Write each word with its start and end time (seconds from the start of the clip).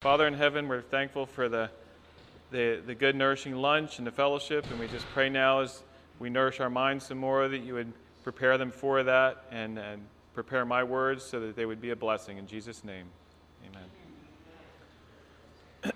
Father 0.00 0.28
in 0.28 0.34
heaven, 0.34 0.68
we're 0.68 0.80
thankful 0.80 1.26
for 1.26 1.48
the, 1.48 1.68
the, 2.52 2.80
the 2.86 2.94
good, 2.94 3.16
nourishing 3.16 3.56
lunch 3.56 3.98
and 3.98 4.06
the 4.06 4.12
fellowship, 4.12 4.64
and 4.70 4.78
we 4.78 4.86
just 4.86 5.04
pray 5.06 5.28
now 5.28 5.58
as 5.58 5.82
we 6.20 6.30
nourish 6.30 6.60
our 6.60 6.70
minds 6.70 7.04
some 7.04 7.18
more 7.18 7.48
that 7.48 7.64
you 7.64 7.74
would 7.74 7.92
prepare 8.22 8.56
them 8.58 8.70
for 8.70 9.02
that 9.02 9.44
and, 9.50 9.76
and 9.76 10.00
prepare 10.34 10.64
my 10.64 10.84
words 10.84 11.24
so 11.24 11.40
that 11.40 11.56
they 11.56 11.66
would 11.66 11.80
be 11.80 11.90
a 11.90 11.96
blessing. 11.96 12.38
In 12.38 12.46
Jesus' 12.46 12.84
name, 12.84 13.06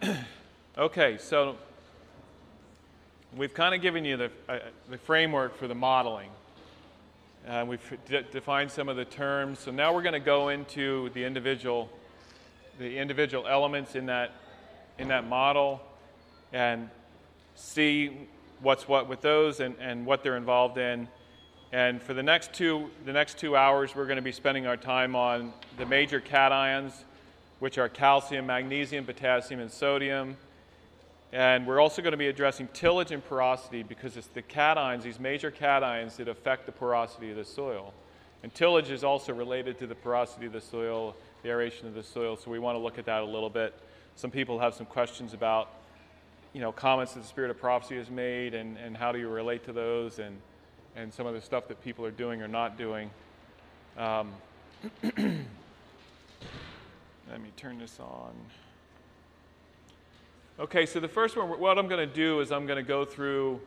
amen. 0.02 0.26
okay, 0.78 1.16
so 1.16 1.54
we've 3.36 3.54
kind 3.54 3.72
of 3.72 3.82
given 3.82 4.04
you 4.04 4.16
the, 4.16 4.32
uh, 4.48 4.58
the 4.90 4.98
framework 4.98 5.56
for 5.56 5.68
the 5.68 5.76
modeling. 5.76 6.30
Uh, 7.46 7.64
we've 7.68 7.98
defined 8.32 8.72
some 8.72 8.88
of 8.88 8.96
the 8.96 9.04
terms. 9.04 9.60
So 9.60 9.70
now 9.70 9.94
we're 9.94 10.02
going 10.02 10.12
to 10.14 10.18
go 10.18 10.48
into 10.48 11.08
the 11.10 11.22
individual, 11.22 11.88
the 12.78 12.98
individual 12.98 13.46
elements 13.46 13.94
in 13.94 14.06
that, 14.06 14.32
in 14.98 15.08
that 15.08 15.26
model 15.26 15.80
and 16.52 16.88
see 17.54 18.28
what's 18.60 18.86
what 18.88 19.08
with 19.08 19.20
those 19.20 19.60
and, 19.60 19.74
and 19.80 20.06
what 20.06 20.22
they're 20.22 20.36
involved 20.36 20.78
in. 20.78 21.08
And 21.72 22.02
for 22.02 22.12
the 22.14 22.22
next 22.22 22.52
two, 22.52 22.90
the 23.06 23.12
next 23.12 23.38
two 23.38 23.56
hours, 23.56 23.94
we're 23.94 24.04
going 24.06 24.16
to 24.16 24.22
be 24.22 24.32
spending 24.32 24.66
our 24.66 24.76
time 24.76 25.16
on 25.16 25.52
the 25.78 25.86
major 25.86 26.20
cations, 26.20 26.92
which 27.60 27.78
are 27.78 27.88
calcium, 27.88 28.46
magnesium, 28.46 29.04
potassium, 29.04 29.60
and 29.60 29.70
sodium. 29.70 30.36
And 31.32 31.66
we're 31.66 31.80
also 31.80 32.02
going 32.02 32.12
to 32.12 32.18
be 32.18 32.28
addressing 32.28 32.68
tillage 32.74 33.10
and 33.10 33.24
porosity 33.24 33.82
because 33.82 34.18
it's 34.18 34.26
the 34.26 34.42
cations, 34.42 35.02
these 35.02 35.18
major 35.18 35.50
cations, 35.50 36.16
that 36.16 36.28
affect 36.28 36.66
the 36.66 36.72
porosity 36.72 37.30
of 37.30 37.36
the 37.36 37.44
soil. 37.44 37.94
And 38.42 38.52
tillage 38.52 38.90
is 38.90 39.02
also 39.02 39.32
related 39.32 39.78
to 39.78 39.86
the 39.86 39.94
porosity 39.94 40.46
of 40.46 40.52
the 40.52 40.60
soil, 40.60 41.16
the 41.42 41.48
aeration 41.48 41.86
of 41.88 41.94
the 41.94 42.02
soil, 42.02 42.36
so 42.36 42.50
we 42.50 42.58
want 42.58 42.76
to 42.76 42.78
look 42.80 42.98
at 42.98 43.06
that 43.06 43.22
a 43.22 43.26
little 43.26 43.50
bit. 43.50 43.74
Some 44.14 44.30
people 44.30 44.58
have 44.60 44.74
some 44.74 44.86
questions 44.86 45.34
about, 45.34 45.70
you 46.52 46.60
know, 46.60 46.70
comments 46.70 47.14
that 47.14 47.20
the 47.20 47.26
Spirit 47.26 47.50
of 47.50 47.58
Prophecy 47.58 47.96
has 47.96 48.10
made 48.10 48.54
and, 48.54 48.76
and 48.78 48.96
how 48.96 49.10
do 49.10 49.18
you 49.18 49.28
relate 49.28 49.64
to 49.64 49.72
those 49.72 50.18
and, 50.18 50.36
and 50.94 51.12
some 51.12 51.26
of 51.26 51.34
the 51.34 51.40
stuff 51.40 51.66
that 51.68 51.82
people 51.82 52.06
are 52.06 52.10
doing 52.12 52.42
or 52.42 52.48
not 52.48 52.78
doing. 52.78 53.10
Um, 53.96 54.32
let 55.02 55.16
me 57.40 57.50
turn 57.56 57.78
this 57.78 57.98
on. 57.98 58.32
Okay, 60.60 60.86
so 60.86 61.00
the 61.00 61.08
first 61.08 61.36
one, 61.36 61.48
what 61.58 61.78
I'm 61.78 61.88
going 61.88 62.08
to 62.08 62.14
do 62.14 62.40
is 62.40 62.52
I'm 62.52 62.66
going 62.66 62.76
to 62.76 62.88
go 62.88 63.04
through, 63.04 63.60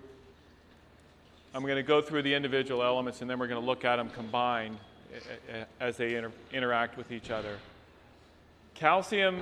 I'm 1.53 1.63
going 1.63 1.75
to 1.75 1.83
go 1.83 2.01
through 2.01 2.21
the 2.21 2.33
individual 2.33 2.83
elements, 2.83 3.21
and 3.21 3.29
then 3.29 3.37
we're 3.37 3.47
going 3.47 3.59
to 3.59 3.65
look 3.65 3.83
at 3.83 3.97
them 3.97 4.09
combined 4.09 4.77
as 5.79 5.97
they 5.97 6.15
inter- 6.15 6.31
interact 6.51 6.97
with 6.97 7.11
each 7.11 7.29
other. 7.31 7.57
Calcium 8.73 9.41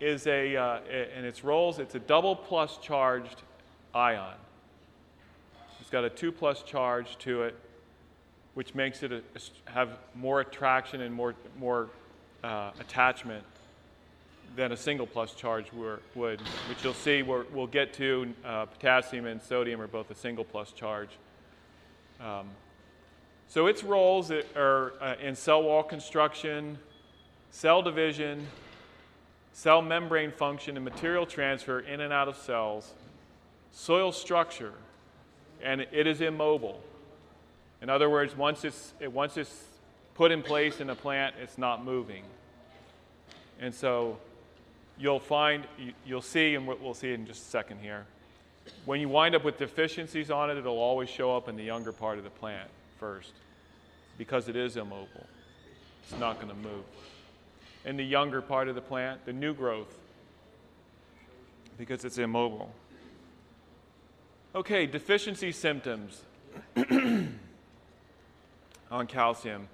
is 0.00 0.26
a, 0.26 0.56
uh, 0.56 0.80
in 1.16 1.24
its 1.24 1.44
roles, 1.44 1.78
it's 1.78 1.94
a 1.94 1.98
double 1.98 2.34
plus 2.34 2.78
charged 2.78 3.42
ion. 3.94 4.34
It's 5.80 5.90
got 5.90 6.04
a 6.04 6.10
two 6.10 6.32
plus 6.32 6.62
charge 6.62 7.18
to 7.18 7.42
it, 7.42 7.56
which 8.54 8.74
makes 8.74 9.02
it 9.02 9.12
a, 9.12 9.22
have 9.64 9.90
more 10.14 10.40
attraction 10.40 11.00
and 11.00 11.12
more, 11.12 11.34
more 11.58 11.88
uh, 12.44 12.70
attachment 12.78 13.44
than 14.56 14.72
a 14.72 14.76
single 14.76 15.06
plus 15.06 15.34
charge 15.34 15.72
were, 15.72 16.00
would, 16.14 16.40
which 16.68 16.82
you'll 16.82 16.94
see 16.94 17.22
we 17.22 17.42
will 17.52 17.66
get 17.66 17.92
to. 17.94 18.32
Uh, 18.44 18.66
potassium 18.66 19.26
and 19.26 19.40
sodium 19.42 19.80
are 19.80 19.86
both 19.86 20.10
a 20.10 20.14
single 20.14 20.44
plus 20.44 20.72
charge. 20.72 21.10
Um, 22.20 22.48
so 23.50 23.66
its 23.66 23.82
roles 23.82 24.30
are 24.30 24.92
uh, 25.00 25.16
in 25.20 25.34
cell 25.34 25.64
wall 25.64 25.82
construction, 25.82 26.78
cell 27.50 27.82
division, 27.82 28.46
cell 29.52 29.82
membrane 29.82 30.30
function, 30.30 30.76
and 30.76 30.84
material 30.84 31.26
transfer 31.26 31.80
in 31.80 32.00
and 32.00 32.12
out 32.12 32.28
of 32.28 32.36
cells, 32.36 32.92
soil 33.72 34.12
structure, 34.12 34.72
and 35.64 35.80
it 35.80 36.06
is 36.06 36.20
immobile. 36.20 36.80
In 37.82 37.90
other 37.90 38.08
words, 38.08 38.36
once 38.36 38.64
it's, 38.64 38.94
once 39.00 39.36
it's 39.36 39.64
put 40.14 40.30
in 40.30 40.42
place 40.42 40.80
in 40.80 40.88
a 40.88 40.94
plant, 40.94 41.34
it's 41.42 41.58
not 41.58 41.84
moving. 41.84 42.22
And 43.60 43.74
so 43.74 44.16
you'll 44.96 45.18
find, 45.18 45.66
you'll 46.06 46.22
see, 46.22 46.54
and 46.54 46.68
we'll 46.68 46.94
see 46.94 47.12
in 47.14 47.26
just 47.26 47.42
a 47.48 47.50
second 47.50 47.80
here, 47.80 48.06
when 48.84 49.00
you 49.00 49.08
wind 49.08 49.34
up 49.34 49.42
with 49.42 49.58
deficiencies 49.58 50.30
on 50.30 50.50
it, 50.50 50.56
it'll 50.56 50.78
always 50.78 51.08
show 51.08 51.36
up 51.36 51.48
in 51.48 51.56
the 51.56 51.64
younger 51.64 51.90
part 51.90 52.16
of 52.16 52.22
the 52.22 52.30
plant 52.30 52.70
first 53.00 53.32
because 54.20 54.50
it 54.50 54.54
is 54.54 54.76
immobile. 54.76 55.26
It's 56.02 56.20
not 56.20 56.36
going 56.36 56.50
to 56.50 56.54
move. 56.54 56.84
In 57.86 57.96
the 57.96 58.04
younger 58.04 58.42
part 58.42 58.68
of 58.68 58.74
the 58.74 58.82
plant, 58.82 59.24
the 59.24 59.32
new 59.32 59.54
growth, 59.54 59.96
because 61.78 62.04
it's 62.04 62.18
immobile. 62.18 62.70
Okay, 64.54 64.84
deficiency 64.84 65.52
symptoms 65.52 66.22
on 68.90 69.06
calcium. 69.08 69.68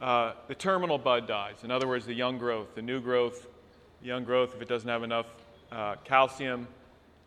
Uh, 0.00 0.32
the 0.48 0.56
terminal 0.56 0.98
bud 0.98 1.28
dies. 1.28 1.62
In 1.62 1.70
other 1.70 1.86
words, 1.86 2.06
the 2.06 2.12
young 2.12 2.38
growth, 2.38 2.74
the 2.74 2.82
new 2.82 3.00
growth 3.00 3.46
young 4.02 4.24
growth, 4.24 4.52
if 4.56 4.62
it 4.62 4.68
doesn't 4.68 4.88
have 4.88 5.04
enough 5.04 5.26
uh, 5.70 5.94
calcium, 6.02 6.66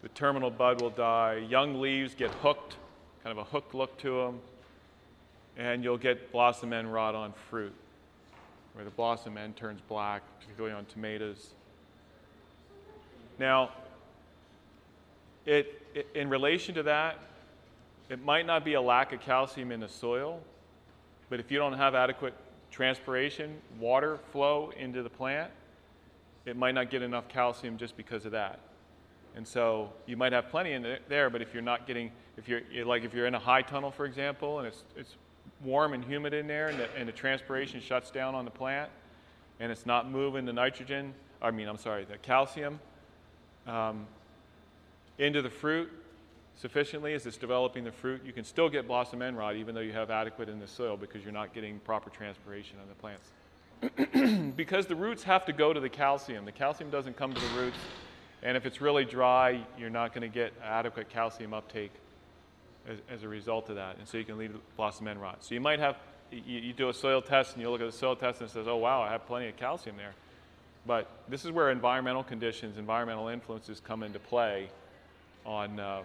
the 0.02 0.10
terminal 0.10 0.52
bud 0.52 0.82
will 0.82 0.90
die. 0.90 1.42
Young 1.48 1.80
leaves 1.80 2.14
get 2.16 2.32
hooked, 2.32 2.76
kind 3.24 3.32
of 3.32 3.38
a 3.38 3.50
hooked 3.50 3.74
look 3.74 3.98
to 4.00 4.24
them, 4.24 4.42
and 5.58 5.84
you'll 5.84 5.98
get 5.98 6.32
blossom 6.32 6.72
end 6.72 6.94
rot 6.94 7.16
on 7.16 7.34
fruit, 7.50 7.74
where 8.74 8.86
the 8.86 8.92
blossom 8.92 9.38
end 9.38 9.56
turns 9.56 9.82
black, 9.88 10.22
particularly 10.40 10.76
on 10.76 10.86
tomatoes. 10.86 11.50
Now, 13.40 13.72
it, 15.46 15.82
it, 15.94 16.08
in 16.14 16.30
relation 16.30 16.76
to 16.76 16.84
that, 16.84 17.20
it 18.10 18.24
might 18.24 18.46
not 18.46 18.64
be 18.64 18.76
a 18.76 18.82
lack 18.82 19.12
of 19.14 19.20
calcium 19.22 19.72
in 19.72 19.80
the 19.80 19.90
soil, 19.90 20.40
but 21.30 21.40
if 21.40 21.52
you 21.52 21.58
don't 21.58 21.74
have 21.74 21.96
adequate 21.96 22.34
transpiration, 22.72 23.58
water 23.80 24.20
flow 24.32 24.72
into 24.78 25.04
the 25.04 25.10
plant, 25.10 25.52
it 26.46 26.56
might 26.56 26.74
not 26.74 26.90
get 26.90 27.02
enough 27.02 27.28
calcium 27.28 27.78
just 27.78 27.98
because 27.98 28.26
of 28.26 28.32
that. 28.32 28.60
And 29.36 29.48
so 29.48 29.92
you 30.06 30.18
might 30.18 30.34
have 30.34 30.50
plenty 30.50 30.72
in 30.72 30.98
there, 31.10 31.30
but 31.30 31.42
if 31.42 31.54
you're 31.54 31.62
not 31.62 31.86
getting, 31.86 32.12
if 32.38 32.48
you're 32.48 32.62
like 32.86 33.04
if 33.04 33.14
you're 33.14 33.28
in 33.28 33.36
a 33.36 33.40
high 33.40 33.62
tunnel, 33.62 33.92
for 33.92 34.06
example, 34.06 34.60
and 34.60 34.68
it's, 34.68 34.84
it's 34.96 35.16
warm 35.64 35.94
and 35.94 36.04
humid 36.04 36.34
in 36.34 36.48
there, 36.48 36.68
and 36.68 36.80
the, 36.80 36.96
and 36.96 37.08
the 37.08 37.14
transpiration 37.14 37.80
shuts 37.80 38.12
down 38.12 38.36
on 38.36 38.46
the 38.46 38.52
plant, 38.52 38.90
and 39.60 39.72
it's 39.72 39.86
not 39.86 40.10
moving 40.10 40.46
the 40.46 40.54
nitrogen, 40.54 41.14
I 41.42 41.52
mean, 41.52 41.68
I'm 41.68 41.78
sorry, 41.78 42.06
the 42.06 42.18
calcium 42.18 42.80
um, 43.68 44.08
into 45.18 45.42
the 45.42 45.50
fruit 45.50 45.90
sufficiently 46.56 47.14
as 47.14 47.26
it's 47.26 47.38
developing 47.38 47.84
the 47.84 47.92
fruit, 47.92 48.22
you 48.26 48.34
can 48.34 48.44
still 48.44 48.70
get 48.70 48.88
blossom 48.88 49.22
end 49.22 49.38
rot 49.38 49.56
even 49.56 49.76
though 49.76 49.82
you 49.82 49.94
have 49.94 50.10
adequate 50.10 50.50
in 50.50 50.60
the 50.60 50.68
soil 50.68 50.98
because 50.98 51.24
you're 51.24 51.32
not 51.32 51.54
getting 51.54 51.80
proper 51.80 52.10
transpiration 52.10 52.78
on 52.82 52.88
the 52.88 52.96
plants. 52.96 54.54
because 54.56 54.88
the 54.88 54.96
roots 54.96 55.22
have 55.22 55.46
to 55.46 55.54
go 55.54 55.72
to 55.72 55.80
the 55.80 55.90
calcium. 55.90 56.46
The 56.46 56.52
calcium 56.52 56.90
doesn't 56.90 57.16
come 57.16 57.34
to 57.34 57.40
the 57.40 57.62
roots, 57.62 57.78
and 58.42 58.58
if 58.58 58.66
it's 58.66 58.82
really 58.82 59.06
dry, 59.06 59.64
you're 59.78 59.92
not 59.92 60.14
going 60.14 60.24
to 60.24 60.34
get 60.34 60.52
adequate 60.64 61.10
calcium 61.10 61.54
uptake 61.54 61.92
as, 62.88 62.98
as, 63.10 63.24
a 63.24 63.28
result 63.28 63.70
of 63.70 63.76
that, 63.76 63.98
and 63.98 64.08
so 64.08 64.18
you 64.18 64.24
can 64.24 64.38
lead 64.38 64.52
blossom 64.76 65.08
end 65.08 65.22
rot. 65.22 65.44
So 65.44 65.54
you 65.54 65.62
might 65.62 65.80
have, 65.80 65.98
you, 66.32 66.60
you 66.60 66.74
do 66.74 66.90
a 66.90 66.94
soil 66.94 67.22
test, 67.22 67.54
and 67.54 67.62
you 67.62 67.70
look 67.70 67.82
at 67.82 67.88
the 67.88 67.98
soil 67.98 68.16
test 68.16 68.42
and 68.42 68.50
it 68.50 68.54
says, 68.54 68.68
oh 68.68 68.78
wow, 68.78 69.02
I 69.02 69.10
have 69.10 69.26
plenty 69.28 69.48
of 69.48 69.58
calcium 69.58 69.98
there. 69.98 70.14
But 70.86 71.10
this 71.28 71.44
is 71.44 71.52
where 71.52 71.70
environmental 71.70 72.24
conditions, 72.24 72.78
environmental 72.78 73.28
influences 73.28 73.82
come 73.82 74.04
into 74.04 74.20
play 74.20 74.70
on, 75.46 75.80
uh, 75.80 76.02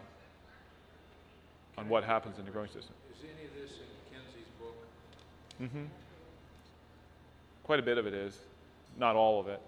on 1.78 1.88
what 1.88 2.02
happens 2.02 2.38
in 2.38 2.44
the 2.44 2.50
growing 2.50 2.68
system. 2.68 2.94
Is 3.12 3.22
any 3.22 3.46
of 3.46 3.54
this 3.54 3.78
in 3.78 4.16
Kinsey's 4.16 4.50
book? 4.58 4.74
Mm-hmm. 5.62 5.84
Quite 7.62 7.78
a 7.78 7.82
bit 7.82 7.96
of 7.96 8.06
it 8.06 8.14
is, 8.14 8.36
not 8.98 9.14
all 9.14 9.38
of 9.38 9.46
it. 9.46 9.60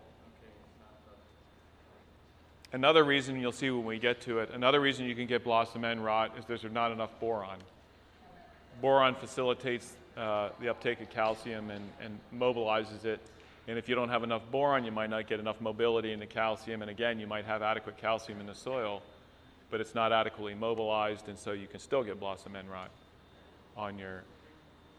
Another 2.74 3.04
reason 3.04 3.40
you'll 3.40 3.52
see 3.52 3.70
when 3.70 3.84
we 3.84 4.00
get 4.00 4.20
to 4.22 4.40
it, 4.40 4.50
another 4.52 4.80
reason 4.80 5.06
you 5.06 5.14
can 5.14 5.28
get 5.28 5.44
blossom 5.44 5.84
end 5.84 6.04
rot 6.04 6.36
is 6.36 6.44
there's 6.44 6.64
not 6.64 6.90
enough 6.90 7.10
boron. 7.20 7.60
Boron 8.82 9.14
facilitates 9.14 9.94
uh, 10.16 10.48
the 10.60 10.68
uptake 10.68 11.00
of 11.00 11.08
calcium 11.08 11.70
and, 11.70 11.88
and 12.00 12.18
mobilizes 12.36 13.04
it. 13.04 13.20
And 13.68 13.78
if 13.78 13.88
you 13.88 13.94
don't 13.94 14.08
have 14.08 14.24
enough 14.24 14.42
boron, 14.50 14.84
you 14.84 14.90
might 14.90 15.08
not 15.08 15.28
get 15.28 15.38
enough 15.38 15.60
mobility 15.60 16.10
in 16.10 16.18
the 16.18 16.26
calcium. 16.26 16.82
And 16.82 16.90
again, 16.90 17.20
you 17.20 17.28
might 17.28 17.44
have 17.44 17.62
adequate 17.62 17.96
calcium 17.96 18.40
in 18.40 18.46
the 18.46 18.56
soil, 18.56 19.02
but 19.70 19.80
it's 19.80 19.94
not 19.94 20.12
adequately 20.12 20.56
mobilized, 20.56 21.28
and 21.28 21.38
so 21.38 21.52
you 21.52 21.68
can 21.68 21.78
still 21.78 22.02
get 22.02 22.18
blossom 22.18 22.56
end 22.56 22.68
rot 22.68 22.90
on 23.76 24.00
your, 24.00 24.24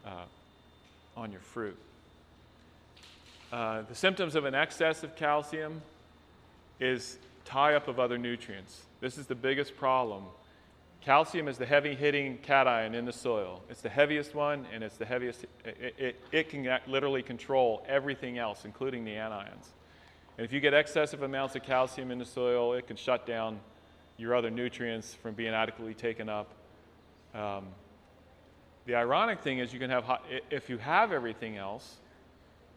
uh, 0.06 0.24
on 1.14 1.30
your 1.30 1.42
fruit. 1.42 1.76
Uh, 3.52 3.82
the 3.82 3.94
symptoms 3.94 4.34
of 4.34 4.46
an 4.46 4.54
excess 4.54 5.02
of 5.02 5.14
calcium 5.14 5.82
is 6.80 7.18
tie 7.46 7.74
up 7.74 7.88
of 7.88 7.98
other 7.98 8.18
nutrients. 8.18 8.82
This 9.00 9.16
is 9.16 9.26
the 9.26 9.34
biggest 9.34 9.76
problem. 9.76 10.24
Calcium 11.00 11.46
is 11.46 11.56
the 11.56 11.66
heavy 11.66 11.94
hitting 11.94 12.36
cation 12.38 12.94
in 12.94 13.04
the 13.04 13.12
soil. 13.12 13.62
It's 13.70 13.80
the 13.80 13.88
heaviest 13.88 14.34
one, 14.34 14.66
and 14.74 14.82
it's 14.82 14.96
the 14.96 15.06
heaviest. 15.06 15.44
It, 15.64 15.94
it, 15.96 16.20
it 16.32 16.48
can 16.48 16.80
literally 16.88 17.22
control 17.22 17.84
everything 17.86 18.38
else, 18.38 18.64
including 18.64 19.04
the 19.04 19.12
anions. 19.12 19.68
And 20.36 20.44
if 20.44 20.52
you 20.52 20.58
get 20.58 20.74
excessive 20.74 21.22
amounts 21.22 21.54
of 21.54 21.62
calcium 21.62 22.10
in 22.10 22.18
the 22.18 22.24
soil, 22.24 22.74
it 22.74 22.88
can 22.88 22.96
shut 22.96 23.24
down 23.24 23.60
your 24.18 24.34
other 24.34 24.50
nutrients 24.50 25.14
from 25.14 25.34
being 25.34 25.54
adequately 25.54 25.94
taken 25.94 26.28
up. 26.28 26.50
Um, 27.34 27.66
the 28.86 28.96
ironic 28.96 29.40
thing 29.40 29.60
is, 29.60 29.72
you 29.72 29.78
can 29.78 29.90
have, 29.90 30.04
if 30.50 30.68
you 30.68 30.78
have 30.78 31.12
everything 31.12 31.56
else 31.56 31.96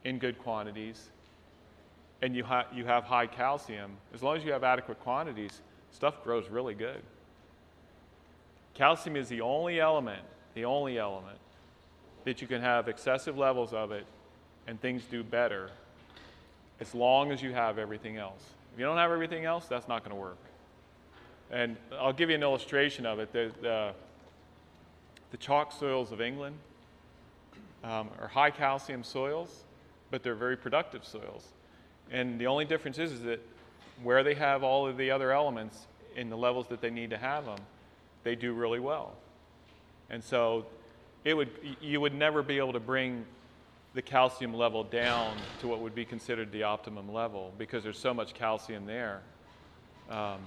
in 0.04 0.19
good 0.19 0.38
quantities, 0.39 1.10
and 2.21 2.36
you, 2.36 2.44
ha- 2.44 2.68
you 2.74 2.86
have 2.86 3.04
high 3.04 3.27
calcium, 3.27 3.92
as 4.13 4.21
long 4.21 4.38
as 4.38 4.44
you 4.44 4.51
have 4.51 4.63
adequate 4.63 5.00
quantities, 5.00 5.62
stuff 5.92 6.24
grows 6.24 6.50
really 6.50 6.74
good. 6.74 7.01
Calcium 8.74 9.16
is 9.16 9.30
the 9.30 9.42
only 9.42 9.80
element, 9.80 10.21
the 10.54 10.66
only 10.66 10.98
element 10.98 11.38
that 12.25 12.42
you 12.42 12.48
can 12.48 12.62
have 12.62 12.88
excessive 12.88 13.38
levels 13.38 13.74
of 13.74 13.92
it 13.92 14.06
and 14.68 14.80
things 14.81 15.04
do 15.10 15.24
better 15.24 15.71
as 16.80 16.94
long 16.94 17.31
as 17.31 17.42
you 17.42 17.51
have 17.51 17.77
everything 17.77 18.18
else. 18.18 18.44
If 18.74 18.80
you 18.80 18.86
don't 18.86 18.98
have 18.98 19.12
everything 19.12 19.45
else, 19.45 19.65
that's 19.65 19.88
not 19.88 20.04
going 20.04 20.15
to 20.15 20.22
work. 20.22 20.38
And 21.51 21.75
I'll 22.00 22.13
give 22.13 22.30
you 22.30 22.36
an 22.36 22.44
illustration 22.44 23.06
of 23.06 23.19
it. 23.19 23.33
The, 23.33 23.51
the, 23.62 23.92
the 25.31 25.38
chalk 25.38 25.72
soils 25.72 26.12
of 26.12 26.22
England 26.22 26.56
um, 27.83 28.10
are 28.19 28.27
high 28.27 28.51
calcium 28.51 29.04
soils, 29.04 29.63
but 30.12 30.22
they're 30.24 30.36
very 30.36 30.56
productive 30.56 31.04
soils. 31.04 31.48
And 32.11 32.39
the 32.39 32.47
only 32.47 32.65
difference 32.65 32.97
is, 32.97 33.11
is 33.11 33.21
that 33.23 33.39
where 34.03 34.23
they 34.23 34.33
have 34.33 34.63
all 34.63 34.88
of 34.88 34.97
the 34.97 35.11
other 35.11 35.31
elements 35.31 35.88
in 36.15 36.29
the 36.29 36.38
levels 36.38 36.67
that 36.67 36.81
they 36.81 36.89
need 36.89 37.09
to 37.11 37.17
have 37.17 37.45
them, 37.45 37.59
they 38.23 38.35
do 38.35 38.53
really 38.53 38.79
well. 38.79 39.13
And 40.09 40.23
so 40.23 40.65
it 41.23 41.35
would, 41.35 41.50
you 41.81 42.01
would 42.01 42.13
never 42.13 42.41
be 42.41 42.57
able 42.57 42.73
to 42.73 42.79
bring 42.79 43.25
the 43.94 44.01
calcium 44.01 44.53
level 44.53 44.83
down 44.83 45.35
to 45.61 45.67
what 45.67 45.79
would 45.79 45.95
be 45.95 46.06
considered 46.06 46.51
the 46.51 46.63
optimum 46.63 47.11
level 47.11 47.53
because 47.57 47.83
there's 47.83 47.97
so 47.97 48.13
much 48.13 48.33
calcium 48.33 48.85
there. 48.85 49.21
Um, 50.09 50.39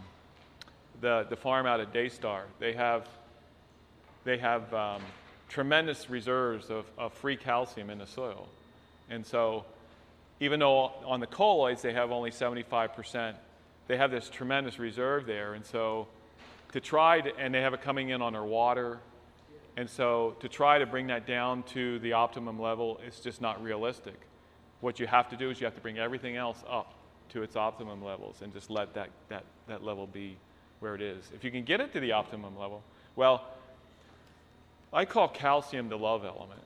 the, 1.00 1.26
the 1.28 1.36
farm 1.36 1.66
out 1.66 1.80
at 1.80 1.92
Daystar, 1.92 2.44
they 2.58 2.72
have, 2.72 3.08
they 4.24 4.38
have 4.38 4.72
um, 4.72 5.02
tremendous 5.48 6.08
reserves 6.08 6.70
of, 6.70 6.86
of 6.96 7.12
free 7.12 7.36
calcium 7.36 7.90
in 7.90 7.98
the 7.98 8.06
soil. 8.06 8.48
And 9.10 9.26
so 9.26 9.64
even 10.42 10.58
though 10.58 10.90
on 11.04 11.20
the 11.20 11.26
colloids 11.26 11.82
they 11.82 11.92
have 11.92 12.10
only 12.10 12.32
75%, 12.32 13.34
they 13.86 13.96
have 13.96 14.10
this 14.10 14.28
tremendous 14.28 14.76
reserve 14.80 15.24
there. 15.24 15.54
And 15.54 15.64
so 15.64 16.08
to 16.72 16.80
try 16.80 17.20
to, 17.20 17.36
and 17.38 17.54
they 17.54 17.60
have 17.60 17.74
it 17.74 17.80
coming 17.80 18.08
in 18.08 18.20
on 18.20 18.32
their 18.32 18.42
water. 18.42 18.98
And 19.76 19.88
so 19.88 20.34
to 20.40 20.48
try 20.48 20.80
to 20.80 20.86
bring 20.86 21.06
that 21.06 21.28
down 21.28 21.62
to 21.74 22.00
the 22.00 22.14
optimum 22.14 22.58
level 22.60 23.00
is 23.06 23.20
just 23.20 23.40
not 23.40 23.62
realistic. 23.62 24.18
What 24.80 24.98
you 24.98 25.06
have 25.06 25.28
to 25.28 25.36
do 25.36 25.48
is 25.48 25.60
you 25.60 25.64
have 25.66 25.76
to 25.76 25.80
bring 25.80 26.00
everything 26.00 26.34
else 26.34 26.64
up 26.68 26.92
to 27.28 27.44
its 27.44 27.54
optimum 27.54 28.02
levels 28.02 28.42
and 28.42 28.52
just 28.52 28.68
let 28.68 28.94
that, 28.94 29.10
that, 29.28 29.44
that 29.68 29.84
level 29.84 30.08
be 30.08 30.36
where 30.80 30.96
it 30.96 31.02
is. 31.02 31.24
If 31.32 31.44
you 31.44 31.52
can 31.52 31.62
get 31.62 31.80
it 31.80 31.92
to 31.92 32.00
the 32.00 32.10
optimum 32.10 32.58
level, 32.58 32.82
well, 33.14 33.46
I 34.92 35.04
call 35.04 35.28
calcium 35.28 35.88
the 35.88 35.98
love 35.98 36.24
element 36.24 36.62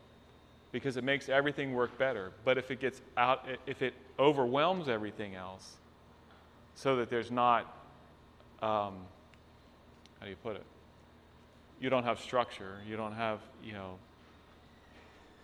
because 0.72 0.96
it 0.96 1.04
makes 1.04 1.28
everything 1.28 1.74
work 1.74 1.96
better. 1.98 2.32
But 2.44 2.58
if 2.58 2.70
it 2.70 2.80
gets 2.80 3.00
out, 3.16 3.46
if 3.66 3.82
it 3.82 3.94
overwhelms 4.18 4.88
everything 4.88 5.34
else, 5.34 5.76
so 6.74 6.96
that 6.96 7.08
there's 7.08 7.30
not, 7.30 7.62
um, 8.62 8.94
how 10.18 10.24
do 10.24 10.28
you 10.28 10.36
put 10.36 10.56
it? 10.56 10.64
You 11.80 11.90
don't 11.90 12.04
have 12.04 12.20
structure. 12.20 12.78
You 12.88 12.96
don't 12.96 13.14
have, 13.14 13.40
you 13.62 13.72
know, 13.72 13.98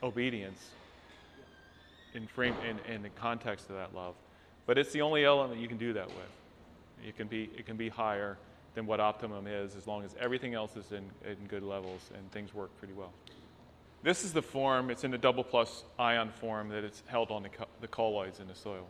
obedience 0.03 0.71
in 2.15 2.27
frame 2.27 2.55
in, 2.69 2.93
in 2.93 3.03
the 3.03 3.09
context 3.11 3.71
of 3.71 3.77
that 3.77 3.95
love. 3.95 4.15
But 4.67 4.79
it's 4.79 4.93
the 4.93 5.03
only 5.03 5.25
element 5.25 5.61
you 5.61 5.69
can 5.69 5.79
do 5.79 5.93
that 5.95 6.07
with. 6.07 7.07
It 7.07 7.17
can 7.17 7.27
be 7.27 7.51
it 7.57 7.67
can 7.67 7.77
be 7.77 7.89
higher 7.89 8.39
than 8.75 8.87
what 8.87 9.01
optimum 9.01 9.47
is 9.47 9.77
as 9.77 9.87
long 9.87 10.05
as 10.05 10.15
everything 10.21 10.55
else 10.55 10.77
is 10.77 10.93
in, 10.93 11.05
in 11.29 11.37
good 11.49 11.63
levels 11.63 12.11
and 12.17 12.31
things 12.33 12.55
work 12.55 12.71
pretty 12.79 12.95
well. 12.95 13.13
This 14.03 14.25
is 14.25 14.33
the 14.33 14.43
form, 14.43 14.91
it's 14.91 15.05
in 15.05 15.11
the 15.11 15.19
double 15.19 15.45
plus 15.45 15.85
ion 15.99 16.31
form 16.31 16.69
that 16.71 16.83
it's 16.85 17.03
held 17.07 17.31
on 17.31 17.45
the, 17.45 17.49
co- 17.49 17.69
the 17.81 17.89
colloids 17.89 18.41
in 18.41 18.49
the 18.49 18.55
soil. 18.55 18.87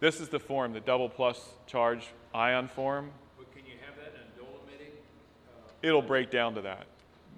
This 0.00 0.20
is 0.20 0.28
the 0.28 0.40
form, 0.40 0.72
the 0.72 0.80
double 0.80 1.08
plus 1.08 1.50
charge 1.66 2.08
ion 2.34 2.68
form. 2.68 3.10
But 3.38 3.52
can 3.54 3.64
you 3.64 3.74
have 3.86 3.96
that 3.96 4.14
in 4.14 4.20
a 4.20 4.44
dolomitic? 4.44 5.02
uh, 5.48 5.70
It'll 5.82 6.02
break 6.02 6.30
down 6.30 6.54
to 6.54 6.62
that. 6.62 6.86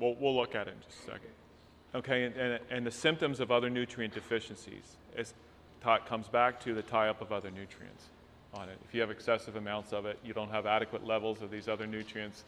We'll, 0.00 0.14
we'll 0.14 0.34
look 0.34 0.54
at 0.54 0.66
it 0.66 0.74
in 0.74 0.80
just 0.88 1.00
a 1.02 1.04
second. 1.04 1.30
Okay, 1.94 2.24
and, 2.24 2.36
and, 2.36 2.60
and 2.70 2.86
the 2.86 2.90
symptoms 2.90 3.40
of 3.40 3.50
other 3.50 3.70
nutrient 3.70 4.14
deficiencies 4.14 4.96
it 5.16 5.32
comes 6.06 6.28
back 6.28 6.60
to 6.60 6.74
the 6.74 6.82
tie 6.82 7.08
up 7.08 7.20
of 7.22 7.32
other 7.32 7.50
nutrients 7.50 8.04
on 8.54 8.68
it. 8.68 8.78
If 8.86 8.94
you 8.94 9.00
have 9.00 9.10
excessive 9.10 9.56
amounts 9.56 9.92
of 9.92 10.06
it, 10.06 10.18
you 10.24 10.34
don't 10.34 10.50
have 10.50 10.66
adequate 10.66 11.06
levels 11.06 11.40
of 11.42 11.50
these 11.50 11.68
other 11.68 11.86
nutrients, 11.86 12.44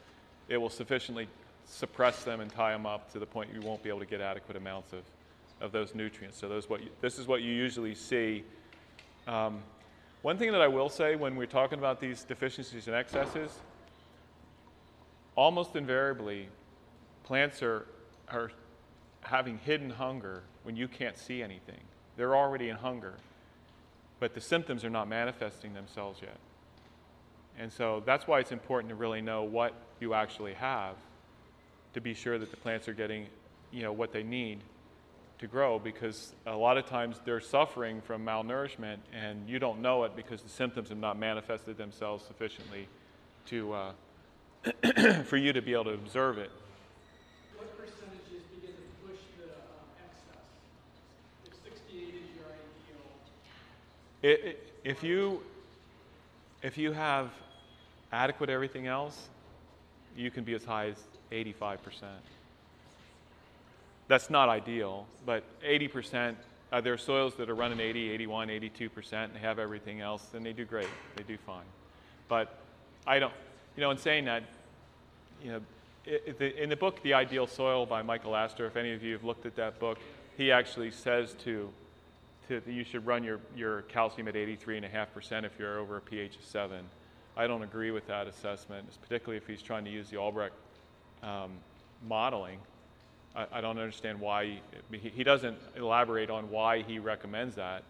it 0.49 0.57
will 0.57 0.69
sufficiently 0.71 1.29
suppress 1.67 2.25
them 2.25 2.41
and 2.41 2.51
tie 2.51 2.73
them 2.73 2.87
up 2.87 3.13
to 3.13 3.19
the 3.19 3.27
point 3.27 3.51
you 3.55 3.61
won't 3.61 3.83
be 3.83 3.89
able 3.89 4.01
to 4.01 4.07
get 4.07 4.21
adequate 4.21 4.57
amounts 4.57 4.93
of, 4.93 5.03
of 5.61 5.73
those 5.73 5.95
nutrients. 5.95 6.39
So 6.39 6.49
those 6.49 6.69
what 6.69 6.83
you, 6.83 6.91
this 7.01 7.19
is 7.19 7.27
what 7.27 7.43
you 7.43 7.53
usually 7.53 7.95
see. 7.95 8.45
Um, 9.27 9.63
one 10.23 10.37
thing 10.37 10.53
that 10.53 10.61
I 10.61 10.69
will 10.69 10.89
say 10.89 11.17
when 11.17 11.37
we're 11.37 11.47
talking 11.47 11.79
about 11.79 12.01
these 12.01 12.25
deficiencies 12.25 12.87
and 12.87 12.97
excesses, 12.97 13.51
almost 15.35 15.77
invariably, 15.77 16.49
plants 17.25 17.63
are, 17.63 17.87
are 18.29 18.51
having 19.23 19.59
hidden 19.59 19.91
hunger 19.91 20.43
when 20.65 20.77
you 20.77 20.89
can't 20.89 21.17
see 21.17 21.43
anything. 21.43 21.81
They're 22.17 22.37
already 22.37 22.69
in 22.69 22.77
hunger, 22.77 23.15
but 24.19 24.35
the 24.35 24.41
symptoms 24.41 24.85
are 24.85 24.91
not 24.91 25.09
manifesting 25.09 25.73
themselves 25.73 26.21
yet. 26.21 26.37
And 27.59 27.73
so 27.73 28.03
that's 28.05 28.27
why 28.27 28.41
it's 28.41 28.53
important 28.53 28.91
to 28.91 28.95
really 28.95 29.23
know 29.23 29.43
what 29.43 29.75
you 30.01 30.15
actually 30.15 30.55
have 30.55 30.97
to 31.95 32.01
be 32.01 32.15
sure 32.15 32.39
that 32.39 32.51
the 32.51 32.57
plants 32.57 32.89
are 32.89 32.93
getting, 32.93 33.27
you 33.71 33.83
know, 33.83 33.93
what 33.93 34.13
they 34.13 34.23
need 34.23 34.61
to 35.39 35.47
grow 35.47 35.79
because 35.79 36.35
a 36.47 36.55
lot 36.55 36.77
of 36.77 36.87
times 36.87 37.19
they're 37.25 37.41
suffering 37.41 38.01
from 38.03 38.25
malnourishment 38.25 38.99
and 39.13 39.49
you 39.49 39.59
don't 39.59 39.81
know 39.81 40.05
it 40.05 40.15
because 40.15 40.43
the 40.43 40.49
symptoms 40.49 40.91
have 40.91 40.99
not 40.99 41.19
manifested 41.19 41.79
themselves 41.79 42.25
sufficiently 42.27 42.87
to, 43.47 43.73
uh, 43.73 43.93
for 45.25 45.39
you 45.39 45.53
to 45.53 45.63
be 45.63 45.73
able 45.73 45.85
to 45.85 45.95
observe 45.95 46.37
it. 46.37 46.51
What 47.57 47.75
percentages 47.79 48.45
begin 48.55 48.75
to 48.75 49.09
push 49.09 49.21
the 49.39 49.49
um, 49.49 49.89
excess? 49.99 50.45
If 51.47 51.55
68 51.65 52.03
is 52.03 52.13
your 52.37 52.45
ideal, 52.45 53.05
It, 54.23 54.45
it, 54.45 54.73
if 54.85 55.03
you 55.03 55.43
if 56.63 56.77
you 56.77 56.93
have 56.93 57.31
adequate 58.13 58.51
everything 58.51 58.87
else, 58.87 59.31
you 60.15 60.31
can 60.31 60.45
be 60.45 60.55
as 60.55 60.65
high 60.65 60.89
as 60.89 60.97
85%. 61.33 61.79
That's 64.09 64.31
not 64.31 64.49
ideal, 64.49 65.07
but 65.25 65.45
80%, 65.63 66.35
uh, 66.73 66.81
there 66.81 66.93
are 66.93 66.99
soils 66.99 67.35
that 67.37 67.49
are 67.49 67.55
running 67.55 67.81
80, 67.81 68.11
81, 68.11 68.49
82%, 68.49 69.13
and 69.13 69.35
they 69.35 69.39
have 69.39 69.59
everything 69.59 70.01
else, 70.01 70.25
and 70.35 70.45
they 70.45 70.53
do 70.53 70.65
great. 70.65 70.89
They 71.17 71.23
do 71.23 71.37
fine. 71.47 71.65
But 72.29 72.59
I 73.07 73.19
don't, 73.19 73.33
you 73.77 73.83
know, 73.83 73.91
in 73.91 73.99
saying 73.99 74.25
that, 74.25 74.43
you 75.43 75.53
know, 75.53 75.61
in 76.07 76.69
the 76.69 76.77
book, 76.77 77.03
The 77.03 77.15
Ideal 77.15 77.47
Soil 77.47 77.87
by 77.87 78.03
Michael 78.03 78.33
Astera, 78.33 78.67
if 78.67 78.77
any 78.77 78.93
of 78.93 79.03
you 79.03 79.13
have 79.13 79.25
looked 79.25 79.47
at 79.47 79.57
that 79.57 79.79
book, 79.79 79.99
he 80.37 80.51
actually 80.51 80.91
says 80.91 81.35
to, 81.45 81.71
to 82.49 82.63
you 82.67 82.83
should 82.85 83.07
run 83.07 83.23
your, 83.23 83.39
your 83.55 83.83
calcium 83.83 84.27
at 84.27 84.35
83.5% 84.35 85.45
if 85.45 85.53
you're 85.59 85.79
over 85.79 85.99
a 85.99 86.01
pH 86.01 86.37
of 86.37 86.45
7. 86.45 86.81
I 87.37 87.47
don't 87.47 87.63
agree 87.63 87.91
with 87.91 88.07
that 88.09 88.27
assessment, 88.27 88.89
particularly 89.03 89.37
if 89.37 89.47
he's 89.47 89.63
trying 89.63 89.85
to 89.85 89.91
use 89.91 90.11
the 90.11 90.17
Albrecht 90.17 90.55
um, 91.23 91.51
modeling. 92.07 92.59
I, 93.35 93.47
I, 93.53 93.61
don't 93.61 93.79
understand 93.79 94.21
why 94.21 94.61
he, 94.91 94.99
he, 94.99 95.25
doesn't 95.25 95.57
elaborate 95.77 96.31
on 96.31 96.51
why 96.51 96.83
he 96.83 96.99
recommends 96.99 97.57
that. 97.57 97.83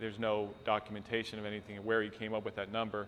There's 0.00 0.18
no 0.18 0.50
documentation 0.64 1.38
of 1.38 1.46
anything 1.46 1.76
where 1.84 2.02
he 2.02 2.10
came 2.10 2.34
up 2.34 2.44
with 2.44 2.56
that 2.56 2.72
number. 2.72 3.06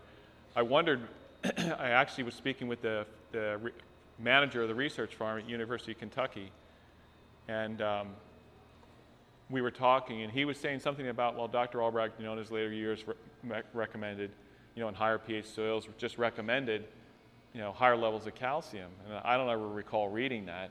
I 0.55 0.63
wondered, 0.63 1.01
I 1.45 1.91
actually 1.91 2.25
was 2.25 2.35
speaking 2.35 2.69
with 2.69 2.81
the, 2.81 3.07
the 3.33 3.59
re- 3.61 3.73
manager 4.19 4.63
of 4.63 4.69
the 4.69 4.75
research 4.75 5.15
farm 5.17 5.39
at 5.39 5.49
University 5.49 5.93
of 5.93 5.99
Kentucky, 5.99 6.53
and 7.49 7.83
um, 7.83 8.09
we 9.51 9.61
were 9.61 9.71
talking, 9.71 10.23
and 10.23 10.33
he 10.33 10.45
was 10.45 10.59
saying 10.59 10.81
something 10.81 11.09
about, 11.09 11.37
well, 11.37 11.49
Dr. 11.49 11.83
Albrecht, 11.83 12.19
you 12.19 12.25
know, 12.25 12.33
in 12.33 12.39
his 12.39 12.53
later 12.53 12.73
years 12.73 13.05
re- 13.43 13.63
recommended, 13.75 14.31
you 14.77 14.83
know, 14.83 14.89
in 14.89 14.95
higher 14.95 15.19
pH 15.19 15.47
soils, 15.47 15.89
just 15.99 16.19
recommended 16.19 16.85
you 17.55 17.61
know, 17.61 17.73
higher 17.73 17.97
levels 17.97 18.27
of 18.27 18.35
calcium. 18.35 18.91
And 19.09 19.21
I 19.25 19.37
don't 19.37 19.49
ever 19.49 19.69
recall 19.69 20.09
reading 20.09 20.47
that. 20.47 20.71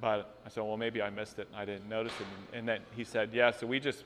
But 0.00 0.34
I 0.44 0.48
said, 0.48 0.64
well, 0.64 0.76
maybe 0.76 1.02
I 1.02 1.10
missed 1.10 1.38
it 1.38 1.48
and 1.50 1.60
I 1.60 1.64
didn't 1.64 1.88
notice 1.88 2.12
it. 2.20 2.26
And, 2.52 2.58
and 2.58 2.68
then 2.68 2.80
he 2.96 3.04
said, 3.04 3.30
yeah, 3.32 3.50
so 3.50 3.66
we 3.66 3.78
just, 3.80 4.04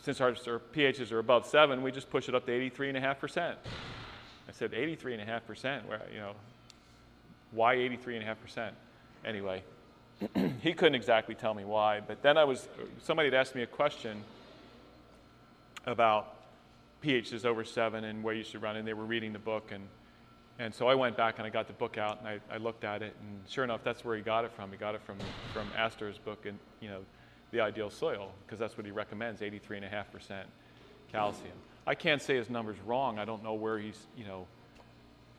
since 0.00 0.20
our, 0.20 0.36
our 0.46 0.60
pHs 0.74 1.10
are 1.12 1.18
above 1.18 1.46
7, 1.46 1.82
we 1.82 1.90
just 1.90 2.10
push 2.10 2.28
it 2.28 2.34
up 2.34 2.46
to 2.46 2.52
83.5%. 2.52 3.54
I 4.46 4.52
said, 4.52 4.72
83.5%? 4.72 5.86
Where, 5.86 6.02
you 6.12 6.20
know, 6.20 6.32
why 7.50 7.76
83.5%? 7.76 8.70
Anyway, 9.24 9.62
he 10.60 10.74
couldn't 10.74 10.94
exactly 10.94 11.34
tell 11.34 11.54
me 11.54 11.64
why. 11.64 12.00
But 12.00 12.22
then 12.22 12.36
I 12.36 12.44
was, 12.44 12.68
somebody 13.02 13.28
had 13.28 13.34
asked 13.34 13.54
me 13.54 13.62
a 13.62 13.66
question 13.66 14.22
about 15.86 16.34
pHs 17.02 17.44
over 17.44 17.64
seven 17.64 18.04
and 18.04 18.22
where 18.22 18.34
you 18.34 18.44
should 18.44 18.62
run. 18.62 18.76
And 18.76 18.86
they 18.86 18.94
were 18.94 19.04
reading 19.04 19.32
the 19.32 19.38
book, 19.38 19.70
and 19.72 19.86
and 20.58 20.74
so 20.74 20.86
I 20.86 20.94
went 20.94 21.16
back 21.16 21.38
and 21.38 21.46
I 21.46 21.50
got 21.50 21.66
the 21.66 21.72
book 21.72 21.98
out 21.98 22.18
and 22.18 22.28
I, 22.28 22.38
I 22.52 22.58
looked 22.58 22.84
at 22.84 23.02
it, 23.02 23.14
and 23.20 23.40
sure 23.48 23.64
enough, 23.64 23.80
that's 23.82 24.04
where 24.04 24.16
he 24.16 24.22
got 24.22 24.44
it 24.44 24.52
from. 24.52 24.70
He 24.70 24.76
got 24.76 24.94
it 24.94 25.02
from 25.02 25.18
from 25.52 25.68
Astera's 25.76 26.18
book, 26.18 26.46
and 26.46 26.58
you 26.80 26.88
know, 26.88 27.00
the 27.50 27.60
ideal 27.60 27.90
soil, 27.90 28.30
because 28.44 28.58
that's 28.58 28.76
what 28.76 28.84
he 28.84 28.92
recommends, 28.92 29.40
83.5% 29.40 30.44
calcium. 31.12 31.52
I 31.86 31.94
can't 31.94 32.22
say 32.22 32.36
his 32.36 32.50
number's 32.50 32.80
wrong. 32.80 33.18
I 33.18 33.24
don't 33.24 33.42
know 33.42 33.54
where 33.54 33.78
he's, 33.78 34.06
you 34.16 34.24
know, 34.24 34.46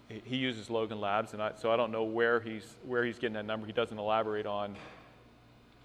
he- 0.08 0.38
uses 0.38 0.70
Logan 0.70 1.02
Labs, 1.02 1.34
and 1.34 1.42
I, 1.42 1.54
so 1.56 1.72
I 1.72 1.78
don't 1.78 1.92
know 1.92 2.04
where 2.04 2.40
he's 2.40 2.76
where 2.86 3.04
he's 3.04 3.18
getting 3.18 3.34
that 3.34 3.46
number. 3.46 3.66
He 3.66 3.74
doesn't 3.74 3.98
elaborate 3.98 4.46
on 4.46 4.76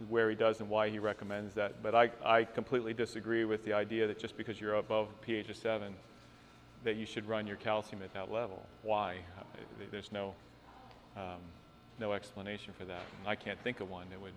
where 0.09 0.31
he 0.31 0.37
does 0.37 0.61
and 0.61 0.69
why 0.69 0.89
he 0.89 0.99
recommends 0.99 1.55
that. 1.55 1.83
But 1.83 1.95
I, 1.95 2.11
I 2.25 2.45
completely 2.45 2.95
disagree 2.95 3.45
with 3.45 3.65
the 3.65 3.73
idea 3.75 4.07
that 4.07 4.19
just 4.19 4.37
because 4.37 4.61
you're 4.61 4.77
above 4.77 5.09
pH 5.21 5.51
of 5.51 5.57
seven, 5.57 5.95
that 6.85 6.97
you 6.97 7.05
should 7.05 7.29
run 7.29 7.47
your 7.47 7.57
calcium 7.57 8.03
at 8.03 8.13
that 8.15 8.33
level. 8.33 8.63
Why? 8.83 9.17
There's 9.91 10.13
no, 10.13 10.35
um, 11.17 11.41
no 11.99 12.13
explanation 12.13 12.73
for 12.79 12.85
that. 12.87 13.03
And 13.19 13.29
I 13.29 13.35
can't 13.35 13.59
think 13.63 13.81
of 13.81 13.91
one 13.91 14.07
that 14.11 14.21
would. 14.21 14.33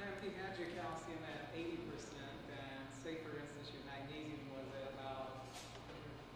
Now, 0.00 0.06
if 0.16 0.24
you 0.24 0.32
had 0.40 0.56
your 0.58 0.68
calcium 0.72 1.20
at 1.28 1.52
eighty 1.54 1.76
percent, 1.84 2.32
and 2.48 2.88
say 3.04 3.20
for 3.20 3.36
instance 3.36 3.68
your 3.76 3.84
magnesium 3.84 4.40
was 4.56 4.64
at 4.72 4.88
about 4.96 5.44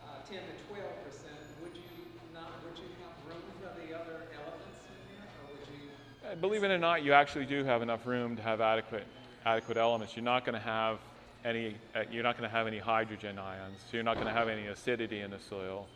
uh, 0.05 0.21
ten 0.29 0.45
to 0.45 0.55
twelve 0.69 0.93
percent, 1.09 1.41
would 1.65 1.73
you 1.73 2.05
not, 2.35 2.53
would 2.69 2.77
you 2.77 2.93
have 3.01 3.17
room 3.25 3.41
for 3.65 3.73
the 3.81 3.97
other 3.97 4.29
elements 4.37 4.81
in 4.93 5.01
there, 5.17 5.25
or 5.41 5.57
would 5.57 5.65
you? 5.73 5.89
Uh, 6.21 6.37
Believe 6.37 6.65
it 6.65 6.71
or 6.71 6.79
not, 6.79 7.03
you 7.03 7.15
actually 7.15 7.47
do 7.47 7.65
have 7.65 7.81
enough 7.81 8.05
room 8.05 8.37
to 8.37 8.43
have 8.43 8.61
adequate, 8.61 9.07
adequate 9.47 9.79
elements. 9.79 10.15
You're 10.15 10.25
not 10.25 10.45
going 10.45 10.55
to 10.55 10.67
have 10.69 11.01
any, 11.45 11.77
uh, 11.95 12.03
you're 12.11 12.23
not 12.23 12.39
going 12.39 12.49
to 12.49 12.57
have 12.57 12.67
any 12.67 12.79
hydrogen 12.79 13.39
ions, 13.39 13.81
so 13.81 13.97
you're 13.97 14.03
not 14.03 14.15
going 14.15 14.27
to 14.27 14.33
have 14.33 14.49
any 14.49 14.67
acidity 14.67 15.21
in 15.21 15.31
the 15.31 15.39
soil. 15.39 15.87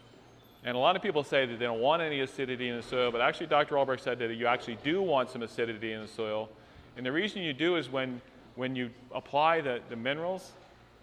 And 0.65 0.77
a 0.77 0.79
lot 0.79 0.97
of 0.97 1.03
people 1.03 1.23
say 1.23 1.47
that 1.47 1.59
they 1.59 1.65
don't 1.65 1.81
want 1.81 2.03
any 2.03 2.21
acidity 2.21 2.69
in 2.69 2.77
the 2.77 2.83
soil, 2.83 3.11
but 3.11 3.21
actually 3.21 3.47
Dr. 3.47 3.79
Albrecht 3.79 4.03
said 4.03 4.19
that 4.19 4.35
you 4.35 4.47
actually 4.47 4.79
do 4.83 5.01
want 5.01 5.31
some 5.31 5.43
acidity 5.43 5.93
in 5.93 6.03
the 6.03 6.09
soil. 6.09 6.49
And 6.97 7.07
the 7.07 7.13
reason 7.13 7.43
you 7.43 7.53
do 7.53 7.77
is 7.77 7.89
when, 7.89 8.21
when 8.57 8.75
you 8.75 8.91
apply 9.15 9.61
the, 9.61 9.81
the 9.89 9.97
minerals, 9.97 10.53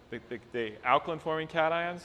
the, 0.09 0.19
the, 0.29 0.39
the 0.51 0.73
alkaline 0.83 1.19
forming 1.19 1.47
cations, 1.47 2.03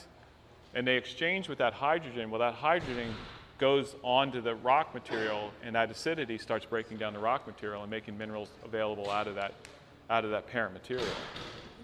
and 0.73 0.87
they 0.87 0.95
exchange 0.95 1.49
with 1.49 1.57
that 1.57 1.73
hydrogen. 1.73 2.31
Well, 2.31 2.39
that 2.39 2.53
hydrogen 2.53 3.13
goes 3.57 3.95
onto 4.01 4.41
the 4.41 4.55
rock 4.55 4.93
material, 4.93 5.51
and 5.63 5.75
that 5.75 5.91
acidity 5.91 6.37
starts 6.37 6.65
breaking 6.65 6.97
down 6.97 7.13
the 7.13 7.19
rock 7.19 7.45
material 7.45 7.81
and 7.81 7.91
making 7.91 8.17
minerals 8.17 8.49
available 8.63 9.11
out 9.11 9.27
of 9.27 9.35
that, 9.35 9.53
out 10.09 10.23
of 10.23 10.31
that 10.31 10.47
parent 10.47 10.73
material. 10.73 11.05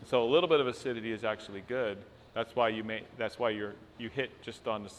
So 0.10 0.24
a 0.24 0.30
little 0.30 0.48
bit 0.48 0.62
of 0.62 0.68
acidity 0.68 1.12
is 1.12 1.26
actually 1.26 1.64
good. 1.68 1.98
That's 2.34 2.56
why 2.56 2.70
you 2.70 2.82
may, 2.82 3.04
that's 3.18 3.38
why 3.38 3.50
you're, 3.50 3.74
you 3.98 4.08
hit 4.08 4.42
just 4.42 4.66
on 4.66 4.84
the, 4.84 4.92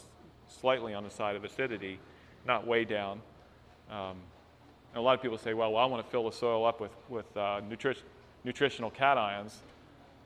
slightly 0.47 0.93
on 0.93 1.03
the 1.03 1.09
side 1.09 1.35
of 1.35 1.43
acidity, 1.43 1.99
not 2.45 2.67
way 2.67 2.85
down. 2.85 3.19
Um, 3.89 4.17
and 4.93 4.97
a 4.97 5.01
lot 5.01 5.15
of 5.15 5.21
people 5.23 5.39
say, 5.39 5.55
well, 5.55 5.71
well 5.71 5.83
I 5.83 5.87
want 5.87 6.05
to 6.05 6.11
fill 6.11 6.29
the 6.29 6.35
soil 6.35 6.63
up 6.63 6.79
with, 6.79 6.91
with 7.09 7.25
uh, 7.35 7.59
nutri- 7.67 7.97
nutritional 8.43 8.91
cations, 8.91 9.55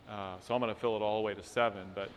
uh, 0.10 0.36
so 0.42 0.54
I'm 0.54 0.60
going 0.60 0.74
to 0.74 0.80
fill 0.80 0.98
it 0.98 1.02
all 1.02 1.22
the 1.22 1.26
way 1.26 1.34
to 1.34 1.44
seven. 1.44 1.86
But 1.96 2.10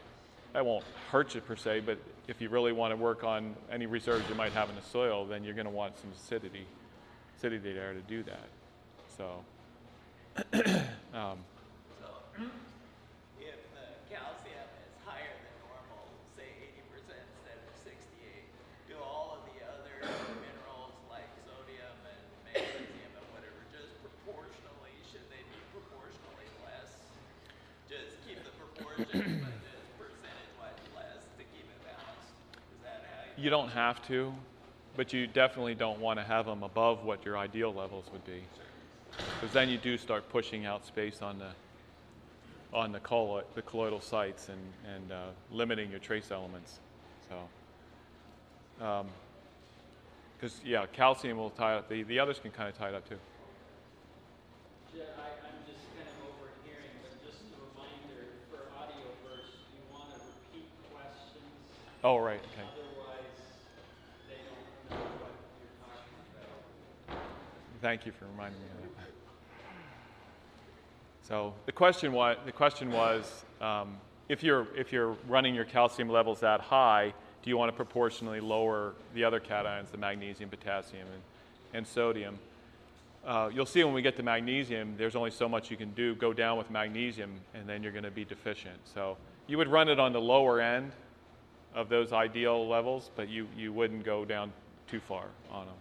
that 0.53 0.67
won't 0.67 0.85
hurt 1.13 1.37
you 1.37 1.43
per 1.43 1.55
se, 1.55 1.83
but 1.87 1.99
if 2.27 2.41
you 2.41 2.49
really 2.49 2.73
want 2.73 2.91
to 2.91 2.97
work 2.97 3.23
on 3.23 3.55
any 3.71 3.87
reserves 3.87 4.29
you 4.29 4.35
might 4.35 4.53
have 4.53 4.69
in 4.71 4.75
the 4.75 4.83
soil, 4.83 5.25
then 5.25 5.45
you're 5.45 5.55
going 5.55 5.67
to 5.67 5.73
want 5.73 5.97
some 6.01 6.11
acidity, 6.17 6.67
acidity 7.39 7.73
there 7.73 7.93
to 7.93 8.01
do 8.01 8.25
that. 8.25 8.49
So, 9.17 9.45
um, 11.15 11.39
if 12.37 13.61
the 13.73 13.87
calcium 14.12 14.69
is 14.85 14.93
higher 15.09 15.33
than 15.40 15.55
normal, 15.64 16.05
say 16.37 16.45
eighty 16.61 16.85
percent 16.93 17.25
instead 17.40 17.57
of 17.64 17.73
sixty-eight, 17.81 18.49
do 18.93 19.00
all 19.00 19.40
of 19.40 19.49
the 19.49 19.64
other 19.64 19.97
minerals 20.45 20.93
like 21.09 21.25
sodium 21.49 21.97
and 22.05 22.21
magnesium 22.45 23.12
and 23.16 23.26
whatever, 23.33 23.57
just 23.73 23.88
proportionally, 24.05 24.93
should 25.09 25.25
they 25.33 25.40
be 25.49 25.59
proportionally 25.73 26.49
less? 26.61 27.09
Just 27.88 28.21
keep 28.28 28.45
the 28.45 28.52
proportion, 28.61 29.40
but 29.40 29.57
just 29.64 29.88
percentage-wise 29.97 30.81
less 30.93 31.25
to 31.40 31.45
keep 31.57 31.64
it 31.64 31.81
balanced? 31.88 32.37
Is 32.76 32.81
that 32.85 33.00
how 33.09 33.33
you? 33.33 33.49
you 33.49 33.50
don't 33.50 33.73
have 33.73 34.05
to, 34.12 34.37
but 34.93 35.12
you 35.16 35.25
definitely 35.26 35.75
don't 35.75 36.00
want 36.05 36.19
to 36.21 36.25
have 36.25 36.45
them 36.45 36.62
above 36.62 37.05
what 37.05 37.25
your 37.25 37.38
ideal 37.40 37.73
levels 37.73 38.05
would 38.12 38.25
be. 38.28 38.45
Because 39.40 39.55
then 39.55 39.69
you 39.69 39.78
do 39.78 39.97
start 39.97 40.28
pushing 40.28 40.66
out 40.66 40.85
space 40.85 41.23
on 41.23 41.38
the, 41.38 41.57
on 42.76 42.92
the, 42.92 43.00
colloid, 43.00 43.45
the 43.54 43.62
colloidal 43.62 44.02
sites 44.02 44.50
and, 44.50 44.61
and 44.95 45.11
uh, 45.11 45.28
limiting 45.50 45.90
your 45.90 45.99
trace 45.99 46.30
elements. 46.30 46.78
So, 48.78 49.06
because 50.37 50.61
yeah, 50.62 50.85
calcium 50.92 51.38
will 51.38 51.49
tie 51.50 51.76
up, 51.76 51.88
the, 51.88 52.02
the 52.02 52.21
others 52.21 52.38
can 52.38 52.50
kind 52.50 52.68
of 52.68 52.76
tie 52.76 52.90
it 52.90 52.95
up 52.95 53.09
too. 53.09 53.16
Yeah, 54.95 55.04
I, 55.16 55.49
I'm 55.49 55.56
just 55.64 55.88
kind 55.97 56.04
of 56.04 56.37
overhearing, 56.37 56.92
but 57.00 57.16
just 57.25 57.49
a 57.49 57.56
reminder, 57.64 58.37
for 58.52 58.68
audio 58.76 59.09
you 59.09 59.80
want 59.88 60.12
to 60.12 60.21
repeat 60.52 60.68
questions, 60.92 61.49
Oh, 62.04 62.18
right, 62.18 62.45
okay. 62.52 62.68
otherwise 62.76 63.40
they 64.28 64.37
don't 64.45 64.68
know 64.92 65.00
what 65.25 65.33
you're 65.64 65.80
talking 65.80 66.12
about. 66.37 67.25
Thank 67.80 68.04
you 68.04 68.12
for 68.12 68.26
reminding 68.37 68.61
me 68.61 68.68
of 68.68 68.85
that. 68.85 68.96
So 71.26 71.54
the 71.66 71.73
question 71.73 72.12
was, 72.12 72.37
the 72.47 72.52
question 72.52 72.92
was 72.92 73.45
um, 73.61 73.97
if, 74.28 74.45
you're, 74.45 74.68
if 74.76 74.92
you're 74.92 75.16
running 75.26 75.56
your 75.56 75.64
calcium 75.64 76.09
levels 76.09 76.38
that 76.40 76.61
high, 76.61 77.12
do 77.42 77.50
you 77.50 77.56
want 77.56 77.68
to 77.68 77.76
proportionally 77.76 78.38
lower 78.38 78.95
the 79.12 79.25
other 79.25 79.40
cations, 79.40 79.90
the 79.90 79.99
magnesium, 79.99 80.49
potassium, 80.49 81.06
and, 81.12 81.23
and 81.75 81.87
sodium? 81.87 82.38
Uh, 83.26 83.50
you'll 83.52 83.66
see 83.66 83.83
when 83.83 83.92
we 83.92 84.02
get 84.02 84.16
to 84.16 84.23
magnesium, 84.23 84.95
there's 84.97 85.16
only 85.16 85.33
so 85.33 85.49
much 85.49 85.68
you 85.68 85.76
can 85.76 85.90
do. 85.95 86.14
Go 86.14 86.33
down 86.33 86.59
with 86.59 86.71
magnesium, 86.71 87.33
and 87.54 87.68
then 87.68 87.83
you're 87.83 87.90
going 87.90 88.04
to 88.04 88.11
be 88.12 88.25
deficient. 88.25 88.78
So 88.95 89.16
you 89.49 89.59
would 89.59 89.68
run 89.68 89.88
it 89.88 89.99
on 89.99 90.12
the 90.12 90.21
lower 90.21 90.61
end 90.61 90.92
of 91.75 91.88
those 91.88 92.12
ideal 92.12 92.68
levels, 92.68 93.11
but 93.16 93.28
you, 93.28 93.49
you 93.56 93.73
wouldn't 93.73 94.04
go 94.04 94.25
down 94.25 94.52
too 94.88 95.00
far 95.00 95.25
on 95.50 95.66
them. 95.66 95.75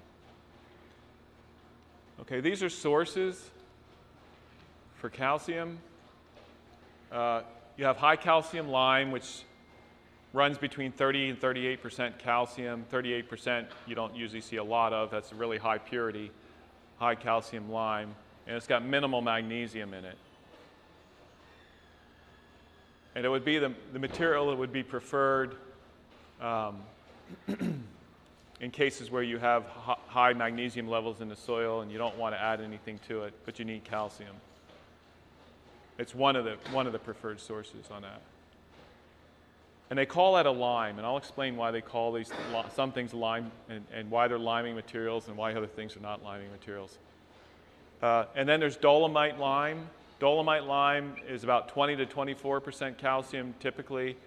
Okay, 2.21 2.41
these 2.41 2.63
are 2.63 2.69
sources 2.69 3.51
for 5.05 5.11
calcium. 5.11 5.77
Uh, 7.11 7.43
you 7.77 7.85
have 7.85 7.95
high 7.95 8.15
calcium 8.15 8.69
lime, 8.69 9.11
which 9.11 9.43
runs 10.33 10.57
between 10.57 10.91
30 10.91 11.29
and 11.29 11.39
38 11.39 11.83
percent 11.83 12.17
calcium. 12.17 12.85
38 12.89 13.29
percent 13.29 13.67
you 13.85 13.93
don't 13.93 14.15
usually 14.15 14.41
see 14.41 14.55
a 14.55 14.63
lot 14.63 14.93
of. 14.93 15.11
That's 15.11 15.31
a 15.31 15.35
really 15.35 15.59
high 15.59 15.77
purity, 15.77 16.31
high 16.97 17.13
calcium 17.13 17.71
lime, 17.71 18.15
and 18.47 18.57
it's 18.57 18.65
got 18.65 18.83
minimal 18.83 19.21
magnesium 19.21 19.93
in 19.93 20.05
it. 20.05 20.17
And 23.13 23.23
it 23.23 23.29
would 23.29 23.45
be 23.45 23.59
the, 23.59 23.75
the 23.93 23.99
material 23.99 24.49
that 24.49 24.55
would 24.55 24.73
be 24.73 24.81
preferred 24.81 25.55
um, 26.41 26.81
in 27.47 28.71
cases 28.71 29.11
where 29.11 29.21
you 29.21 29.37
have 29.37 29.65
hi- 29.67 29.97
high 30.07 30.33
magnesium 30.33 30.87
levels 30.87 31.21
in 31.21 31.29
the 31.29 31.35
soil 31.35 31.81
and 31.81 31.91
you 31.91 31.99
don't 31.99 32.17
want 32.17 32.33
to 32.33 32.41
add 32.41 32.59
anything 32.59 32.99
to 33.07 33.21
it, 33.25 33.35
but 33.45 33.59
you 33.59 33.65
need 33.65 33.83
calcium. 33.83 34.35
It's 35.97 36.13
one 36.13 36.35
of 36.35 36.45
the, 36.45 36.57
one 36.71 36.87
of 36.87 36.93
the 36.93 36.99
preferred 36.99 37.39
sources 37.39 37.85
on 37.91 38.01
that. 38.01 38.21
And 39.89 39.99
they 39.99 40.05
call 40.05 40.35
that 40.35 40.45
a 40.45 40.51
lime, 40.51 40.97
and 40.97 41.05
I'll 41.05 41.17
explain 41.17 41.55
why 41.55 41.71
they 41.71 41.81
call 41.81 42.11
these 42.11 42.31
some 42.73 42.91
things 42.91 43.13
lime 43.13 43.51
and, 43.69 43.85
and 43.93 44.09
why 44.09 44.27
they're 44.27 44.39
liming 44.39 44.73
materials 44.73 45.27
and 45.27 45.37
why 45.37 45.53
other 45.53 45.67
things 45.67 45.95
are 45.95 46.01
not 46.01 46.23
liming 46.23 46.51
materials. 46.51 46.97
Uh, 48.01 48.25
and 48.35 48.49
then 48.49 48.59
there's 48.59 48.77
dolomite 48.77 49.39
lime. 49.39 49.87
Dolomite 50.19 50.63
lime 50.63 51.15
is 51.27 51.43
about 51.43 51.69
20 51.69 51.95
to 51.97 52.05
24 52.05 52.59
percent 52.61 52.97
calcium 52.97 53.53
typically, 53.59 54.17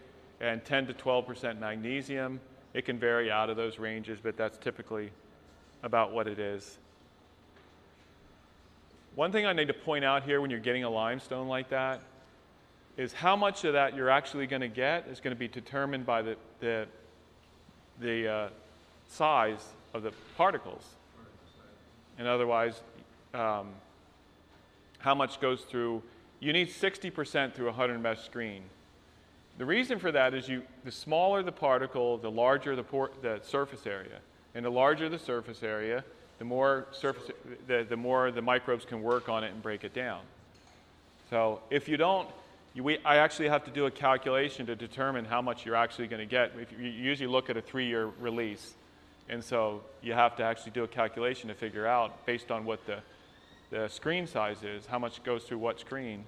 and 0.40 0.64
10 0.64 0.86
to 0.86 0.92
12 0.92 1.26
percent 1.26 1.60
magnesium. 1.60 2.40
It 2.72 2.84
can 2.84 2.98
vary 2.98 3.30
out 3.30 3.50
of 3.50 3.56
those 3.56 3.78
ranges, 3.78 4.20
but 4.22 4.36
that's 4.36 4.58
typically 4.58 5.10
about 5.82 6.12
what 6.12 6.28
it 6.28 6.38
is. 6.38 6.78
One 9.18 9.32
thing 9.32 9.46
I 9.46 9.52
need 9.52 9.66
to 9.66 9.74
point 9.74 10.04
out 10.04 10.22
here 10.22 10.40
when 10.40 10.48
you're 10.48 10.60
getting 10.60 10.84
a 10.84 10.88
limestone 10.88 11.48
like 11.48 11.70
that 11.70 12.02
is 12.96 13.12
how 13.12 13.34
much 13.34 13.64
of 13.64 13.72
that 13.72 13.96
you're 13.96 14.10
actually 14.10 14.46
going 14.46 14.62
to 14.62 14.68
get 14.68 15.08
is 15.08 15.18
going 15.18 15.34
to 15.34 15.38
be 15.38 15.48
determined 15.48 16.06
by 16.06 16.22
the, 16.22 16.36
the, 16.60 16.86
the 18.00 18.28
uh, 18.28 18.48
size 19.08 19.70
of 19.92 20.04
the 20.04 20.12
particles. 20.36 20.84
And 22.16 22.28
otherwise, 22.28 22.80
um, 23.34 23.70
how 24.98 25.16
much 25.16 25.40
goes 25.40 25.62
through, 25.62 26.00
you 26.38 26.52
need 26.52 26.68
60% 26.68 27.54
through 27.54 27.66
a 27.66 27.70
100 27.70 28.00
mesh 28.00 28.24
screen. 28.24 28.62
The 29.58 29.66
reason 29.66 29.98
for 29.98 30.12
that 30.12 30.32
is 30.32 30.48
you, 30.48 30.62
the 30.84 30.92
smaller 30.92 31.42
the 31.42 31.50
particle, 31.50 32.18
the 32.18 32.30
larger 32.30 32.76
the, 32.76 32.84
por- 32.84 33.10
the 33.20 33.40
surface 33.42 33.84
area. 33.84 34.20
And 34.54 34.64
the 34.64 34.70
larger 34.70 35.08
the 35.08 35.18
surface 35.18 35.64
area, 35.64 36.04
the 36.38 36.44
more, 36.44 36.86
surface, 36.92 37.30
the, 37.66 37.84
the 37.88 37.96
more 37.96 38.30
the 38.30 38.42
microbes 38.42 38.84
can 38.84 39.02
work 39.02 39.28
on 39.28 39.44
it 39.44 39.52
and 39.52 39.62
break 39.62 39.84
it 39.84 39.92
down. 39.92 40.20
So 41.30 41.60
if 41.70 41.88
you 41.88 41.96
don't, 41.96 42.28
you, 42.74 42.84
we, 42.84 42.98
I 43.04 43.16
actually 43.16 43.48
have 43.48 43.64
to 43.64 43.70
do 43.70 43.86
a 43.86 43.90
calculation 43.90 44.66
to 44.66 44.76
determine 44.76 45.24
how 45.24 45.42
much 45.42 45.66
you're 45.66 45.74
actually 45.74 46.06
going 46.06 46.20
to 46.20 46.26
get. 46.26 46.52
If 46.58 46.72
you, 46.72 46.78
you 46.78 46.90
usually 46.90 47.26
look 47.26 47.50
at 47.50 47.56
a 47.56 47.62
three-year 47.62 48.10
release, 48.20 48.74
and 49.28 49.42
so 49.42 49.82
you 50.02 50.12
have 50.12 50.36
to 50.36 50.44
actually 50.44 50.72
do 50.72 50.84
a 50.84 50.88
calculation 50.88 51.48
to 51.48 51.54
figure 51.54 51.86
out, 51.86 52.24
based 52.24 52.50
on 52.50 52.64
what 52.64 52.86
the, 52.86 52.98
the 53.70 53.88
screen 53.88 54.26
size 54.26 54.62
is, 54.62 54.86
how 54.86 54.98
much 54.98 55.22
goes 55.24 55.44
through 55.44 55.58
what 55.58 55.80
screen, 55.80 56.24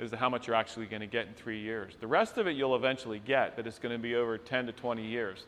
is 0.00 0.10
how 0.12 0.28
much 0.28 0.46
you're 0.46 0.56
actually 0.56 0.86
going 0.86 1.00
to 1.00 1.06
get 1.06 1.26
in 1.26 1.34
three 1.34 1.60
years. 1.60 1.94
The 2.00 2.06
rest 2.06 2.36
of 2.36 2.46
it 2.46 2.56
you'll 2.56 2.74
eventually 2.74 3.20
get, 3.24 3.56
but 3.56 3.66
it's 3.66 3.78
going 3.78 3.94
to 3.94 4.02
be 4.02 4.16
over 4.16 4.36
10 4.36 4.66
to 4.66 4.72
20 4.72 5.06
years. 5.06 5.44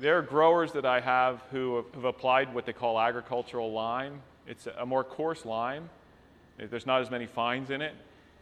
There 0.00 0.18
are 0.18 0.22
growers 0.22 0.72
that 0.72 0.84
I 0.84 1.00
have 1.00 1.40
who 1.52 1.84
have, 1.94 2.04
applied 2.04 2.52
what 2.52 2.66
they 2.66 2.72
call 2.72 2.98
agricultural 2.98 3.72
lime. 3.72 4.20
It's 4.46 4.66
a, 4.66 4.84
more 4.84 5.04
coarse 5.04 5.44
lime. 5.44 5.88
There's 6.58 6.86
not 6.86 7.00
as 7.00 7.10
many 7.10 7.26
fines 7.26 7.70
in 7.70 7.80
it. 7.80 7.94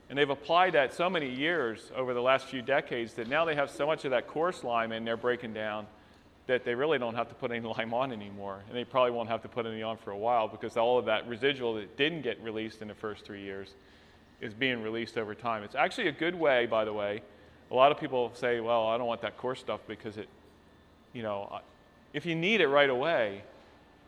And 0.08 0.18
they've 0.18 0.30
applied 0.30 0.72
that 0.74 0.94
so 0.94 1.10
many 1.10 1.28
years 1.28 1.90
over 1.94 2.14
the 2.14 2.22
last 2.22 2.46
few 2.46 2.62
decades 2.62 3.14
that 3.14 3.28
now 3.28 3.44
they 3.44 3.54
have 3.54 3.70
so 3.70 3.86
much 3.86 4.04
of 4.04 4.12
that 4.12 4.28
coarse 4.28 4.64
lime 4.64 4.92
in 4.92 5.04
there 5.04 5.16
breaking 5.16 5.52
down 5.52 5.86
that 6.46 6.64
they 6.64 6.74
really 6.74 6.98
don't 6.98 7.14
have 7.14 7.28
to 7.28 7.34
put 7.34 7.50
any 7.50 7.60
lime 7.66 7.92
on 7.92 8.12
anymore. 8.12 8.60
And 8.68 8.76
they 8.76 8.84
probably 8.84 9.12
won't 9.12 9.28
have 9.28 9.42
to 9.42 9.48
put 9.48 9.66
any 9.66 9.82
on 9.82 9.98
for 9.98 10.10
a 10.10 10.18
while 10.18 10.48
because 10.48 10.76
all 10.78 10.98
of 10.98 11.04
that 11.04 11.28
residual 11.28 11.74
that 11.74 11.98
didn't 11.98 12.22
get 12.22 12.42
released 12.42 12.80
in 12.80 12.88
the 12.88 12.94
first 12.94 13.26
three 13.26 13.42
years 13.42 13.74
is 14.40 14.54
being 14.54 14.82
released 14.82 15.18
over 15.18 15.34
time. 15.34 15.62
It's 15.62 15.74
actually 15.74 16.08
a 16.08 16.12
good 16.12 16.34
way, 16.34 16.64
by 16.66 16.86
the 16.86 16.92
way. 16.92 17.22
A 17.70 17.74
lot 17.74 17.92
of 17.92 18.00
people 18.00 18.32
say, 18.34 18.60
well, 18.60 18.86
I 18.86 18.98
don't 18.98 19.06
want 19.06 19.20
that 19.22 19.36
coarse 19.36 19.60
stuff 19.60 19.80
because 19.86 20.16
it, 20.16 20.28
you 21.12 21.22
know, 21.22 21.60
if 22.12 22.26
you 22.26 22.34
need 22.34 22.60
it 22.60 22.68
right 22.68 22.90
away, 22.90 23.42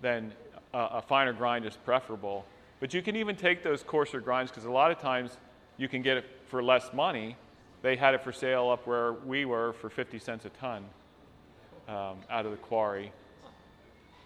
then 0.00 0.32
a, 0.72 0.78
a 0.78 1.02
finer 1.02 1.32
grind 1.32 1.64
is 1.64 1.76
preferable. 1.84 2.44
But 2.80 2.92
you 2.92 3.02
can 3.02 3.16
even 3.16 3.36
take 3.36 3.62
those 3.62 3.82
coarser 3.82 4.20
grinds 4.20 4.50
because 4.50 4.64
a 4.64 4.70
lot 4.70 4.90
of 4.90 4.98
times 4.98 5.36
you 5.76 5.88
can 5.88 6.02
get 6.02 6.16
it 6.16 6.24
for 6.48 6.62
less 6.62 6.92
money. 6.92 7.36
They 7.82 7.96
had 7.96 8.14
it 8.14 8.22
for 8.22 8.32
sale 8.32 8.68
up 8.70 8.86
where 8.86 9.12
we 9.12 9.44
were 9.44 9.74
for 9.74 9.90
50 9.90 10.18
cents 10.18 10.44
a 10.44 10.50
ton 10.50 10.84
um, 11.88 12.16
out 12.30 12.46
of 12.46 12.50
the 12.50 12.56
quarry. 12.58 13.12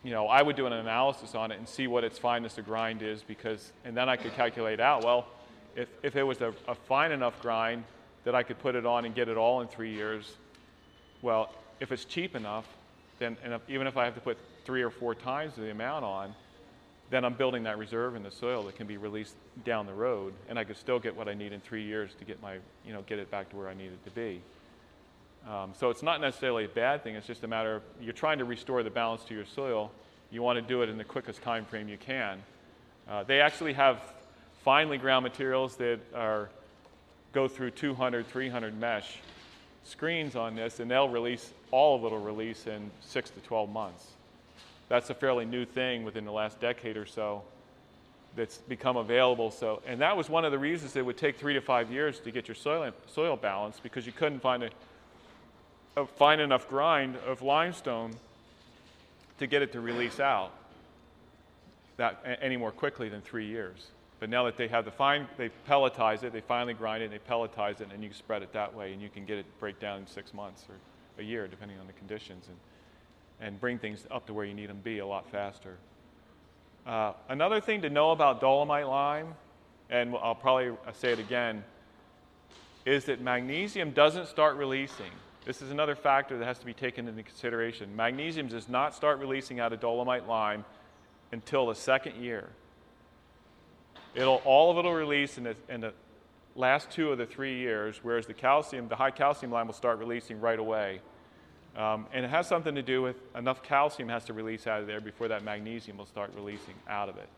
You 0.04 0.12
know, 0.12 0.28
I 0.28 0.42
would 0.42 0.56
do 0.56 0.66
an 0.66 0.72
analysis 0.72 1.34
on 1.34 1.50
it 1.50 1.58
and 1.58 1.68
see 1.68 1.86
what 1.86 2.04
its 2.04 2.18
fineness 2.18 2.56
of 2.58 2.64
grind 2.64 3.02
is 3.02 3.22
because, 3.22 3.72
and 3.84 3.96
then 3.96 4.08
I 4.08 4.16
could 4.16 4.32
calculate 4.34 4.80
out, 4.80 5.04
well, 5.04 5.26
if, 5.74 5.88
if 6.02 6.16
it 6.16 6.22
was 6.22 6.40
a, 6.40 6.54
a 6.66 6.74
fine 6.74 7.12
enough 7.12 7.40
grind 7.42 7.84
that 8.24 8.34
I 8.34 8.42
could 8.42 8.58
put 8.58 8.74
it 8.74 8.86
on 8.86 9.04
and 9.04 9.14
get 9.14 9.28
it 9.28 9.36
all 9.36 9.60
in 9.60 9.68
three 9.68 9.92
years, 9.92 10.36
well, 11.20 11.52
if 11.80 11.92
it's 11.92 12.04
cheap 12.04 12.34
enough, 12.34 12.66
then 13.18 13.36
if, 13.44 13.60
even 13.68 13.86
if 13.86 13.96
I 13.96 14.04
have 14.04 14.14
to 14.14 14.20
put 14.20 14.38
three 14.64 14.82
or 14.82 14.90
four 14.90 15.14
times 15.14 15.54
the 15.56 15.70
amount 15.70 16.04
on, 16.04 16.34
then 17.10 17.24
I'm 17.24 17.34
building 17.34 17.62
that 17.62 17.78
reserve 17.78 18.16
in 18.16 18.22
the 18.22 18.30
soil 18.30 18.62
that 18.64 18.76
can 18.76 18.86
be 18.86 18.96
released 18.96 19.34
down 19.64 19.86
the 19.86 19.94
road, 19.94 20.34
and 20.48 20.58
I 20.58 20.64
could 20.64 20.76
still 20.76 20.98
get 20.98 21.16
what 21.16 21.28
I 21.28 21.34
need 21.34 21.52
in 21.52 21.60
three 21.60 21.82
years 21.82 22.14
to 22.18 22.24
get 22.24 22.40
my, 22.42 22.58
you 22.86 22.92
know, 22.92 23.02
get 23.02 23.18
it 23.18 23.30
back 23.30 23.48
to 23.50 23.56
where 23.56 23.68
I 23.68 23.74
need 23.74 23.92
it 23.92 24.04
to 24.04 24.10
be. 24.10 24.42
Um, 25.48 25.72
so 25.78 25.88
it's 25.88 26.02
not 26.02 26.20
necessarily 26.20 26.64
a 26.64 26.68
bad 26.68 27.02
thing. 27.02 27.14
It's 27.14 27.26
just 27.26 27.44
a 27.44 27.48
matter 27.48 27.76
of 27.76 27.82
you're 28.00 28.12
trying 28.12 28.38
to 28.38 28.44
restore 28.44 28.82
the 28.82 28.90
balance 28.90 29.24
to 29.24 29.34
your 29.34 29.46
soil. 29.46 29.90
You 30.30 30.42
want 30.42 30.56
to 30.56 30.62
do 30.62 30.82
it 30.82 30.90
in 30.90 30.98
the 30.98 31.04
quickest 31.04 31.40
time 31.42 31.64
frame 31.64 31.88
you 31.88 31.96
can. 31.96 32.42
Uh, 33.08 33.22
they 33.22 33.40
actually 33.40 33.72
have 33.72 34.02
finely 34.62 34.98
ground 34.98 35.22
materials 35.22 35.76
that 35.76 36.00
are 36.14 36.50
go 37.32 37.48
through 37.48 37.70
200, 37.70 38.26
300 38.26 38.78
mesh 38.78 39.16
screens 39.84 40.36
on 40.36 40.54
this, 40.54 40.80
and 40.80 40.90
they'll 40.90 41.08
release 41.08 41.52
all 41.70 41.96
of 41.96 42.04
it'll 42.04 42.18
release 42.18 42.66
in 42.66 42.90
six 43.00 43.30
to 43.30 43.40
12 43.40 43.70
months. 43.70 44.06
That's 44.88 45.10
a 45.10 45.14
fairly 45.14 45.44
new 45.44 45.64
thing 45.64 46.04
within 46.04 46.24
the 46.24 46.32
last 46.32 46.60
decade 46.60 46.96
or 46.96 47.06
so 47.06 47.42
that's 48.36 48.58
become 48.58 48.96
available. 48.96 49.50
So, 49.50 49.82
and 49.86 50.00
that 50.00 50.16
was 50.16 50.30
one 50.30 50.44
of 50.44 50.52
the 50.52 50.58
reasons 50.58 50.96
it 50.96 51.04
would 51.04 51.16
take 51.16 51.38
three 51.38 51.54
to 51.54 51.60
five 51.60 51.90
years 51.90 52.20
to 52.20 52.30
get 52.30 52.48
your 52.48 52.54
soil 52.54 52.92
soil 53.06 53.36
balance 53.36 53.80
because 53.82 54.06
you 54.06 54.12
couldn't 54.12 54.40
find 54.40 54.62
a, 54.62 54.70
a 55.96 56.06
fine 56.06 56.40
enough 56.40 56.68
grind 56.68 57.16
of 57.26 57.42
limestone 57.42 58.12
to 59.38 59.46
get 59.46 59.62
it 59.62 59.72
to 59.72 59.80
release 59.80 60.20
out 60.20 60.52
that 61.96 62.22
any 62.40 62.56
more 62.56 62.70
quickly 62.70 63.08
than 63.08 63.20
three 63.20 63.46
years. 63.46 63.88
But 64.20 64.30
now 64.30 64.44
that 64.44 64.56
they 64.56 64.68
have 64.68 64.84
the 64.84 64.90
fine, 64.90 65.28
they 65.36 65.50
pelletize 65.68 66.22
it, 66.24 66.32
they 66.32 66.40
finally 66.40 66.74
grind 66.74 67.02
it, 67.02 67.06
and 67.06 67.14
they 67.14 67.18
pelletize 67.18 67.80
it, 67.80 67.88
and 67.92 68.02
you 68.02 68.10
spread 68.12 68.42
it 68.42 68.52
that 68.52 68.74
way, 68.74 68.92
and 68.92 69.00
you 69.00 69.08
can 69.08 69.24
get 69.24 69.38
it 69.38 69.46
break 69.60 69.78
down 69.78 70.00
in 70.00 70.06
six 70.06 70.34
months 70.34 70.64
or 70.68 70.74
a 71.18 71.22
year, 71.22 71.46
depending 71.48 71.78
on 71.78 71.86
the 71.86 71.92
conditions, 71.92 72.46
and, 72.48 73.46
and 73.46 73.60
bring 73.60 73.78
things 73.78 74.06
up 74.10 74.26
to 74.26 74.34
where 74.34 74.44
you 74.44 74.54
need 74.54 74.68
them 74.68 74.78
to 74.78 74.84
be 74.84 74.98
a 74.98 75.06
lot 75.06 75.30
faster. 75.30 75.76
Uh, 76.86 77.12
another 77.28 77.60
thing 77.60 77.82
to 77.82 77.90
know 77.90 78.12
about 78.12 78.40
dolomite 78.40 78.88
lime, 78.88 79.34
and 79.90 80.14
I'll 80.22 80.34
probably 80.34 80.76
say 80.94 81.12
it 81.12 81.18
again, 81.18 81.64
is 82.86 83.04
that 83.04 83.20
magnesium 83.20 83.90
doesn't 83.90 84.28
start 84.28 84.56
releasing. 84.56 85.10
This 85.44 85.62
is 85.62 85.70
another 85.70 85.94
factor 85.94 86.38
that 86.38 86.44
has 86.44 86.58
to 86.58 86.66
be 86.66 86.74
taken 86.74 87.08
into 87.08 87.22
consideration. 87.22 87.94
Magnesium 87.94 88.48
does 88.48 88.68
not 88.68 88.94
start 88.94 89.18
releasing 89.18 89.60
out 89.60 89.72
of 89.72 89.80
dolomite 89.80 90.26
lime 90.26 90.64
until 91.32 91.66
the 91.66 91.74
second 91.74 92.16
year. 92.16 92.48
It'll, 94.14 94.42
all 94.44 94.70
of 94.70 94.78
it 94.78 94.84
will 94.84 94.94
release 94.94 95.38
in 95.38 95.44
the, 95.44 95.56
in 95.68 95.80
the 95.80 95.92
last 96.54 96.90
two 96.90 97.12
of 97.12 97.18
the 97.18 97.26
three 97.26 97.56
years, 97.56 98.00
whereas 98.02 98.26
the 98.26 98.34
calcium, 98.34 98.88
the 98.88 98.96
high 98.96 99.10
calcium 99.10 99.52
lime 99.52 99.66
will 99.66 99.74
start 99.74 99.98
releasing 99.98 100.40
right 100.40 100.58
away. 100.58 101.00
Um, 101.78 102.06
and 102.12 102.24
it 102.24 102.28
has 102.28 102.48
something 102.48 102.74
to 102.74 102.82
do 102.82 103.02
with 103.02 103.16
enough 103.36 103.62
calcium 103.62 104.08
has 104.08 104.24
to 104.24 104.32
release 104.32 104.66
out 104.66 104.80
of 104.80 104.88
there 104.88 105.00
before 105.00 105.28
that 105.28 105.44
magnesium 105.44 105.96
will 105.96 106.06
start 106.06 106.32
releasing 106.34 106.74
out 106.88 107.08
of 107.08 107.16
it. 107.16 107.28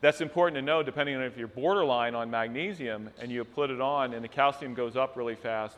That's 0.00 0.20
important 0.20 0.56
to 0.56 0.62
know 0.62 0.82
depending 0.82 1.14
on 1.14 1.22
if 1.22 1.36
you're 1.36 1.46
borderline 1.46 2.16
on 2.16 2.28
magnesium 2.28 3.08
and 3.20 3.30
you 3.30 3.44
put 3.44 3.70
it 3.70 3.80
on 3.80 4.14
and 4.14 4.24
the 4.24 4.28
calcium 4.28 4.74
goes 4.74 4.96
up 4.96 5.16
really 5.16 5.36
fast, 5.36 5.76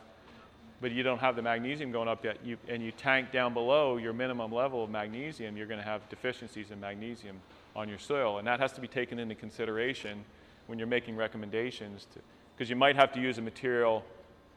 but 0.81 0.91
you 0.91 1.03
don't 1.03 1.19
have 1.19 1.35
the 1.35 1.43
magnesium 1.43 1.91
going 1.91 2.07
up 2.07 2.25
yet, 2.25 2.37
you, 2.43 2.57
and 2.67 2.81
you 2.81 2.91
tank 2.91 3.31
down 3.31 3.53
below 3.53 3.97
your 3.97 4.13
minimum 4.13 4.51
level 4.51 4.83
of 4.83 4.89
magnesium, 4.89 5.55
you're 5.55 5.67
going 5.67 5.79
to 5.79 5.85
have 5.85 6.09
deficiencies 6.09 6.71
in 6.71 6.79
magnesium 6.79 7.39
on 7.75 7.87
your 7.87 7.99
soil. 7.99 8.39
And 8.39 8.47
that 8.47 8.59
has 8.59 8.71
to 8.73 8.81
be 8.81 8.87
taken 8.87 9.19
into 9.19 9.35
consideration 9.35 10.23
when 10.65 10.79
you're 10.79 10.87
making 10.87 11.15
recommendations, 11.15 12.07
because 12.55 12.69
you 12.69 12.75
might 12.75 12.95
have 12.95 13.13
to 13.13 13.21
use 13.21 13.37
a 13.37 13.41
material 13.41 14.03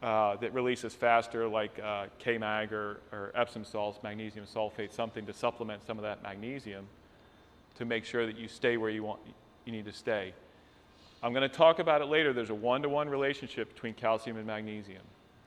uh, 0.02 0.36
that 0.36 0.52
releases 0.52 0.94
faster, 0.94 1.48
like 1.48 1.78
uh, 1.82 2.06
K-Mag 2.18 2.72
or, 2.72 3.00
or 3.12 3.32
Epsom 3.34 3.64
salts, 3.64 4.02
magnesium 4.02 4.46
sulfate, 4.46 4.92
something 4.92 5.26
to 5.26 5.32
supplement 5.32 5.86
some 5.86 5.98
of 5.98 6.02
that 6.02 6.22
magnesium 6.22 6.86
to 7.76 7.84
make 7.84 8.04
sure 8.04 8.26
that 8.26 8.38
you 8.38 8.48
stay 8.48 8.76
where 8.76 8.90
you 8.90 9.02
want 9.02 9.20
you 9.64 9.72
need 9.72 9.84
to 9.84 9.92
stay. 9.92 10.32
I'm 11.22 11.32
going 11.32 11.48
to 11.48 11.54
talk 11.54 11.78
about 11.78 12.02
it 12.02 12.04
later. 12.06 12.32
There's 12.32 12.50
a 12.50 12.54
one-to-one 12.54 13.08
relationship 13.08 13.74
between 13.74 13.94
calcium 13.94 14.36
and 14.36 14.46
magnesium. 14.46 15.02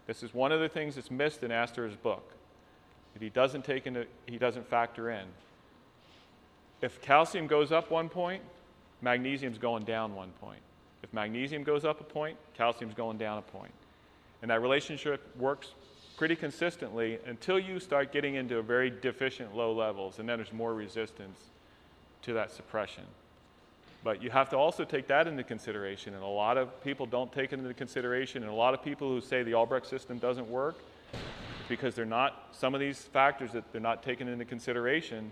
This 0.08 0.24
is 0.24 0.34
one 0.34 0.52
of 0.52 0.60
the 0.60 0.68
things 0.68 0.96
that's 0.96 1.10
missed 1.10 1.44
in 1.44 1.52
Astera's 1.52 1.96
book 1.96 2.34
that 3.14 3.22
he 3.22 3.30
doesn't 3.30 3.64
take 3.64 3.88
into, 3.88 4.06
he 4.26 4.38
doesn't 4.38 4.68
factor 4.68 5.10
in. 5.10 5.26
If 6.82 7.02
calcium 7.02 7.48
goes 7.48 7.72
up 7.72 7.92
one 7.92 8.10
point, 8.10 8.42
magnesium's 9.02 9.58
going 9.58 9.84
down 9.84 10.16
one 10.16 10.32
point. 10.42 10.62
If 11.04 11.14
magnesium 11.14 11.64
goes 11.64 11.86
up 11.86 12.02
a 12.02 12.04
point, 12.04 12.38
calcium's 12.56 12.94
going 12.94 13.18
down 13.18 13.38
a 13.38 13.42
point. 13.42 13.72
And 14.42 14.52
that 14.52 14.62
relationship 14.62 15.36
works 15.38 15.74
pretty 16.18 16.36
consistently 16.36 17.20
until 17.26 17.58
you 17.58 17.80
start 17.80 18.12
getting 18.12 18.36
into 18.36 18.62
very 18.62 18.90
deficient 18.90 19.56
low 19.56 19.74
levels, 19.74 20.20
and 20.20 20.28
then 20.28 20.38
there's 20.38 20.54
more 20.54 20.74
resistance 20.74 21.40
to 22.22 22.34
that 22.34 22.52
suppression. 22.52 23.04
But 24.04 24.24
you 24.24 24.30
have 24.30 24.50
to 24.50 24.58
also 24.58 24.86
take 24.86 25.08
that 25.08 25.28
into 25.28 25.44
consideration, 25.44 26.14
and 26.14 26.24
a 26.24 26.28
lot 26.28 26.58
of 26.58 26.84
people 26.84 27.06
don't 27.06 27.32
take 27.32 27.52
it 27.52 27.60
into 27.60 27.74
consideration, 27.74 28.44
and 28.44 28.52
a 28.52 28.56
lot 28.56 28.74
of 28.74 28.84
people 28.84 29.10
who 29.10 29.22
say 29.22 29.44
the 29.44 29.54
Albrecht 29.54 29.88
system 29.88 30.18
doesn't 30.18 30.50
work 30.50 30.76
because 31.68 31.96
they're 31.96 32.06
not, 32.06 32.50
some 32.52 32.74
of 32.74 32.80
these 32.80 33.02
factors 33.02 33.52
that 33.52 33.72
they're 33.72 33.82
not 33.82 34.02
taken 34.02 34.28
into 34.28 34.46
consideration, 34.46 35.32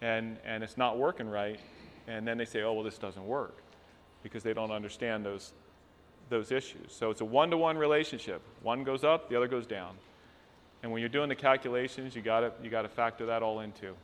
and, 0.00 0.36
and 0.44 0.62
it's 0.62 0.76
not 0.76 0.96
working 0.96 1.28
right, 1.28 1.60
and 2.06 2.26
then 2.26 2.38
they 2.38 2.44
say, 2.44 2.62
oh, 2.62 2.72
well, 2.72 2.84
this 2.84 2.98
doesn't 2.98 3.26
work 3.26 3.58
because 4.22 4.42
they 4.42 4.54
don't 4.54 4.70
understand 4.70 5.24
those, 5.24 5.52
those 6.28 6.52
issues. 6.52 6.92
So 6.92 7.10
it's 7.10 7.20
a 7.20 7.24
one 7.24 7.50
to 7.50 7.56
one 7.56 7.76
relationship. 7.78 8.42
One 8.62 8.84
goes 8.84 9.04
up, 9.04 9.28
the 9.28 9.36
other 9.36 9.48
goes 9.48 9.66
down. 9.66 9.94
And 10.82 10.92
when 10.92 11.00
you're 11.00 11.08
doing 11.08 11.28
the 11.28 11.34
calculations, 11.34 12.14
you 12.14 12.22
got 12.22 12.62
you 12.62 12.70
got 12.70 12.82
to 12.82 12.88
factor 12.88 13.26
that 13.26 13.42
all 13.42 13.60
into. 13.60 13.94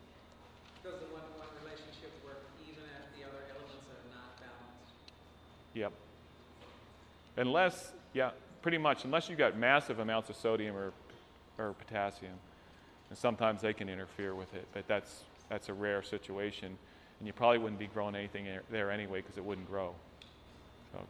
Does 0.82 0.94
the 1.00 1.06
one-to-one 1.12 1.48
relationship 1.62 2.12
work 2.24 2.42
even 2.62 2.82
if 2.82 3.18
the 3.18 3.26
other 3.26 3.42
elements 3.48 3.86
are 3.88 4.10
not 4.10 4.38
balanced? 4.40 5.12
Yep. 5.74 5.92
Unless, 7.36 7.92
yeah, 8.12 8.30
pretty 8.62 8.78
much, 8.78 9.04
unless 9.04 9.28
you've 9.28 9.38
got 9.38 9.56
massive 9.56 9.98
amounts 9.98 10.30
of 10.30 10.36
sodium 10.36 10.76
or, 10.76 10.92
or 11.58 11.72
potassium. 11.74 12.34
And 13.10 13.18
sometimes 13.18 13.62
they 13.62 13.72
can 13.72 13.88
interfere 13.88 14.34
with 14.34 14.52
it, 14.54 14.66
but 14.72 14.86
that's, 14.88 15.22
that's 15.48 15.68
a 15.68 15.74
rare 15.74 16.02
situation. 16.02 16.76
And 17.18 17.26
you 17.26 17.32
probably 17.32 17.58
wouldn't 17.58 17.78
be 17.78 17.86
growing 17.86 18.14
anything 18.14 18.46
there 18.70 18.90
anyway 18.90 19.20
because 19.20 19.36
it 19.36 19.44
wouldn't 19.44 19.68
grow. 19.68 19.94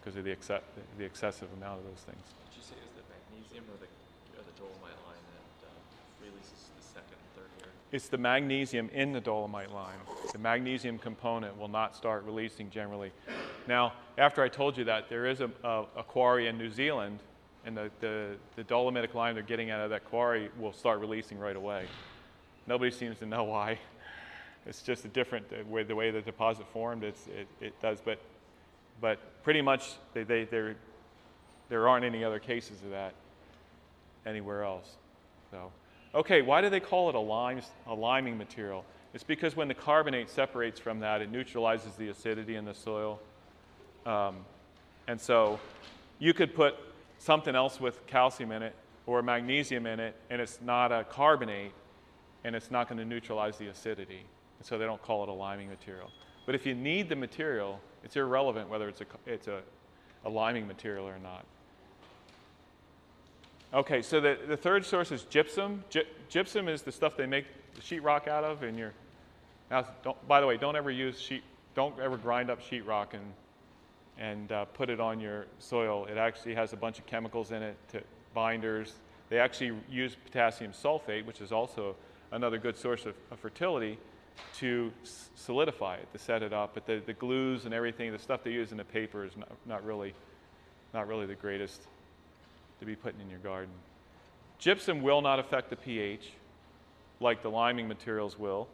Because 0.00 0.16
of 0.16 0.24
the, 0.24 0.30
exce- 0.30 0.60
the 0.98 1.04
excessive 1.04 1.48
amount 1.56 1.78
of 1.80 1.84
those 1.84 2.02
things. 2.04 2.22
Did 2.50 2.56
you 2.56 2.62
say 2.62 2.74
it 2.76 2.84
was 2.84 2.96
the 2.96 3.06
magnesium 3.12 3.64
or 3.68 3.78
the, 3.78 3.90
or 4.38 4.44
the 4.44 4.56
dolomite 4.58 4.98
lime 5.06 5.24
that 5.32 5.68
uh, 5.68 6.24
releases 6.24 6.70
the 6.76 6.82
second 6.82 7.16
and 7.20 7.30
third 7.36 7.50
year? 7.60 7.72
It's 7.92 8.08
the 8.08 8.18
magnesium 8.18 8.90
in 8.92 9.12
the 9.12 9.20
dolomite 9.20 9.72
lime. 9.72 10.00
The 10.32 10.38
magnesium 10.38 10.98
component 10.98 11.58
will 11.58 11.68
not 11.68 11.94
start 11.94 12.24
releasing 12.24 12.70
generally 12.70 13.12
Now, 13.66 13.94
after 14.18 14.42
I 14.42 14.48
told 14.48 14.76
you 14.76 14.84
that, 14.84 15.08
there 15.08 15.26
is 15.26 15.40
a, 15.40 15.50
a, 15.62 15.84
a 15.96 16.02
quarry 16.02 16.48
in 16.48 16.58
New 16.58 16.70
Zealand, 16.70 17.20
and 17.64 17.76
the, 17.76 17.90
the, 18.00 18.36
the 18.56 18.64
dolomitic 18.64 19.14
lime 19.14 19.34
they're 19.34 19.42
getting 19.42 19.70
out 19.70 19.80
of 19.80 19.90
that 19.90 20.04
quarry 20.04 20.50
will 20.58 20.72
start 20.72 21.00
releasing 21.00 21.38
right 21.38 21.56
away. 21.56 21.86
Nobody 22.66 22.90
seems 22.90 23.18
to 23.20 23.26
know 23.26 23.44
why. 23.44 23.78
It's 24.66 24.82
just 24.82 25.04
a 25.04 25.08
different 25.08 25.46
way, 25.68 25.82
the 25.82 25.94
way 25.94 26.10
the 26.10 26.20
deposit 26.20 26.66
formed. 26.72 27.04
It's, 27.04 27.26
it, 27.26 27.46
it 27.60 27.80
does, 27.80 28.00
but, 28.04 28.18
but 29.00 29.42
pretty 29.42 29.62
much 29.62 29.92
they, 30.12 30.22
they, 30.22 30.44
there, 30.44 30.76
aren't 31.88 32.04
any 32.04 32.24
other 32.24 32.38
cases 32.38 32.82
of 32.82 32.90
that 32.90 33.14
anywhere 34.26 34.64
else. 34.64 34.96
So, 35.50 35.70
okay, 36.14 36.42
why 36.42 36.60
do 36.60 36.70
they 36.70 36.80
call 36.80 37.08
it 37.08 37.14
a, 37.14 37.20
lime, 37.20 37.60
a 37.86 37.94
liming 37.94 38.38
material? 38.38 38.84
It's 39.12 39.24
because 39.24 39.54
when 39.54 39.68
the 39.68 39.74
carbonate 39.74 40.28
separates 40.28 40.80
from 40.80 41.00
that, 41.00 41.22
it 41.22 41.30
neutralizes 41.30 41.94
the 41.94 42.08
acidity 42.08 42.56
in 42.56 42.64
the 42.64 42.74
soil. 42.74 43.20
Um, 44.06 44.44
and 45.06 45.20
so 45.20 45.60
you 46.18 46.34
could 46.34 46.54
put 46.54 46.74
something 47.18 47.54
else 47.54 47.80
with 47.80 48.06
calcium 48.06 48.50
in 48.52 48.62
it 48.62 48.74
or 49.06 49.22
magnesium 49.22 49.86
in 49.86 50.00
it, 50.00 50.16
and 50.30 50.40
it's 50.40 50.60
not 50.62 50.90
a 50.90 51.04
carbonate, 51.04 51.72
and 52.42 52.56
it's 52.56 52.70
not 52.70 52.88
going 52.88 52.98
to 52.98 53.04
neutralize 53.04 53.58
the 53.58 53.68
acidity. 53.68 54.24
And 54.58 54.66
so 54.66 54.78
they 54.78 54.84
don't 54.84 55.02
call 55.02 55.22
it 55.22 55.28
a 55.28 55.32
liming 55.32 55.68
material. 55.68 56.10
But 56.46 56.54
if 56.54 56.66
you 56.66 56.74
need 56.74 57.08
the 57.08 57.16
material, 57.16 57.80
it's 58.04 58.16
irrelevant 58.16 58.68
whether 58.68 58.88
it's 58.88 59.00
a, 59.00 59.06
it's 59.26 59.48
a, 59.48 59.60
a 60.24 60.30
liming 60.30 60.66
material 60.66 61.06
or 61.08 61.18
not. 61.18 61.44
Okay, 63.72 64.02
so 64.02 64.20
the, 64.20 64.38
the 64.46 64.56
third 64.56 64.84
source 64.84 65.10
is 65.10 65.24
gypsum. 65.24 65.82
Gy- 65.90 66.06
gypsum 66.28 66.68
is 66.68 66.82
the 66.82 66.92
stuff 66.92 67.16
they 67.16 67.26
make 67.26 67.46
the 67.74 67.80
sheetrock 67.80 68.28
out 68.28 68.44
of, 68.44 68.62
and 68.62 68.78
your. 68.78 68.92
Now, 69.70 69.86
don't, 70.04 70.28
by 70.28 70.40
the 70.40 70.46
way, 70.46 70.56
don't 70.56 70.76
ever 70.76 70.92
use 70.92 71.18
sheet. 71.18 71.42
Don't 71.74 71.98
ever 71.98 72.16
grind 72.16 72.50
up 72.50 72.60
sheetrock 72.62 73.14
and 73.14 73.24
and 74.16 74.52
uh, 74.52 74.64
put 74.66 74.90
it 74.90 75.00
on 75.00 75.18
your 75.18 75.46
soil. 75.58 76.06
It 76.06 76.16
actually 76.16 76.54
has 76.54 76.72
a 76.72 76.76
bunch 76.76 76.98
of 76.98 77.06
chemicals 77.06 77.50
in 77.50 77.62
it, 77.62 77.76
to 77.92 78.02
binders. 78.32 78.94
They 79.28 79.38
actually 79.38 79.72
use 79.90 80.16
potassium 80.24 80.72
sulfate, 80.72 81.26
which 81.26 81.40
is 81.40 81.50
also 81.50 81.96
another 82.30 82.58
good 82.58 82.76
source 82.76 83.06
of, 83.06 83.14
of 83.30 83.40
fertility, 83.40 83.98
to 84.58 84.92
solidify 85.34 85.96
it, 85.96 86.12
to 86.12 86.18
set 86.18 86.42
it 86.42 86.52
up. 86.52 86.74
But 86.74 86.86
the, 86.86 87.02
the 87.04 87.12
glues 87.12 87.64
and 87.64 87.74
everything, 87.74 88.12
the 88.12 88.18
stuff 88.18 88.44
they 88.44 88.52
use 88.52 88.72
in 88.72 88.78
the 88.78 88.84
paper 88.84 89.24
is 89.24 89.36
not, 89.36 89.50
not 89.66 89.84
really, 89.84 90.14
not 90.92 91.08
really 91.08 91.26
the 91.26 91.34
greatest 91.34 91.82
to 92.80 92.86
be 92.86 92.96
putting 92.96 93.20
in 93.20 93.30
your 93.30 93.38
garden. 93.40 93.72
Gypsum 94.58 95.02
will 95.02 95.20
not 95.20 95.38
affect 95.38 95.70
the 95.70 95.76
pH 95.76 96.32
like 97.20 97.42
the 97.42 97.50
liming 97.50 97.88
materials 97.88 98.38
will 98.38 98.68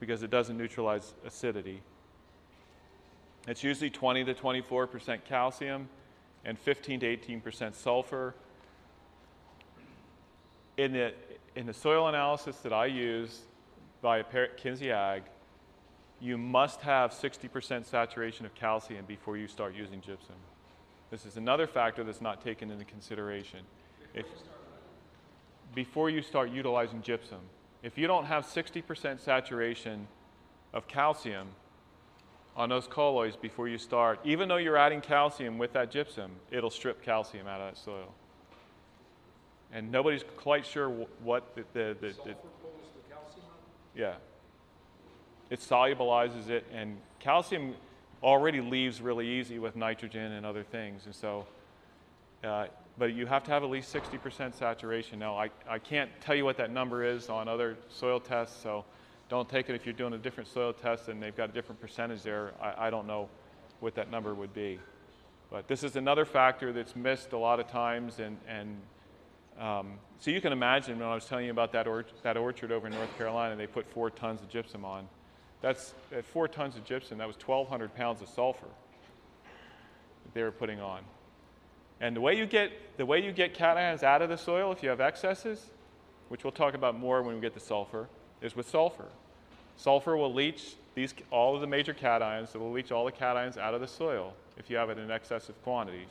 because 0.00 0.22
it 0.22 0.30
doesn't 0.30 0.56
neutralize 0.56 1.14
acidity. 1.26 1.80
It's 3.46 3.62
usually 3.62 3.90
20 3.90 4.24
to 4.24 4.34
24 4.34 4.86
percent 4.86 5.24
calcium 5.24 5.88
and 6.44 6.58
15 6.58 7.00
to 7.00 7.06
18 7.06 7.40
percent 7.40 7.76
sulfur. 7.76 8.34
In 10.76 10.92
the, 10.92 11.12
in 11.54 11.66
the 11.66 11.74
soil 11.74 12.08
analysis 12.08 12.56
that 12.58 12.72
I 12.72 12.86
use 12.86 13.40
by 14.04 14.22
Kinsey 14.58 14.92
Ag, 14.92 15.22
you 16.20 16.36
must 16.36 16.82
have 16.82 17.10
60 17.10 17.48
percent 17.48 17.86
saturation 17.86 18.44
of 18.44 18.54
calcium 18.54 19.06
before 19.06 19.38
you 19.38 19.48
start 19.48 19.74
using 19.74 20.02
gypsum. 20.02 20.34
This 21.10 21.24
is 21.24 21.38
another 21.38 21.66
factor 21.66 22.04
that's 22.04 22.20
not 22.20 22.44
taken 22.44 22.70
into 22.70 22.84
consideration. 22.84 23.60
If, 24.12 24.26
before 25.74 26.10
you 26.10 26.20
start 26.20 26.50
utilizing 26.50 27.00
gypsum, 27.00 27.40
if 27.82 27.96
you 27.96 28.06
don't 28.06 28.26
have 28.26 28.44
60 28.44 28.82
percent 28.82 29.22
saturation 29.22 30.06
of 30.74 30.86
calcium, 30.86 31.48
on 32.56 32.68
those 32.68 32.86
colloids 32.86 33.36
before 33.36 33.68
you 33.68 33.78
start, 33.78 34.20
even 34.22 34.48
though 34.48 34.58
you're 34.58 34.76
adding 34.76 35.00
calcium 35.00 35.56
with 35.56 35.72
that 35.72 35.90
gypsum, 35.90 36.30
it'll 36.50 36.70
strip 36.70 37.02
calcium 37.02 37.46
out 37.46 37.62
of 37.62 37.74
that 37.74 37.80
soil. 37.80 38.12
And 39.72 39.90
nobody's 39.90 40.24
quite 40.36 40.66
sure 40.66 40.88
wh- 40.90 41.26
what 41.26 41.56
the, 41.56 41.64
the, 41.72 41.96
the, 42.00 42.14
the 42.24 42.34
yeah. 43.94 44.14
It 45.50 45.60
solubilizes 45.60 46.48
it, 46.48 46.66
and 46.72 46.96
calcium 47.20 47.74
already 48.22 48.60
leaves 48.60 49.00
really 49.00 49.28
easy 49.28 49.58
with 49.58 49.76
nitrogen 49.76 50.32
and 50.32 50.46
other 50.46 50.62
things. 50.62 51.04
And 51.04 51.14
so, 51.14 51.46
uh, 52.42 52.66
but 52.96 53.12
you 53.12 53.26
have 53.26 53.44
to 53.44 53.50
have 53.50 53.62
at 53.62 53.70
least 53.70 53.92
60% 53.92 54.54
saturation. 54.54 55.18
Now, 55.18 55.36
I, 55.36 55.50
I 55.68 55.78
can't 55.78 56.10
tell 56.20 56.34
you 56.34 56.44
what 56.44 56.56
that 56.56 56.70
number 56.70 57.04
is 57.04 57.28
on 57.28 57.48
other 57.48 57.76
soil 57.88 58.20
tests, 58.20 58.60
so 58.62 58.84
don't 59.28 59.48
take 59.48 59.68
it 59.68 59.74
if 59.74 59.84
you're 59.84 59.94
doing 59.94 60.14
a 60.14 60.18
different 60.18 60.48
soil 60.48 60.72
test 60.72 61.08
and 61.08 61.22
they've 61.22 61.36
got 61.36 61.50
a 61.50 61.52
different 61.52 61.80
percentage 61.80 62.22
there. 62.22 62.52
I, 62.60 62.86
I 62.86 62.90
don't 62.90 63.06
know 63.06 63.28
what 63.80 63.94
that 63.96 64.10
number 64.10 64.34
would 64.34 64.54
be. 64.54 64.78
But 65.50 65.68
this 65.68 65.84
is 65.84 65.96
another 65.96 66.24
factor 66.24 66.72
that's 66.72 66.96
missed 66.96 67.32
a 67.32 67.38
lot 67.38 67.60
of 67.60 67.68
times. 67.68 68.18
And, 68.18 68.38
and 68.48 68.76
um, 69.58 69.98
so 70.18 70.30
you 70.30 70.40
can 70.40 70.52
imagine 70.52 70.98
when 70.98 71.08
I 71.08 71.14
was 71.14 71.26
telling 71.26 71.44
you 71.44 71.50
about 71.50 71.72
that, 71.72 71.86
or, 71.86 72.04
that 72.22 72.36
orchard 72.36 72.72
over 72.72 72.86
in 72.86 72.92
North 72.92 73.16
Carolina, 73.16 73.56
they 73.56 73.66
put 73.66 73.86
four 73.90 74.10
tons 74.10 74.40
of 74.40 74.48
gypsum 74.48 74.84
on. 74.84 75.06
That's 75.60 75.94
at 76.12 76.24
four 76.24 76.48
tons 76.48 76.76
of 76.76 76.84
gypsum, 76.84 77.18
that 77.18 77.26
was 77.26 77.36
1,200 77.36 77.94
pounds 77.94 78.20
of 78.20 78.28
sulfur 78.28 78.66
that 80.24 80.34
they 80.34 80.42
were 80.42 80.50
putting 80.50 80.80
on. 80.80 81.02
And 82.00 82.14
the 82.16 82.20
way 82.20 82.36
you 82.36 82.46
get, 82.46 82.72
the 82.96 83.06
way 83.06 83.24
you 83.24 83.32
get 83.32 83.54
cations 83.54 84.02
out 84.02 84.22
of 84.22 84.28
the 84.28 84.36
soil 84.36 84.72
if 84.72 84.82
you 84.82 84.88
have 84.88 85.00
excesses, 85.00 85.66
which 86.28 86.44
we'll 86.44 86.52
talk 86.52 86.74
about 86.74 86.98
more 86.98 87.22
when 87.22 87.34
we 87.36 87.40
get 87.40 87.54
to 87.54 87.60
sulfur, 87.60 88.08
is 88.42 88.56
with 88.56 88.68
sulfur. 88.68 89.06
Sulfur 89.76 90.16
will 90.16 90.32
leach 90.32 90.74
these, 90.94 91.14
all 91.30 91.54
of 91.54 91.60
the 91.60 91.66
major 91.66 91.94
cations, 91.94 92.54
it 92.54 92.58
will 92.58 92.72
leach 92.72 92.92
all 92.92 93.04
the 93.04 93.12
cations 93.12 93.56
out 93.56 93.74
of 93.74 93.80
the 93.80 93.88
soil 93.88 94.34
if 94.56 94.68
you 94.70 94.76
have 94.76 94.90
it 94.90 94.98
in 94.98 95.10
excessive 95.10 95.60
quantities. 95.62 96.08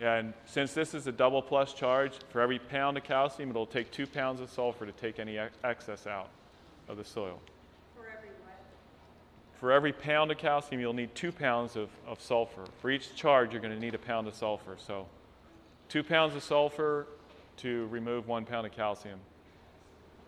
And 0.00 0.34
since 0.44 0.74
this 0.74 0.92
is 0.92 1.06
a 1.06 1.12
double 1.12 1.40
plus 1.40 1.72
charge, 1.72 2.12
for 2.28 2.40
every 2.40 2.58
pound 2.58 2.96
of 2.98 3.04
calcium, 3.04 3.50
it'll 3.50 3.64
take 3.66 3.90
two 3.90 4.06
pounds 4.06 4.40
of 4.40 4.50
sulfur 4.50 4.84
to 4.84 4.92
take 4.92 5.18
any 5.18 5.38
ex- 5.38 5.56
excess 5.64 6.06
out 6.06 6.28
of 6.88 6.98
the 6.98 7.04
soil. 7.04 7.40
For 7.94 8.02
every 8.06 8.28
what? 8.44 8.58
For 9.58 9.72
every 9.72 9.92
pound 9.92 10.30
of 10.30 10.36
calcium, 10.38 10.80
you'll 10.80 10.92
need 10.92 11.14
two 11.14 11.32
pounds 11.32 11.76
of, 11.76 11.88
of 12.06 12.20
sulfur. 12.20 12.64
For 12.82 12.90
each 12.90 13.14
charge, 13.14 13.52
you're 13.52 13.62
going 13.62 13.74
to 13.74 13.80
need 13.80 13.94
a 13.94 13.98
pound 13.98 14.28
of 14.28 14.34
sulfur. 14.34 14.76
So, 14.78 15.06
two 15.88 16.02
pounds 16.02 16.36
of 16.36 16.42
sulfur 16.42 17.06
to 17.58 17.86
remove 17.86 18.28
one 18.28 18.44
pound 18.44 18.66
of 18.66 18.72
calcium. 18.72 19.18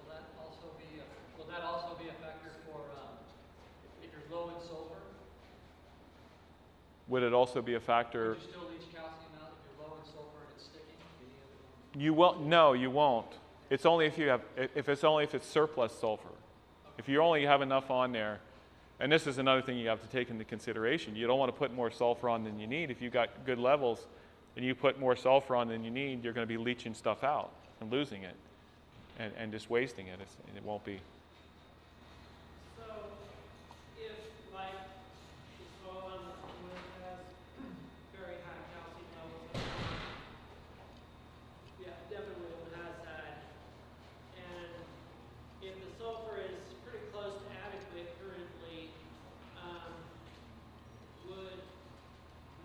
Will 0.07 0.15
that 0.15 0.23
also 0.41 0.69
be, 0.79 0.99
a- 0.99 1.39
will 1.39 1.47
that 1.51 1.63
also 1.63 1.95
be 2.03 2.09
a 2.09 2.13
factor 2.25 2.51
for, 2.65 2.79
um, 2.97 3.13
if 4.03 4.09
you're 4.11 4.35
low 4.35 4.49
in 4.49 4.67
sulfur? 4.67 4.97
Would 7.09 7.23
it 7.23 7.35
also 7.35 7.61
be 7.61 7.75
a 7.75 7.81
factor? 7.81 8.31
Would 8.31 8.39
you 8.39 8.49
still 8.49 8.61
leach 8.71 8.89
calcium 8.93 9.33
out 9.43 9.53
if 9.53 9.77
you're 9.77 9.87
low 9.89 9.97
in 9.97 10.05
sulfur 10.05 10.41
and 10.45 10.53
it's 10.57 10.65
sticking? 10.65 10.97
Do 11.88 11.88
you- 11.99 12.15
won't. 12.15 12.43
No, 12.43 12.73
you 12.73 12.91
won't. 12.91 13.27
It's 13.71 13.85
only 13.85 14.07
if 14.07 14.17
you 14.19 14.29
have. 14.29 14.43
If 14.57 14.89
it's 14.89 15.05
only 15.05 15.25
if 15.25 15.35
it's 15.35 15.47
surplus 15.47 15.93
sulfur. 15.99 16.29
If 16.99 17.09
you 17.09 17.21
only 17.21 17.45
have 17.45 17.63
enough 17.63 17.91
on 17.91 18.13
there, 18.13 18.41
and 18.99 19.13
this 19.13 19.27
is 19.27 19.39
another 19.39 19.63
thing 19.63 19.79
you 19.79 19.89
have 19.89 20.03
to 20.03 20.09
take 20.09 20.31
into 20.31 20.45
consideration. 20.45 21.15
You 21.15 21.27
don't 21.27 21.39
want 21.39 21.53
to 21.53 21.59
put 21.59 21.73
more 21.73 21.91
sulfur 21.91 22.29
on 22.29 22.43
than 22.45 22.59
you 22.59 22.67
need. 22.67 22.91
If 22.91 23.01
you've 23.01 23.13
got 23.13 23.29
good 23.47 23.59
levels, 23.59 24.07
and 24.57 24.65
you 24.65 24.75
put 24.75 24.99
more 24.99 25.15
sulfur 25.15 25.55
on 25.55 25.69
than 25.69 25.85
you 25.85 25.91
need, 25.91 26.25
you're 26.25 26.33
going 26.33 26.47
to 26.47 26.53
be 26.53 26.57
leaching 26.57 26.95
stuff 26.95 27.23
out 27.23 27.51
and 27.81 27.93
losing 27.93 28.25
it, 28.25 28.35
and, 29.21 29.33
and 29.39 29.53
just 29.53 29.71
wasting 29.71 30.09
it. 30.09 30.19
It's, 30.21 30.35
and 30.49 30.57
it 30.57 30.65
won't 30.65 30.85
be. 30.85 30.99
So, 32.77 32.83
if 33.97 34.19
like 34.53 34.75
the 34.75 35.67
soil 35.85 36.03
on 36.11 36.21
the 36.27 36.35
corner 36.43 36.83
has 37.07 37.23
very 38.19 38.35
high 38.43 38.63
calcium 38.75 39.07
levels, 39.15 39.63
yeah, 41.79 41.95
definitely 42.11 42.51
it 42.51 42.75
has 42.75 42.95
that. 43.07 43.47
And 44.43 44.75
if 45.63 45.75
the 45.79 45.91
sulfur 46.03 46.43
is 46.43 46.59
pretty 46.83 47.07
close 47.15 47.39
to 47.39 47.51
adequate 47.63 48.11
currently, 48.19 48.91
um, 49.63 49.95
would, 51.31 51.63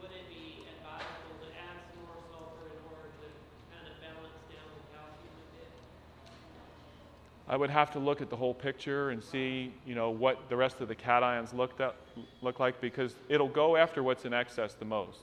would 0.01 0.09
it 0.09 0.25
be 0.29 0.65
advisable 0.73 1.37
to 1.37 1.47
add 1.53 1.77
some 1.93 2.01
more 2.09 2.17
sulfur 2.33 2.65
in 2.73 2.81
order 2.89 3.09
to 3.21 3.27
kind 3.69 3.85
of 3.85 3.93
balance 4.01 4.41
down 4.49 4.67
the 4.73 4.81
calcium 4.89 5.33
a 5.37 5.45
bit? 5.53 5.71
I 7.53 7.55
would 7.55 7.69
have 7.69 7.91
to 7.91 7.99
look 7.99 8.19
at 8.19 8.31
the 8.31 8.35
whole 8.35 8.55
picture 8.55 9.11
and 9.11 9.23
see, 9.23 9.71
you 9.85 9.93
know, 9.93 10.09
what 10.09 10.49
the 10.49 10.55
rest 10.55 10.81
of 10.81 10.87
the 10.87 10.95
cations 10.95 11.53
looked 11.53 11.81
up, 11.81 11.97
look 12.41 12.59
like 12.59 12.81
because 12.81 13.13
it'll 13.29 13.47
go 13.47 13.75
after 13.75 14.01
what's 14.01 14.25
in 14.25 14.33
excess 14.33 14.73
the 14.73 14.85
most. 14.85 15.19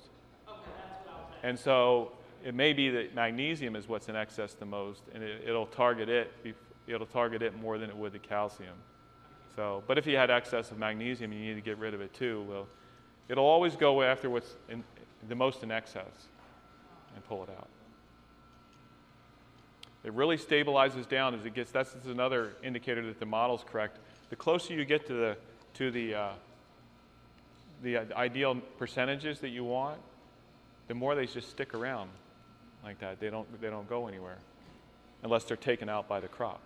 Okay. 0.46 0.60
And 1.42 1.58
so 1.58 2.12
it 2.44 2.54
may 2.54 2.72
be 2.72 2.88
that 2.90 3.16
magnesium 3.16 3.74
is 3.74 3.88
what's 3.88 4.08
in 4.08 4.14
excess 4.14 4.54
the 4.54 4.64
most, 4.64 5.02
and 5.12 5.24
it, 5.24 5.42
it'll 5.44 5.66
target 5.66 6.08
it. 6.08 6.32
It'll 6.86 7.04
target 7.04 7.42
it 7.42 7.60
more 7.60 7.78
than 7.78 7.90
it 7.90 7.96
would 7.96 8.12
the 8.12 8.20
calcium. 8.20 8.76
So, 9.56 9.82
but 9.88 9.98
if 9.98 10.06
you 10.06 10.16
had 10.16 10.30
excess 10.30 10.70
of 10.70 10.78
magnesium, 10.78 11.32
you 11.32 11.40
need 11.40 11.54
to 11.54 11.60
get 11.60 11.78
rid 11.78 11.94
of 11.94 12.00
it 12.00 12.14
too. 12.14 12.46
Well, 12.48 12.68
it'll 13.28 13.44
always 13.44 13.74
go 13.74 14.02
after 14.02 14.30
what's 14.30 14.54
in, 14.68 14.84
the 15.28 15.34
most 15.34 15.64
in 15.64 15.72
excess 15.72 16.28
and 17.16 17.24
pull 17.26 17.42
it 17.42 17.50
out. 17.50 17.66
It 20.02 20.12
really 20.12 20.38
stabilizes 20.38 21.08
down 21.08 21.34
as 21.34 21.44
it 21.44 21.54
gets. 21.54 21.70
That's 21.70 21.94
another 22.06 22.52
indicator 22.62 23.04
that 23.06 23.20
the 23.20 23.26
model's 23.26 23.64
correct. 23.70 23.98
The 24.30 24.36
closer 24.36 24.74
you 24.74 24.84
get 24.84 25.06
to 25.08 25.12
the 25.12 25.36
to 25.74 25.90
the 25.90 26.14
uh, 26.14 26.28
the 27.82 27.98
ideal 28.14 28.56
percentages 28.78 29.40
that 29.40 29.48
you 29.48 29.64
want, 29.64 29.98
the 30.88 30.94
more 30.94 31.14
they 31.14 31.26
just 31.26 31.50
stick 31.50 31.74
around 31.74 32.10
like 32.84 32.98
that. 33.00 33.20
They 33.20 33.30
don't, 33.30 33.60
they 33.60 33.70
don't 33.70 33.88
go 33.88 34.06
anywhere 34.06 34.36
unless 35.22 35.44
they're 35.44 35.56
taken 35.56 35.88
out 35.88 36.08
by 36.08 36.20
the 36.20 36.28
crop. 36.28 36.60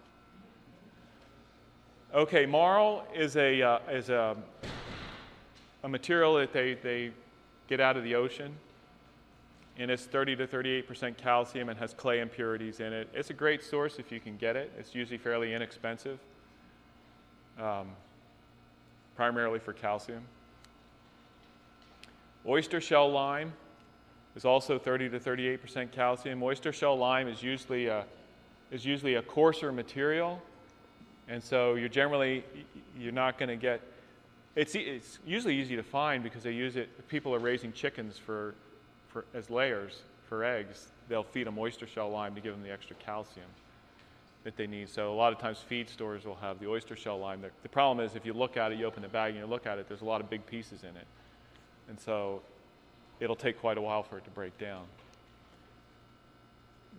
Okay, 2.14 2.46
marl 2.46 3.06
is 3.14 3.36
a, 3.36 3.62
uh, 3.62 3.78
is 3.90 4.08
a, 4.08 4.36
a 5.82 5.88
material 5.88 6.36
that 6.36 6.52
they, 6.52 6.74
they 6.74 7.10
get 7.68 7.80
out 7.80 7.96
of 7.96 8.04
the 8.04 8.14
ocean. 8.14 8.54
And 9.78 9.90
it's 9.90 10.04
30 10.04 10.36
to 10.36 10.46
38% 10.46 11.16
calcium 11.16 11.68
and 11.68 11.78
has 11.78 11.94
clay 11.94 12.20
impurities 12.20 12.80
in 12.80 12.92
it. 12.92 13.08
It's 13.12 13.30
a 13.30 13.34
great 13.34 13.62
source 13.62 13.98
if 13.98 14.12
you 14.12 14.20
can 14.20 14.36
get 14.36 14.54
it. 14.54 14.72
It's 14.78 14.94
usually 14.94 15.18
fairly 15.18 15.52
inexpensive, 15.52 16.18
um, 17.60 17.88
primarily 19.16 19.58
for 19.58 19.72
calcium. 19.72 20.22
Oyster 22.46 22.80
shell 22.80 23.10
lime 23.10 23.52
is 24.36 24.44
also 24.44 24.78
30 24.78 25.08
to 25.10 25.20
38% 25.20 25.90
calcium. 25.90 26.42
Oyster 26.42 26.72
shell 26.72 26.96
lime 26.96 27.26
is 27.28 27.42
usually 27.42 27.86
a, 27.86 28.04
is 28.70 28.84
usually 28.84 29.14
a 29.14 29.22
coarser 29.22 29.72
material, 29.72 30.42
and 31.28 31.42
so 31.42 31.74
you're 31.74 31.88
generally 31.88 32.44
you're 32.98 33.12
not 33.12 33.38
going 33.38 33.48
to 33.48 33.56
get. 33.56 33.80
It's, 34.56 34.74
it's 34.74 35.18
usually 35.26 35.56
easy 35.56 35.74
to 35.74 35.82
find 35.82 36.22
because 36.22 36.42
they 36.42 36.52
use 36.52 36.76
it. 36.76 37.08
People 37.08 37.34
are 37.34 37.40
raising 37.40 37.72
chickens 37.72 38.18
for, 38.18 38.54
for 39.14 39.24
as 39.32 39.48
layers 39.48 40.02
for 40.28 40.44
eggs, 40.44 40.88
they'll 41.08 41.22
feed 41.22 41.46
them 41.46 41.56
oyster 41.56 41.86
shell 41.86 42.10
lime 42.10 42.34
to 42.34 42.40
give 42.40 42.52
them 42.52 42.62
the 42.62 42.72
extra 42.72 42.96
calcium 42.96 43.46
that 44.42 44.56
they 44.56 44.66
need. 44.66 44.90
So 44.90 45.12
a 45.12 45.14
lot 45.14 45.32
of 45.32 45.38
times 45.38 45.58
feed 45.58 45.88
stores 45.88 46.24
will 46.26 46.34
have 46.34 46.58
the 46.58 46.68
oyster 46.68 46.96
shell 46.96 47.18
lime. 47.18 47.40
The, 47.40 47.50
the 47.62 47.68
problem 47.68 48.04
is 48.04 48.16
if 48.16 48.26
you 48.26 48.34
look 48.34 48.56
at 48.56 48.72
it, 48.72 48.78
you 48.78 48.84
open 48.84 49.02
the 49.02 49.08
bag 49.08 49.30
and 49.30 49.38
you 49.38 49.46
look 49.46 49.66
at 49.66 49.78
it, 49.78 49.88
there's 49.88 50.02
a 50.02 50.04
lot 50.04 50.20
of 50.20 50.28
big 50.28 50.44
pieces 50.44 50.82
in 50.82 50.90
it, 50.96 51.06
and 51.88 51.98
so 51.98 52.42
it'll 53.20 53.36
take 53.36 53.58
quite 53.60 53.78
a 53.78 53.80
while 53.80 54.02
for 54.02 54.18
it 54.18 54.24
to 54.24 54.30
break 54.30 54.58
down. 54.58 54.82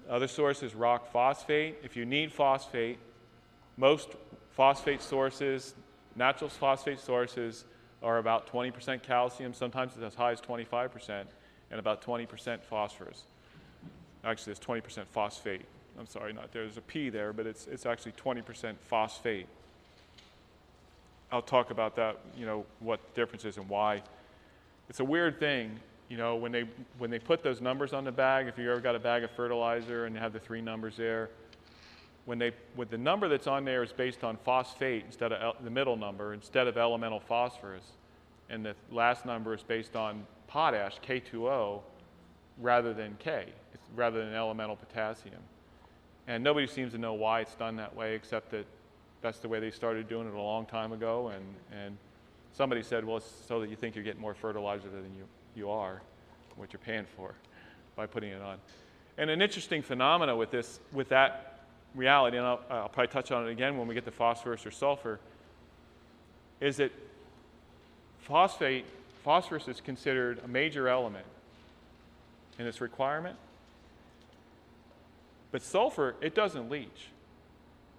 Other 0.10 0.28
source 0.28 0.64
is 0.64 0.74
rock 0.74 1.12
phosphate. 1.12 1.78
If 1.84 1.98
you 1.98 2.06
need 2.06 2.32
phosphate, 2.32 2.98
most 3.76 4.10
phosphate 4.52 5.02
sources, 5.02 5.76
natural 6.16 6.50
phosphate 6.50 7.00
sources, 7.00 7.66
are 8.02 8.20
about 8.20 8.52
20% 8.52 9.02
calcium. 9.02 9.54
Sometimes 9.54 9.94
it's 9.96 10.04
as 10.04 10.16
high 10.16 10.32
as 10.32 10.40
25%, 10.42 11.26
and 11.72 11.80
about 11.80 12.02
20% 12.02 12.62
phosphorus. 12.64 13.24
Actually, 14.24 14.52
it's 14.52 14.66
20% 14.66 15.06
phosphate. 15.12 15.62
I'm 16.00 16.08
sorry, 16.08 16.34
not. 16.34 16.52
There's 16.52 16.78
a 16.78 16.82
P 16.82 17.10
there, 17.10 17.32
but 17.32 17.46
it's, 17.46 17.68
it's 17.68 17.86
actually 17.86 18.14
20% 18.14 18.76
phosphate. 18.88 19.48
I'll 21.32 21.42
talk 21.42 21.72
about 21.72 21.96
that, 21.96 22.18
you 22.38 22.46
know, 22.46 22.66
what 22.80 23.00
the 23.14 23.22
difference 23.22 23.46
is 23.46 23.58
and 23.58 23.68
why. 23.70 24.02
It's 24.90 25.00
a 25.00 25.06
weird 25.06 25.40
thing, 25.40 25.80
you 26.10 26.18
know, 26.18 26.36
when 26.36 26.52
they, 26.52 26.66
when 26.98 27.10
they 27.10 27.20
put 27.20 27.44
those 27.44 27.62
numbers 27.62 27.94
on 27.94 28.04
the 28.04 28.12
bag, 28.12 28.48
if 28.48 28.58
you 28.58 28.70
ever 28.72 28.80
got 28.80 28.96
a 28.96 29.00
bag 29.00 29.24
of 29.24 29.32
fertilizer 29.32 30.06
and 30.06 30.16
you 30.16 30.22
have 30.22 30.34
the 30.34 30.40
three 30.40 30.62
numbers 30.62 30.98
there, 30.98 31.30
when 32.26 32.40
they, 32.40 32.52
when 32.76 32.88
the 32.90 32.98
number 32.98 33.28
that's 33.28 33.48
on 33.48 33.66
there 33.66 33.84
is 33.84 33.92
based 33.92 34.24
on 34.24 34.38
phosphate 34.38 35.04
instead 35.06 35.32
of 35.32 35.42
el- 35.42 35.56
the 35.64 35.70
middle 35.70 35.96
number, 35.96 36.34
instead 36.34 36.68
of 36.68 36.78
elemental 36.78 37.20
phosphorus, 37.20 37.84
and 38.50 38.66
the 38.66 38.76
last 38.92 39.26
number 39.26 39.54
is 39.54 39.64
based 39.64 39.96
on 39.96 40.26
potash, 40.48 40.98
K2O, 41.08 41.82
rather 42.60 42.94
than 42.94 43.16
K, 43.20 43.48
it's 43.74 43.84
rather 43.96 44.24
than 44.24 44.34
elemental 44.34 44.76
potassium. 44.76 45.42
And 46.28 46.44
nobody 46.44 46.68
seems 46.68 46.94
to 46.94 46.98
know 46.98 47.14
why 47.14 47.42
it's 47.42 47.56
done 47.56 47.76
that 47.78 47.96
way, 47.96 48.16
except 48.16 48.52
that 48.52 48.66
that's 49.22 49.40
the 49.40 49.48
way 49.48 49.60
they 49.60 49.72
started 49.72 50.08
doing 50.08 50.28
it 50.28 50.34
a 50.34 50.42
long 50.42 50.66
time 50.66 50.92
ago. 50.92 51.32
And, 51.34 51.44
and 51.72 51.98
somebody 52.54 52.84
said, 52.84 53.06
well, 53.06 53.18
it's 53.18 53.32
so 53.48 53.60
that 53.60 53.70
you 53.70 53.76
think 53.76 53.96
you're 53.96 54.04
getting 54.04 54.22
more 54.22 54.34
fertilizer 54.34 54.90
than 54.90 55.12
you, 55.16 55.26
you 55.56 55.70
are, 55.70 56.02
what 56.56 56.74
you're 56.74 56.80
paying 56.80 57.06
for 57.16 57.34
by 57.96 58.06
putting 58.06 58.32
it 58.32 58.42
on. 58.42 58.58
And 59.18 59.30
an 59.30 59.42
interesting 59.42 59.82
phenomena 59.82 60.36
with 60.36 60.52
this, 60.52 60.80
with 60.92 61.10
that 61.10 61.66
reality, 61.94 62.38
and 62.38 62.46
I'll, 62.46 62.62
I'll 62.70 62.90
probably 62.90 63.08
touch 63.08 63.32
on 63.32 63.48
it 63.48 63.52
again 63.52 63.78
when 63.78 63.88
we 63.88 63.94
get 63.94 64.06
to 64.06 64.12
phosphorus 64.12 64.66
or 64.66 64.72
sulfur, 64.72 65.20
is 66.60 66.78
that 66.78 66.92
phosphate, 68.26 68.86
phosphorus 69.24 69.68
is 69.68 69.82
considered 69.82 70.42
a 70.44 70.48
major 70.48 70.88
element 70.88 71.26
in 72.58 72.66
its 72.66 72.82
requirement. 72.82 73.38
But 75.52 75.62
sulfur, 75.62 76.16
it 76.22 76.34
doesn't 76.34 76.70
leach. 76.70 77.10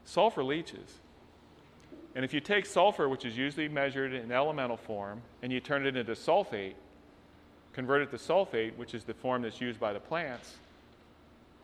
Sulfur 0.04 0.42
leaches. 0.42 0.98
And 2.14 2.24
if 2.24 2.34
you 2.34 2.40
take 2.40 2.66
sulfur, 2.66 3.08
which 3.08 3.24
is 3.24 3.36
usually 3.36 3.68
measured 3.68 4.12
in 4.12 4.32
elemental 4.32 4.76
form, 4.76 5.22
and 5.42 5.52
you 5.52 5.60
turn 5.60 5.86
it 5.86 5.96
into 5.96 6.12
sulfate, 6.12 6.74
convert 7.72 8.02
it 8.02 8.10
to 8.10 8.16
sulfate, 8.16 8.76
which 8.76 8.94
is 8.94 9.04
the 9.04 9.14
form 9.14 9.42
that's 9.42 9.60
used 9.60 9.78
by 9.78 9.92
the 9.92 10.00
plants, 10.00 10.56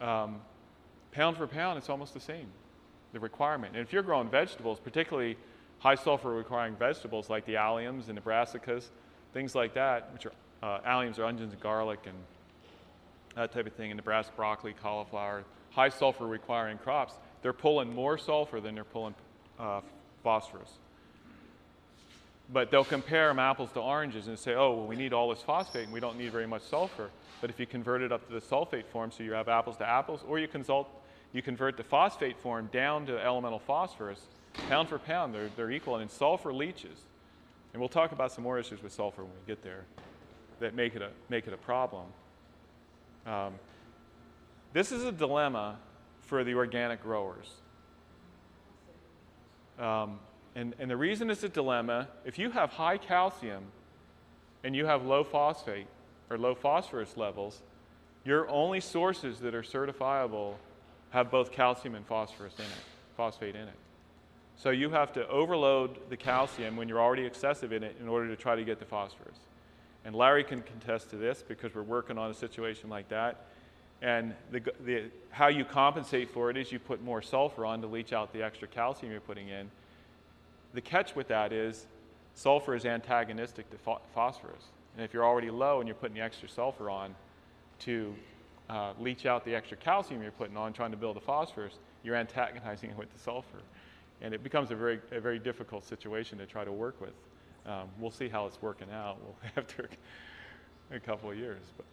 um, 0.00 0.40
pound 1.10 1.36
for 1.36 1.46
pound, 1.46 1.78
it's 1.78 1.88
almost 1.88 2.14
the 2.14 2.20
same, 2.20 2.46
the 3.12 3.20
requirement. 3.20 3.74
And 3.74 3.82
if 3.82 3.92
you're 3.92 4.02
growing 4.02 4.28
vegetables, 4.28 4.78
particularly 4.78 5.36
high 5.82 5.96
sulfur 5.96 6.30
requiring 6.30 6.76
vegetables 6.76 7.28
like 7.28 7.44
the 7.44 7.54
alliums 7.54 8.08
and 8.08 8.16
the 8.16 8.20
brassicas, 8.20 8.84
things 9.34 9.54
like 9.54 9.74
that, 9.74 10.12
which 10.12 10.26
are 10.26 10.32
uh, 10.62 10.78
alliums 10.86 11.18
are 11.18 11.24
onions 11.24 11.52
and 11.52 11.60
garlic 11.60 11.98
and 12.06 12.14
that 13.34 13.52
type 13.52 13.66
of 13.66 13.72
thing, 13.72 13.90
and 13.90 13.96
Nebraska 13.96 14.32
broccoli, 14.36 14.74
cauliflower, 14.80 15.42
high 15.70 15.88
sulfur 15.88 16.26
requiring 16.26 16.78
crops, 16.78 17.14
they're 17.40 17.52
pulling 17.52 17.92
more 17.92 18.16
sulfur 18.16 18.60
than 18.60 18.74
they're 18.74 18.84
pulling 18.84 19.14
uh, 19.58 19.80
phosphorus. 20.22 20.70
But 22.52 22.70
they'll 22.70 22.84
compare 22.84 23.28
them 23.28 23.38
apples 23.38 23.72
to 23.72 23.80
oranges 23.80 24.28
and 24.28 24.38
say, 24.38 24.54
oh, 24.54 24.74
well, 24.74 24.86
we 24.86 24.96
need 24.96 25.12
all 25.12 25.30
this 25.30 25.42
phosphate 25.42 25.84
and 25.84 25.92
we 25.92 26.00
don't 26.00 26.18
need 26.18 26.30
very 26.30 26.46
much 26.46 26.62
sulfur. 26.62 27.10
But 27.40 27.50
if 27.50 27.58
you 27.58 27.66
convert 27.66 28.02
it 28.02 28.12
up 28.12 28.26
to 28.28 28.34
the 28.34 28.40
sulfate 28.40 28.84
form, 28.84 29.10
so 29.10 29.22
you 29.24 29.32
have 29.32 29.48
apples 29.48 29.78
to 29.78 29.88
apples, 29.88 30.20
or 30.28 30.38
you, 30.38 30.46
consult, 30.46 30.88
you 31.32 31.42
convert 31.42 31.76
the 31.76 31.82
phosphate 31.82 32.38
form 32.38 32.68
down 32.70 33.06
to 33.06 33.18
elemental 33.18 33.58
phosphorus, 33.58 34.20
pound 34.68 34.88
for 34.88 34.98
pound, 34.98 35.34
they're, 35.34 35.50
they're 35.56 35.70
equal. 35.70 35.94
And 35.94 36.02
in 36.02 36.08
sulfur 36.08 36.52
leaches. 36.52 36.98
And 37.72 37.80
we'll 37.80 37.88
talk 37.88 38.12
about 38.12 38.32
some 38.32 38.44
more 38.44 38.58
issues 38.58 38.82
with 38.82 38.92
sulfur 38.92 39.22
when 39.22 39.32
we 39.32 39.46
get 39.46 39.62
there 39.62 39.84
that 40.60 40.74
make 40.74 40.94
it 40.94 41.02
a, 41.02 41.10
make 41.28 41.46
it 41.46 41.52
a 41.52 41.56
problem. 41.56 42.06
Um, 43.26 43.54
this 44.72 44.92
is 44.92 45.04
a 45.04 45.12
dilemma 45.12 45.78
for 46.20 46.44
the 46.44 46.54
organic 46.54 47.02
growers. 47.02 47.50
Um, 49.78 50.18
and, 50.54 50.74
and 50.78 50.90
the 50.90 50.96
reason 50.96 51.30
it's 51.30 51.42
a 51.42 51.48
dilemma, 51.48 52.08
if 52.24 52.38
you 52.38 52.50
have 52.50 52.70
high 52.70 52.98
calcium 52.98 53.64
and 54.64 54.76
you 54.76 54.86
have 54.86 55.04
low 55.04 55.24
phosphate 55.24 55.86
or 56.30 56.38
low 56.38 56.54
phosphorus 56.54 57.16
levels, 57.16 57.62
your 58.24 58.48
only 58.48 58.80
sources 58.80 59.40
that 59.40 59.54
are 59.54 59.62
certifiable 59.62 60.54
have 61.10 61.30
both 61.30 61.52
calcium 61.52 61.94
and 61.94 62.06
phosphorus 62.06 62.54
in 62.58 62.64
it, 62.64 62.84
phosphate 63.16 63.56
in 63.56 63.68
it. 63.68 63.74
So 64.56 64.70
you 64.70 64.90
have 64.90 65.12
to 65.14 65.26
overload 65.28 65.98
the 66.08 66.16
calcium 66.16 66.76
when 66.76 66.88
you're 66.88 67.00
already 67.00 67.24
excessive 67.24 67.72
in 67.72 67.82
it 67.82 67.96
in 68.00 68.08
order 68.08 68.28
to 68.28 68.36
try 68.36 68.54
to 68.54 68.64
get 68.64 68.78
the 68.78 68.84
phosphorus. 68.84 69.36
And 70.04 70.14
Larry 70.14 70.44
can 70.44 70.62
contest 70.62 71.10
to 71.10 71.16
this 71.16 71.42
because 71.46 71.74
we're 71.74 71.82
working 71.82 72.18
on 72.18 72.30
a 72.30 72.34
situation 72.34 72.88
like 72.88 73.08
that. 73.08 73.46
And 74.02 74.34
the, 74.50 74.60
the, 74.84 75.04
how 75.30 75.46
you 75.46 75.64
compensate 75.64 76.30
for 76.30 76.50
it 76.50 76.56
is 76.56 76.72
you 76.72 76.80
put 76.80 77.02
more 77.02 77.22
sulfur 77.22 77.64
on 77.64 77.80
to 77.82 77.86
leach 77.86 78.12
out 78.12 78.32
the 78.32 78.42
extra 78.42 78.66
calcium 78.66 79.12
you're 79.12 79.20
putting 79.20 79.48
in. 79.48 79.70
The 80.74 80.80
catch 80.80 81.14
with 81.14 81.28
that 81.28 81.52
is 81.52 81.86
sulfur 82.34 82.74
is 82.74 82.84
antagonistic 82.84 83.70
to 83.70 83.78
pho- 83.78 84.00
phosphorus. 84.12 84.64
And 84.96 85.04
if 85.04 85.14
you're 85.14 85.24
already 85.24 85.50
low 85.50 85.78
and 85.78 85.86
you're 85.86 85.94
putting 85.94 86.16
the 86.16 86.22
extra 86.22 86.48
sulfur 86.48 86.90
on 86.90 87.14
to 87.80 88.12
uh, 88.68 88.92
leach 88.98 89.24
out 89.24 89.44
the 89.44 89.54
extra 89.54 89.76
calcium 89.76 90.22
you're 90.22 90.32
putting 90.32 90.56
on 90.56 90.72
trying 90.72 90.90
to 90.90 90.96
build 90.96 91.14
the 91.16 91.20
phosphorus, 91.20 91.74
you're 92.02 92.16
antagonizing 92.16 92.90
it 92.90 92.98
with 92.98 93.12
the 93.12 93.18
sulfur. 93.20 93.58
And 94.22 94.32
it 94.32 94.42
becomes 94.42 94.70
a 94.70 94.74
very, 94.74 95.00
a 95.10 95.20
very 95.20 95.38
difficult 95.38 95.84
situation 95.84 96.38
to 96.38 96.46
try 96.46 96.64
to 96.64 96.72
work 96.72 97.00
with. 97.00 97.12
Um, 97.66 97.88
we'll 97.98 98.10
see 98.10 98.28
how 98.28 98.46
it's 98.46 98.62
working 98.62 98.88
out 98.90 99.18
after 99.56 99.88
a 100.90 101.00
couple 101.00 101.30
of 101.30 101.36
years. 101.36 101.60
But. 101.76 101.86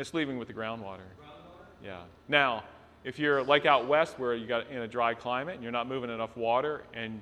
It's 0.00 0.14
leaving 0.14 0.38
with 0.38 0.48
the 0.48 0.54
groundwater. 0.54 1.00
groundwater? 1.20 1.84
Yeah. 1.84 2.00
Now, 2.26 2.64
if 3.04 3.18
you're 3.18 3.42
like 3.42 3.66
out 3.66 3.86
west 3.86 4.18
where 4.18 4.34
you 4.34 4.46
got 4.46 4.70
in 4.70 4.78
a 4.78 4.88
dry 4.88 5.12
climate 5.12 5.56
and 5.56 5.62
you're 5.62 5.72
not 5.72 5.88
moving 5.88 6.08
enough 6.08 6.34
water 6.38 6.84
and 6.94 7.20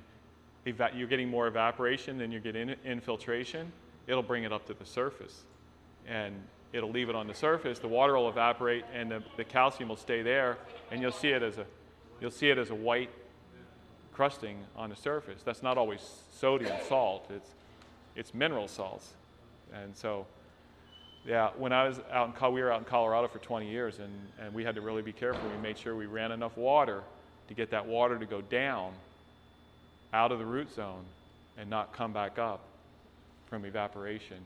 eva- 0.65 0.91
you're 0.95 1.09
getting 1.09 1.27
more 1.27 1.47
evaporation 1.47 2.17
than 2.17 2.31
you're 2.31 2.39
getting 2.39 2.73
infiltration, 2.85 3.69
it'll 4.07 4.23
bring 4.23 4.45
it 4.45 4.53
up 4.53 4.65
to 4.67 4.73
the 4.73 4.85
surface. 4.85 5.43
And 6.09 6.35
it'll 6.73 6.91
leave 6.91 7.09
it 7.09 7.15
on 7.15 7.27
the 7.27 7.33
surface. 7.33 7.79
The 7.79 7.87
water 7.87 8.15
will 8.17 8.29
evaporate 8.29 8.85
and 8.93 9.11
the, 9.11 9.23
the 9.37 9.45
calcium 9.45 9.89
will 9.89 9.95
stay 9.95 10.21
there 10.21 10.57
and 10.91 11.01
you'll 11.01 11.11
see 11.11 11.29
it 11.29 11.43
as 11.43 11.57
a 11.57 11.65
you'll 12.21 12.31
see 12.31 12.49
it 12.49 12.57
as 12.57 12.71
a 12.71 12.75
white 12.75 13.11
crusting 14.11 14.57
on 14.75 14.89
the 14.89 14.95
surface. 14.95 15.41
That's 15.43 15.63
not 15.63 15.77
always 15.77 16.01
sodium 16.35 16.75
salt. 16.87 17.29
It's 17.29 17.49
it's 18.15 18.33
mineral 18.33 18.67
salts. 18.67 19.13
And 19.73 19.95
so 19.95 20.25
Yeah, 21.25 21.51
when 21.57 21.73
I 21.73 21.87
was 21.87 21.99
out 22.11 22.35
in, 22.41 22.53
we 22.53 22.61
were 22.61 22.71
out 22.71 22.79
in 22.79 22.85
Colorado 22.85 23.27
for 23.27 23.39
20 23.39 23.69
years, 23.69 23.99
and, 23.99 24.11
and 24.41 24.53
we 24.53 24.63
had 24.63 24.75
to 24.75 24.81
really 24.81 25.01
be 25.01 25.11
careful. 25.11 25.49
We 25.49 25.61
made 25.61 25.77
sure 25.77 25.95
we 25.95 26.05
ran 26.05 26.31
enough 26.31 26.57
water 26.57 27.03
to 27.49 27.53
get 27.53 27.71
that 27.71 27.85
water 27.85 28.17
to 28.17 28.25
go 28.25 28.41
down 28.41 28.93
out 30.13 30.31
of 30.31 30.39
the 30.39 30.45
root 30.45 30.73
zone 30.73 31.03
and 31.57 31.69
not 31.69 31.93
come 31.93 32.13
back 32.13 32.39
up 32.39 32.61
from 33.47 33.65
evaporation. 33.65 34.37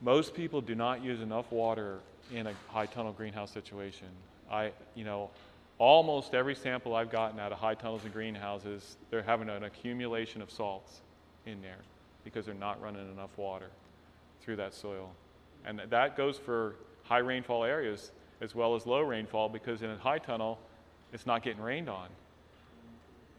Most 0.00 0.34
people 0.34 0.60
do 0.60 0.74
not 0.74 1.02
use 1.02 1.20
enough 1.20 1.50
water 1.50 1.98
in 2.32 2.46
a 2.46 2.52
high 2.68 2.86
tunnel 2.86 3.12
greenhouse 3.12 3.50
situation. 3.50 4.06
I, 4.50 4.72
you 4.94 5.04
know, 5.04 5.30
almost 5.78 6.34
every 6.34 6.54
sample 6.54 6.94
I've 6.94 7.10
gotten 7.10 7.38
out 7.38 7.52
of 7.52 7.58
high 7.58 7.74
tunnels 7.74 8.04
and 8.04 8.12
greenhouses, 8.12 8.96
they're 9.10 9.22
having 9.22 9.48
an 9.48 9.64
accumulation 9.64 10.42
of 10.42 10.50
salts 10.50 11.00
in 11.46 11.60
there 11.62 11.78
because 12.24 12.46
they're 12.46 12.54
not 12.54 12.80
running 12.82 13.10
enough 13.10 13.36
water 13.36 13.70
through 14.40 14.56
that 14.56 14.74
soil. 14.74 15.10
And 15.64 15.80
that 15.90 16.16
goes 16.16 16.36
for 16.38 16.74
high 17.04 17.18
rainfall 17.18 17.64
areas 17.64 18.10
as 18.40 18.54
well 18.54 18.74
as 18.74 18.86
low 18.86 19.00
rainfall 19.00 19.48
because 19.48 19.82
in 19.82 19.90
a 19.90 19.96
high 19.96 20.18
tunnel, 20.18 20.58
it's 21.12 21.26
not 21.26 21.42
getting 21.42 21.62
rained 21.62 21.88
on. 21.88 22.08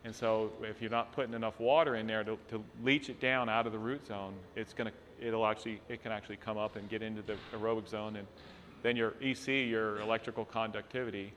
And 0.05 0.15
so 0.15 0.51
if 0.63 0.81
you're 0.81 0.91
not 0.91 1.11
putting 1.13 1.33
enough 1.33 1.59
water 1.59 1.95
in 1.95 2.07
there 2.07 2.23
to, 2.23 2.37
to 2.49 2.63
leach 2.83 3.09
it 3.09 3.19
down 3.19 3.49
out 3.49 3.65
of 3.65 3.73
the 3.73 3.79
root 3.79 4.07
zone, 4.07 4.33
it's 4.55 4.73
going 4.73 4.89
to, 4.89 4.93
it'll 5.21 5.45
actually, 5.45 5.81
it 5.89 6.01
can 6.01 6.11
actually 6.11 6.37
come 6.37 6.57
up 6.57 6.75
and 6.75 6.89
get 6.89 7.01
into 7.01 7.21
the 7.21 7.35
aerobic 7.53 7.87
zone. 7.87 8.15
And 8.15 8.27
then 8.83 8.95
your 8.95 9.13
EC, 9.21 9.47
your 9.69 9.99
electrical 9.99 10.45
conductivity, 10.45 11.33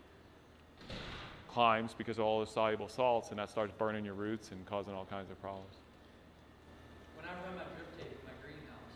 climbs 1.49 1.93
because 1.97 2.19
of 2.19 2.25
all 2.25 2.41
the 2.41 2.47
soluble 2.47 2.89
salts, 2.89 3.31
and 3.31 3.39
that 3.39 3.51
starts 3.51 3.73
burning 3.79 4.05
your 4.05 4.15
roots 4.15 4.51
and 4.53 4.65
causing 4.67 4.95
all 4.95 5.05
kinds 5.05 5.31
of 5.31 5.41
problems. 5.41 5.75
When 7.17 7.27
I 7.29 7.33
run 7.45 7.57
my 7.61 7.65
drip 7.77 7.93
tape 7.99 8.09
in 8.09 8.25
my 8.25 8.33
greenhouse, 8.41 8.93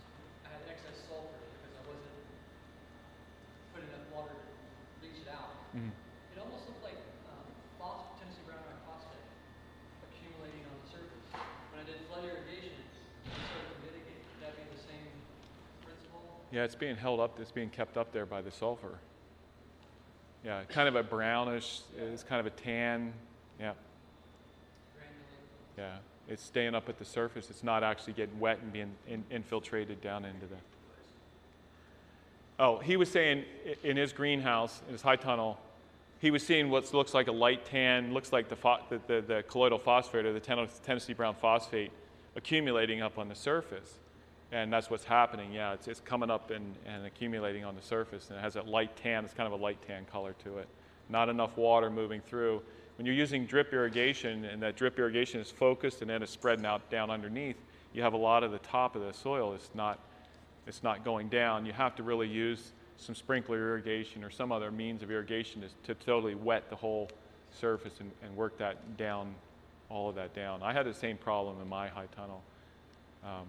I 0.47 0.49
had 0.57 0.63
excess 0.73 0.97
sulfur 1.05 1.37
because 1.61 1.75
I 1.77 1.83
wasn't 1.85 2.17
putting 3.77 3.89
enough 3.93 4.09
water 4.09 4.33
to 4.33 4.49
leach 5.05 5.21
it 5.21 5.29
out. 5.29 5.53
Mhm. 5.77 5.93
It 6.33 6.39
almost 6.41 6.65
looked 6.65 6.81
like 6.81 6.97
um, 7.29 7.45
phos- 7.77 8.09
Tennessee 8.17 8.41
brown 8.49 8.65
rock 8.65 8.81
phosphate 8.89 9.21
accumulating 10.09 10.65
on 10.65 10.75
the 10.81 10.89
surface. 10.89 11.29
When 11.77 11.79
I 11.83 11.85
did 11.85 12.01
flood 12.09 12.25
irrigation, 12.25 12.73
it 12.73 12.89
started 13.53 13.69
to 13.69 13.79
mitigate. 13.85 14.25
Would 14.33 14.41
that 14.49 14.57
be 14.57 14.65
the 14.73 14.81
same 14.81 15.13
principle? 15.85 16.46
Yeah, 16.57 16.65
it's 16.65 16.75
being 16.75 16.97
held 16.97 17.21
up, 17.21 17.39
it's 17.39 17.51
being 17.51 17.69
kept 17.69 17.99
up 17.99 18.15
there 18.15 18.25
by 18.25 18.41
the 18.41 18.51
sulfur. 18.51 18.99
Yeah, 20.43 20.63
kind 20.71 20.89
of 20.89 20.97
a 20.97 21.03
brownish, 21.03 21.81
it's 21.99 22.23
kind 22.23 22.41
of 22.41 22.47
a 22.47 22.57
tan. 22.57 23.13
Yeah, 23.61 23.73
yeah. 25.77 25.97
It's 26.31 26.43
staying 26.43 26.75
up 26.75 26.89
at 26.89 26.99
the 26.99 27.05
surface. 27.05 27.51
It's 27.51 27.63
not 27.63 27.85
actually 27.85 28.15
getting 28.15 28.41
wet 28.41 28.61
and 28.63 28.73
being 28.73 28.91
in, 29.07 29.23
infiltrated 29.31 30.01
down 30.01 30.25
into 30.25 30.47
the. 30.47 30.57
Oh, 32.59 32.79
he 32.79 32.97
was 32.97 33.11
saying 33.11 33.45
in 33.85 33.99
his 33.99 34.15
greenhouse, 34.15 34.81
in 34.87 34.95
his 34.95 35.03
high 35.03 35.17
tunnel, 35.17 35.59
he 36.21 36.31
was 36.31 36.43
seeing 36.43 36.71
what 36.71 36.91
looks 36.95 37.13
like 37.13 37.29
a 37.29 37.33
light 37.33 37.67
tan, 37.67 38.15
looks 38.15 38.33
like 38.33 38.49
the, 38.49 38.57
the, 38.89 39.01
the, 39.07 39.21
the 39.21 39.45
colloidal 39.47 39.79
phosphate 39.79 40.25
or 40.25 40.33
the 40.33 40.41
Tennessee 40.41 41.13
brown 41.13 41.35
phosphate 41.35 41.93
accumulating 42.35 43.03
up 43.03 43.19
on 43.19 43.29
the 43.29 43.35
surface. 43.35 43.99
And 44.53 44.73
that's 44.73 44.91
what's 44.91 45.05
happening. 45.05 45.53
Yeah, 45.53 45.73
it's, 45.73 45.89
it's 45.89 46.01
coming 46.01 46.31
up 46.31 46.51
and, 46.51 46.75
and 46.87 47.05
accumulating 47.05 47.65
on 47.65 47.75
the 47.75 47.83
surface. 47.83 48.29
And 48.29 48.39
it 48.39 48.43
has 48.43 48.55
that 48.55 48.69
light 48.69 48.97
tan, 48.97 49.25
it's 49.25 49.35
kind 49.35 49.53
of 49.53 49.59
a 49.59 49.63
light 49.63 49.79
tan 49.87 50.05
color 50.11 50.35
to 50.45 50.59
it. 50.59 50.69
Not 51.09 51.29
enough 51.29 51.57
water 51.57 51.91
moving 51.91 52.21
through. 52.21 52.63
When 52.97 53.07
you're 53.07 53.15
using 53.15 53.45
drip 53.45 53.73
irrigation 53.73 54.45
and 54.45 54.63
that 54.63 54.77
drip 54.77 54.99
irrigation 54.99 55.41
is 55.41 55.51
focused 55.51 56.01
and 56.01 56.09
then 56.09 56.23
it's 56.23 56.33
spreading 56.33 56.65
out 56.65 56.89
down 56.91 57.11
underneath, 57.11 57.57
you 57.93 58.03
have 58.03 58.15
a 58.15 58.19
lot 58.19 58.45
of 58.45 58.53
the 58.53 58.59
top 58.59 58.95
of 58.97 59.03
the 59.03 59.13
soil 59.13 59.53
is 59.53 59.69
not 59.75 59.99
it's 60.67 60.83
not 60.83 61.05
going 61.05 61.29
down. 61.29 61.65
You 61.65 61.73
have 61.73 61.95
to 61.97 62.03
really 62.03 62.27
use 62.27 62.73
some 62.97 63.15
sprinkler 63.15 63.59
irrigation 63.59 64.25
or 64.25 64.31
some 64.31 64.51
other 64.51 64.71
means 64.71 65.03
of 65.03 65.11
irrigation 65.11 65.63
to, 65.63 65.95
to 65.95 66.05
totally 66.05 66.35
wet 66.35 66.69
the 66.71 66.77
whole 66.77 67.09
surface 67.53 67.93
and, 68.01 68.11
and 68.23 68.37
work 68.37 68.59
that 68.59 68.97
down, 68.97 69.35
all 69.89 70.09
of 70.09 70.17
that 70.17 70.35
down. 70.35 70.63
I 70.63 70.73
had 70.73 70.87
the 70.87 70.95
same 70.95 71.17
problem 71.17 71.61
in 71.63 71.69
my 71.69 71.89
high 71.89 72.09
tunnel 72.17 72.43
um, 73.25 73.47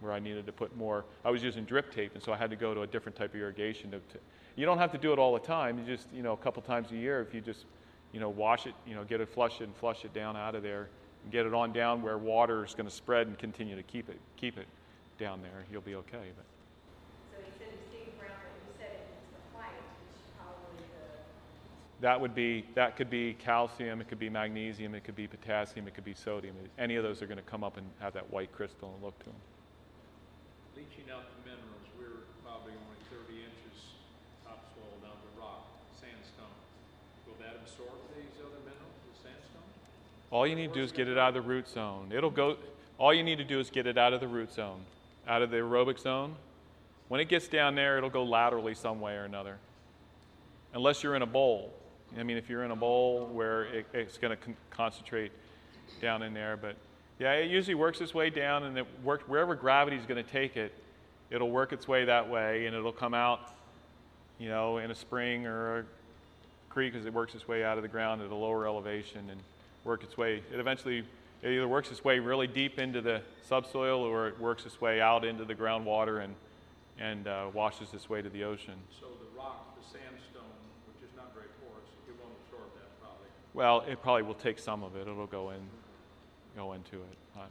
where 0.00 0.12
I 0.12 0.18
needed 0.18 0.46
to 0.46 0.52
put 0.52 0.76
more. 0.76 1.04
I 1.24 1.30
was 1.30 1.42
using 1.42 1.64
drip 1.64 1.92
tape, 1.92 2.14
and 2.14 2.22
so 2.22 2.32
I 2.32 2.36
had 2.36 2.50
to 2.50 2.56
go 2.56 2.74
to 2.74 2.82
a 2.82 2.86
different 2.86 3.16
type 3.16 3.34
of 3.34 3.40
irrigation. 3.40 3.90
To, 3.92 3.98
to, 3.98 4.18
you 4.56 4.66
don't 4.66 4.78
have 4.78 4.92
to 4.92 4.98
do 4.98 5.12
it 5.12 5.18
all 5.18 5.32
the 5.32 5.40
time. 5.40 5.78
You 5.78 5.84
just, 5.84 6.08
you 6.12 6.22
know, 6.22 6.32
a 6.32 6.36
couple 6.36 6.62
times 6.62 6.90
a 6.92 6.96
year, 6.96 7.20
if 7.20 7.34
you 7.34 7.40
just, 7.40 7.64
you 8.12 8.20
know, 8.20 8.28
wash 8.28 8.66
it, 8.66 8.74
you 8.86 8.94
know, 8.94 9.04
get 9.04 9.20
it, 9.20 9.28
flush 9.28 9.60
it, 9.60 9.64
and 9.64 9.76
flush 9.76 10.04
it 10.04 10.12
down 10.12 10.36
out 10.36 10.54
of 10.54 10.62
there, 10.62 10.88
and 11.22 11.32
get 11.32 11.46
it 11.46 11.54
on 11.54 11.72
down 11.72 12.02
where 12.02 12.18
water 12.18 12.64
is 12.64 12.74
going 12.74 12.88
to 12.88 12.94
spread 12.94 13.26
and 13.26 13.38
continue 13.38 13.76
to 13.76 13.82
keep 13.82 14.08
it, 14.08 14.18
keep 14.36 14.58
it 14.58 14.66
down 15.18 15.40
there. 15.42 15.64
You'll 15.72 15.80
be 15.80 15.94
okay. 15.96 16.32
But 16.36 16.44
So 17.32 17.38
you 17.38 17.52
said 17.58 17.68
you 17.72 17.78
see 17.90 18.10
brown, 18.18 18.30
but 18.30 18.68
you 18.68 18.74
said 18.78 18.94
it 18.94 19.06
was 19.08 19.32
the 19.32 19.58
white, 19.58 19.72
which 19.72 20.16
is 20.16 20.30
probably 20.38 20.84
the, 20.84 22.06
that 22.06 22.20
would 22.20 22.34
be, 22.34 22.66
that 22.74 22.96
could 22.96 23.10
be 23.10 23.34
calcium, 23.34 24.00
it 24.00 24.08
could 24.08 24.18
be 24.18 24.28
magnesium, 24.28 24.94
it 24.94 25.04
could 25.04 25.16
be 25.16 25.26
potassium, 25.26 25.88
it 25.88 25.94
could 25.94 26.04
be 26.04 26.14
sodium. 26.14 26.54
Any 26.78 26.96
of 26.96 27.02
those 27.02 27.22
are 27.22 27.26
going 27.26 27.38
to 27.38 27.42
come 27.42 27.64
up 27.64 27.76
and 27.76 27.86
have 28.00 28.12
that 28.12 28.30
white 28.30 28.52
crystal 28.52 28.92
and 28.94 29.02
look 29.02 29.18
to 29.20 29.26
them. 29.26 29.34
Leaching 30.76 31.08
out 31.10 31.24
the 31.24 31.50
minerals, 31.50 31.88
we're 31.98 32.28
probably 32.44 32.72
only 32.72 33.00
thirty 33.08 33.40
inches 33.40 33.96
topsoil 34.44 34.92
down 35.00 35.16
to 35.16 35.40
rock, 35.40 35.64
sandstone. 35.98 36.52
Will 37.26 37.34
that 37.40 37.56
absorb 37.62 37.96
these 38.14 38.36
other 38.44 38.60
minerals, 38.60 39.00
the 39.08 39.16
sandstone? 39.16 39.64
All 40.30 40.46
you 40.46 40.54
need 40.54 40.68
to 40.68 40.74
do 40.74 40.82
is 40.82 40.92
get 40.92 41.08
it 41.08 41.16
out 41.16 41.28
of 41.28 41.34
the 41.34 41.40
root 41.40 41.66
zone. 41.66 42.12
It'll 42.14 42.28
go, 42.28 42.58
all 42.98 43.14
you 43.14 43.22
need 43.22 43.38
to 43.38 43.44
do 43.44 43.58
is 43.58 43.70
get 43.70 43.86
it 43.86 43.96
out 43.96 44.12
of 44.12 44.20
the 44.20 44.28
root 44.28 44.52
zone, 44.52 44.84
out 45.26 45.40
of 45.40 45.50
the 45.50 45.56
aerobic 45.56 45.98
zone. 45.98 46.36
When 47.08 47.22
it 47.22 47.30
gets 47.30 47.48
down 47.48 47.74
there, 47.74 47.96
it'll 47.96 48.10
go 48.10 48.24
laterally 48.24 48.74
some 48.74 49.00
way 49.00 49.14
or 49.14 49.24
another. 49.24 49.56
Unless 50.74 51.02
you're 51.02 51.14
in 51.16 51.22
a 51.22 51.26
bowl. 51.26 51.72
I 52.18 52.22
mean, 52.22 52.36
if 52.36 52.50
you're 52.50 52.64
in 52.64 52.70
a 52.70 52.76
bowl 52.76 53.30
where 53.32 53.64
it, 53.64 53.86
it's 53.94 54.18
going 54.18 54.36
to 54.36 54.44
con- 54.44 54.56
concentrate 54.68 55.32
down 56.02 56.22
in 56.22 56.34
there, 56.34 56.58
but 56.58 56.76
yeah, 57.18 57.32
it 57.32 57.50
usually 57.50 57.74
works 57.74 58.00
its 58.00 58.14
way 58.14 58.30
down, 58.30 58.64
and 58.64 58.76
it 58.78 58.86
work, 59.02 59.22
wherever 59.22 59.54
gravity 59.54 59.96
is 59.96 60.04
going 60.06 60.22
to 60.22 60.30
take 60.30 60.56
it, 60.56 60.72
it'll 61.30 61.50
work 61.50 61.72
its 61.72 61.88
way 61.88 62.04
that 62.04 62.28
way, 62.28 62.66
and 62.66 62.76
it'll 62.76 62.92
come 62.92 63.14
out, 63.14 63.54
you 64.38 64.48
know, 64.48 64.78
in 64.78 64.90
a 64.90 64.94
spring 64.94 65.46
or 65.46 65.78
a 65.78 65.84
creek 66.68 66.94
as 66.94 67.06
it 67.06 67.12
works 67.14 67.34
its 67.34 67.48
way 67.48 67.64
out 67.64 67.78
of 67.78 67.82
the 67.82 67.88
ground 67.88 68.20
at 68.20 68.30
a 68.30 68.34
lower 68.34 68.66
elevation 68.66 69.30
and 69.30 69.40
work 69.84 70.02
its 70.02 70.18
way. 70.18 70.42
It 70.52 70.60
eventually 70.60 71.04
it 71.42 71.50
either 71.50 71.68
works 71.68 71.90
its 71.90 72.04
way 72.04 72.18
really 72.18 72.46
deep 72.46 72.78
into 72.78 73.00
the 73.00 73.22
subsoil 73.48 74.00
or 74.00 74.28
it 74.28 74.38
works 74.38 74.66
its 74.66 74.80
way 74.80 75.00
out 75.00 75.24
into 75.24 75.44
the 75.44 75.54
groundwater 75.54 76.22
and 76.22 76.34
and 76.98 77.26
uh, 77.28 77.46
washes 77.52 77.92
its 77.94 78.08
way 78.08 78.22
to 78.22 78.28
the 78.28 78.42
ocean. 78.44 78.74
So 79.00 79.06
the 79.06 79.38
rock, 79.38 79.76
the 79.76 79.84
sandstone, 79.84 80.48
which 80.88 81.08
is 81.08 81.14
not 81.16 81.32
very 81.34 81.48
porous, 81.60 81.88
it 82.08 82.14
won't 82.20 82.32
absorb 82.44 82.68
that 82.74 82.88
probably. 83.00 83.28
Well, 83.52 83.84
it 83.90 84.02
probably 84.02 84.22
will 84.22 84.34
take 84.34 84.58
some 84.58 84.82
of 84.82 84.96
it. 84.96 85.02
It'll 85.02 85.26
go 85.26 85.50
in, 85.50 85.60
go 86.56 86.72
into 86.72 86.96
it. 86.96 87.16
But 87.34 87.50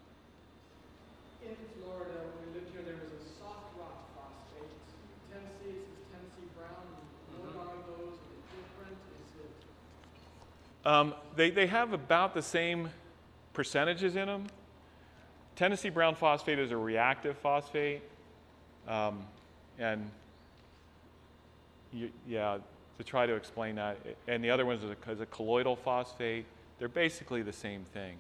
In 1.45 1.55
Florida, 1.79 2.25
when 2.25 2.53
we 2.53 2.59
lived 2.59 2.73
here, 2.73 2.81
there 2.81 2.95
was 2.95 3.13
a 3.13 3.21
soft 3.37 3.77
rock 3.77 4.09
phosphate. 4.17 4.73
Tennessee, 5.31 5.77
it 5.77 5.85
says 5.85 6.09
Tennessee 6.11 6.49
brown. 6.57 6.89
What 7.53 7.67
are 7.67 7.77
those? 7.85 8.17
Are 8.17 8.25
they 8.25 8.41
different? 8.57 8.97
Is 9.21 9.45
it? 9.45 10.89
Um, 10.89 11.13
they, 11.35 11.51
they 11.51 11.67
have 11.67 11.93
about 11.93 12.33
the 12.33 12.41
same 12.41 12.89
percentages 13.53 14.15
in 14.15 14.25
them. 14.25 14.47
Tennessee 15.55 15.89
brown 15.89 16.15
phosphate 16.15 16.57
is 16.57 16.71
a 16.71 16.77
reactive 16.77 17.37
phosphate. 17.37 18.01
Um, 18.87 19.25
and 19.77 20.09
you, 21.93 22.09
yeah, 22.27 22.57
to 22.97 23.03
try 23.03 23.25
to 23.25 23.35
explain 23.35 23.75
that. 23.75 23.97
And 24.27 24.43
the 24.43 24.49
other 24.49 24.65
one 24.65 24.77
is 24.77 24.83
a, 24.83 25.11
is 25.11 25.21
a 25.21 25.25
colloidal 25.27 25.75
phosphate. 25.75 26.45
They're 26.79 26.87
basically 26.87 27.41
the 27.41 27.53
same 27.53 27.83
thing. 27.93 28.17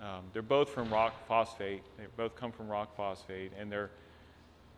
Um, 0.00 0.24
they're 0.32 0.42
both 0.42 0.68
from 0.70 0.92
rock 0.92 1.26
phosphate. 1.26 1.82
They 1.96 2.04
both 2.16 2.36
come 2.36 2.52
from 2.52 2.68
rock 2.68 2.96
phosphate, 2.96 3.52
and 3.58 3.70
they're 3.70 3.90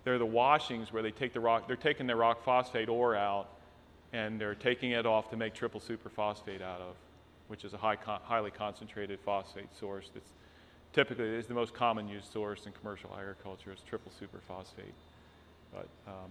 they're 0.05 0.19
the 0.19 0.27
washings 0.27 0.93
where 0.93 1.03
they 1.03 1.11
take 1.11 1.35
the 1.35 1.41
rock. 1.41 1.67
They're 1.67 1.77
taking 1.77 2.07
the 2.07 2.17
rock 2.17 2.43
phosphate 2.43 2.89
ore 2.89 3.15
out, 3.15 3.49
and 4.13 4.41
they're 4.41 4.55
taking 4.55 4.93
it 4.93 5.05
off 5.05 5.31
to 5.31 5.37
make 5.37 5.53
triple 5.53 5.81
superphosphate 5.81 6.63
out 6.63 6.81
of, 6.81 6.95
which 7.49 7.65
is 7.65 7.75
a 7.75 7.77
high 7.77 7.97
con- 7.97 8.21
highly 8.25 8.51
concentrated 8.51 9.21
phosphate 9.21 9.69
source. 9.79 10.11
That's 10.15 10.33
typically 10.95 11.27
is 11.27 11.47
the 11.47 11.55
most 11.55 11.75
common 11.75 12.09
used 12.09 12.33
source 12.33 12.65
in 12.65 12.73
commercial 12.73 13.11
agriculture. 13.19 13.73
Is 13.73 13.81
triple 13.87 14.11
superphosphate, 14.19 14.97
but 15.71 15.89
um, 16.07 16.31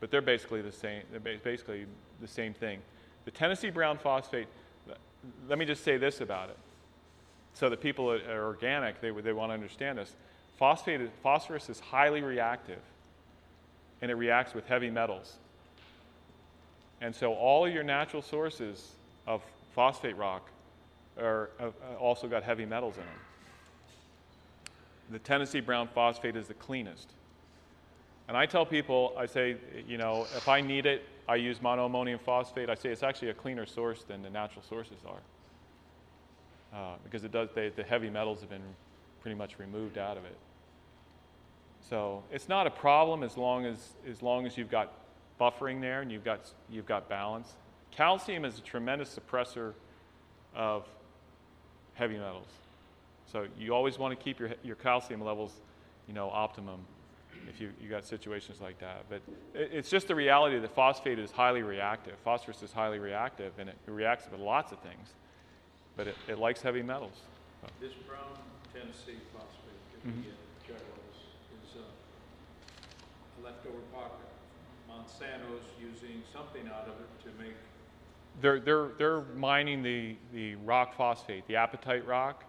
but 0.00 0.10
they're 0.10 0.22
basically 0.22 0.62
the 0.62 0.72
same. 0.72 1.02
They're 1.10 1.20
ba- 1.20 1.40
basically 1.44 1.84
the 2.22 2.28
same 2.28 2.54
thing. 2.54 2.80
The 3.26 3.30
Tennessee 3.30 3.68
brown 3.68 3.98
phosphate. 3.98 4.48
Let 5.46 5.58
me 5.58 5.66
just 5.66 5.84
say 5.84 5.98
this 5.98 6.22
about 6.22 6.48
it 6.48 6.56
so 7.54 7.68
that 7.68 7.80
people 7.80 8.10
that 8.10 8.26
are 8.26 8.44
organic, 8.46 9.00
they, 9.00 9.10
they 9.10 9.32
want 9.32 9.50
to 9.50 9.54
understand 9.54 9.98
this. 9.98 10.14
Phosphate, 10.58 11.00
phosphorus 11.22 11.68
is 11.68 11.80
highly 11.80 12.22
reactive, 12.22 12.80
and 14.02 14.10
it 14.10 14.14
reacts 14.14 14.54
with 14.54 14.66
heavy 14.66 14.90
metals. 14.90 15.36
And 17.00 17.14
so 17.14 17.32
all 17.34 17.66
of 17.66 17.72
your 17.72 17.82
natural 17.82 18.22
sources 18.22 18.92
of 19.26 19.42
phosphate 19.74 20.16
rock 20.16 20.48
are 21.18 21.50
uh, 21.58 21.70
also 21.98 22.28
got 22.28 22.42
heavy 22.42 22.66
metals 22.66 22.94
in 22.96 23.02
them. 23.02 23.20
The 25.10 25.18
Tennessee 25.18 25.60
brown 25.60 25.88
phosphate 25.88 26.36
is 26.36 26.46
the 26.46 26.54
cleanest 26.54 27.08
And 28.28 28.36
I 28.36 28.46
tell 28.46 28.64
people, 28.64 29.12
I 29.18 29.26
say, 29.26 29.56
you 29.88 29.98
know, 29.98 30.26
if 30.36 30.48
I 30.48 30.60
need 30.60 30.86
it, 30.86 31.04
I 31.28 31.36
use 31.36 31.58
monoammonium 31.58 32.20
phosphate. 32.20 32.70
I 32.70 32.74
say 32.74 32.90
it's 32.90 33.02
actually 33.02 33.30
a 33.30 33.34
cleaner 33.34 33.66
source 33.66 34.04
than 34.04 34.22
the 34.22 34.30
natural 34.30 34.62
sources 34.68 34.98
are. 35.06 35.20
Uh, 36.72 36.94
because 37.02 37.24
it 37.24 37.32
does, 37.32 37.48
they, 37.54 37.68
the 37.70 37.82
heavy 37.82 38.10
metals 38.10 38.40
have 38.40 38.50
been 38.50 38.62
pretty 39.22 39.36
much 39.36 39.58
removed 39.58 39.98
out 39.98 40.16
of 40.16 40.24
it. 40.24 40.36
So 41.88 42.22
it's 42.30 42.48
not 42.48 42.66
a 42.66 42.70
problem 42.70 43.22
as 43.22 43.36
long 43.36 43.66
as, 43.66 43.78
as 44.08 44.22
long 44.22 44.46
as 44.46 44.56
you've 44.56 44.70
got 44.70 44.92
buffering 45.40 45.80
there 45.80 46.00
and 46.02 46.12
you've 46.12 46.24
got, 46.24 46.40
you've 46.70 46.86
got 46.86 47.08
balance. 47.08 47.54
Calcium 47.90 48.44
is 48.44 48.58
a 48.58 48.62
tremendous 48.62 49.18
suppressor 49.18 49.72
of 50.54 50.86
heavy 51.94 52.18
metals. 52.18 52.46
So 53.32 53.46
you 53.58 53.74
always 53.74 53.98
want 53.98 54.16
to 54.16 54.22
keep 54.22 54.38
your, 54.38 54.50
your 54.62 54.76
calcium 54.76 55.22
levels, 55.22 55.52
you 56.06 56.14
know, 56.14 56.30
optimum 56.30 56.80
if 57.48 57.60
you, 57.60 57.70
you 57.80 57.88
got 57.88 58.04
situations 58.04 58.60
like 58.60 58.78
that. 58.80 59.04
But 59.08 59.22
it, 59.54 59.70
it's 59.72 59.90
just 59.90 60.08
the 60.08 60.14
reality 60.14 60.58
that 60.58 60.74
phosphate 60.74 61.18
is 61.18 61.30
highly 61.30 61.62
reactive. 61.62 62.14
Phosphorus 62.24 62.62
is 62.62 62.72
highly 62.72 62.98
reactive 62.98 63.52
and 63.58 63.68
it 63.68 63.76
reacts 63.86 64.26
with 64.30 64.40
lots 64.40 64.72
of 64.72 64.78
things. 64.80 65.14
But 66.00 66.08
it, 66.08 66.16
it 66.28 66.38
likes 66.38 66.62
heavy 66.62 66.80
metals. 66.80 67.12
This 67.78 67.92
brown 68.08 68.38
Tennessee 68.72 69.20
phosphate 69.34 69.82
that 69.92 70.06
we 70.06 70.22
get, 70.22 70.32
Charles, 70.66 70.80
is 71.62 71.76
uh, 71.76 73.42
a 73.42 73.44
leftover 73.44 73.80
pocket. 73.92 74.16
Monsanto's 74.88 75.60
using 75.78 76.22
something 76.32 76.66
out 76.68 76.88
of 76.88 76.94
it 76.94 77.24
to 77.24 77.44
make, 77.44 77.52
They're, 78.40 78.60
they're, 78.60 78.88
they're 78.96 79.20
mining 79.36 79.82
the, 79.82 80.16
the 80.32 80.54
rock 80.64 80.96
phosphate, 80.96 81.46
the 81.46 81.56
apatite 81.56 82.06
rock, 82.06 82.44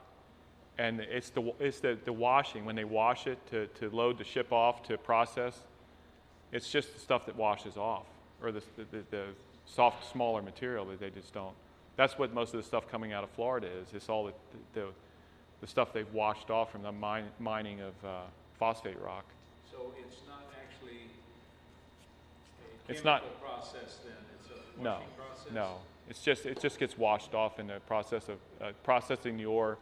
and 0.77 1.01
it's, 1.01 1.29
the, 1.29 1.53
it's 1.59 1.81
the, 1.81 1.97
the 2.05 2.13
washing, 2.13 2.63
when 2.63 2.77
they 2.77 2.85
wash 2.85 3.27
it 3.27 3.37
to, 3.47 3.67
to 3.67 3.89
load 3.89 4.17
the 4.17 4.23
ship 4.23 4.53
off 4.53 4.81
to 4.83 4.97
process, 4.97 5.59
it's 6.53 6.69
just 6.69 6.93
the 6.93 7.01
stuff 7.01 7.25
that 7.25 7.35
washes 7.35 7.75
off, 7.75 8.05
or 8.41 8.53
the, 8.53 8.63
the, 8.77 9.03
the 9.09 9.25
soft, 9.65 10.09
smaller 10.09 10.41
material 10.41 10.85
that 10.85 11.01
they 11.01 11.09
just 11.09 11.33
don't. 11.33 11.53
That's 11.97 12.17
what 12.17 12.33
most 12.33 12.53
of 12.53 12.59
the 12.61 12.65
stuff 12.67 12.89
coming 12.89 13.13
out 13.13 13.23
of 13.23 13.29
Florida 13.31 13.67
is. 13.67 13.89
It's 13.93 14.09
all 14.09 14.25
the, 14.25 14.33
the, 14.73 14.87
the 15.59 15.67
stuff 15.67 15.93
they've 15.93 16.11
washed 16.13 16.49
off 16.49 16.71
from 16.71 16.83
the 16.83 16.91
mine, 16.91 17.25
mining 17.39 17.81
of 17.81 17.93
uh, 18.05 18.21
phosphate 18.57 18.99
rock. 19.01 19.25
so 19.69 19.93
it's 19.99 20.17
not 20.27 20.43
actually 20.57 20.97
a 22.87 22.91
It's 22.91 23.03
not- 23.03 23.21
chemical 23.21 23.41
process 23.47 23.99
then, 24.03 24.13
it's 24.39 24.49
a 24.49 24.81
No, 24.83 24.99
process? 25.17 25.51
no. 25.53 25.77
It's 26.09 26.23
just, 26.23 26.45
it 26.45 26.59
just 26.59 26.79
gets 26.79 26.97
washed 26.97 27.33
off 27.35 27.59
in 27.59 27.67
the 27.67 27.79
process 27.87 28.27
of 28.29 28.37
uh, 28.61 28.71
processing 28.83 29.37
the 29.37 29.45
ore, 29.45 29.77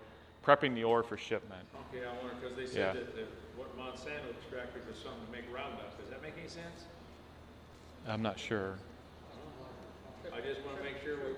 prepping 0.46 0.76
the 0.76 0.84
ore 0.84 1.02
for 1.04 1.18
shipment. 1.18 1.64
Okay, 1.90 2.06
I 2.06 2.12
wonder, 2.18 2.36
because 2.40 2.56
they 2.58 2.80
Yeah. 2.80 2.94
said 2.94 3.08
that 3.08 3.16
the, 3.16 3.26
what 3.56 3.76
Monsanto 3.78 4.30
extracted 4.38 4.88
was 4.88 4.98
something 4.98 5.26
to 5.26 5.32
make 5.32 5.46
Roundup, 5.54 5.98
does 6.00 6.10
that 6.10 6.22
make 6.22 6.34
any 6.38 6.48
sense? 6.48 6.86
I'm 8.08 8.22
not 8.22 8.38
sure. 8.40 8.78
I 10.34 10.42
just 10.42 10.62
want 10.66 10.78
to 10.78 10.84
make 10.84 11.02
sure 11.04 11.18
we. 11.18 11.34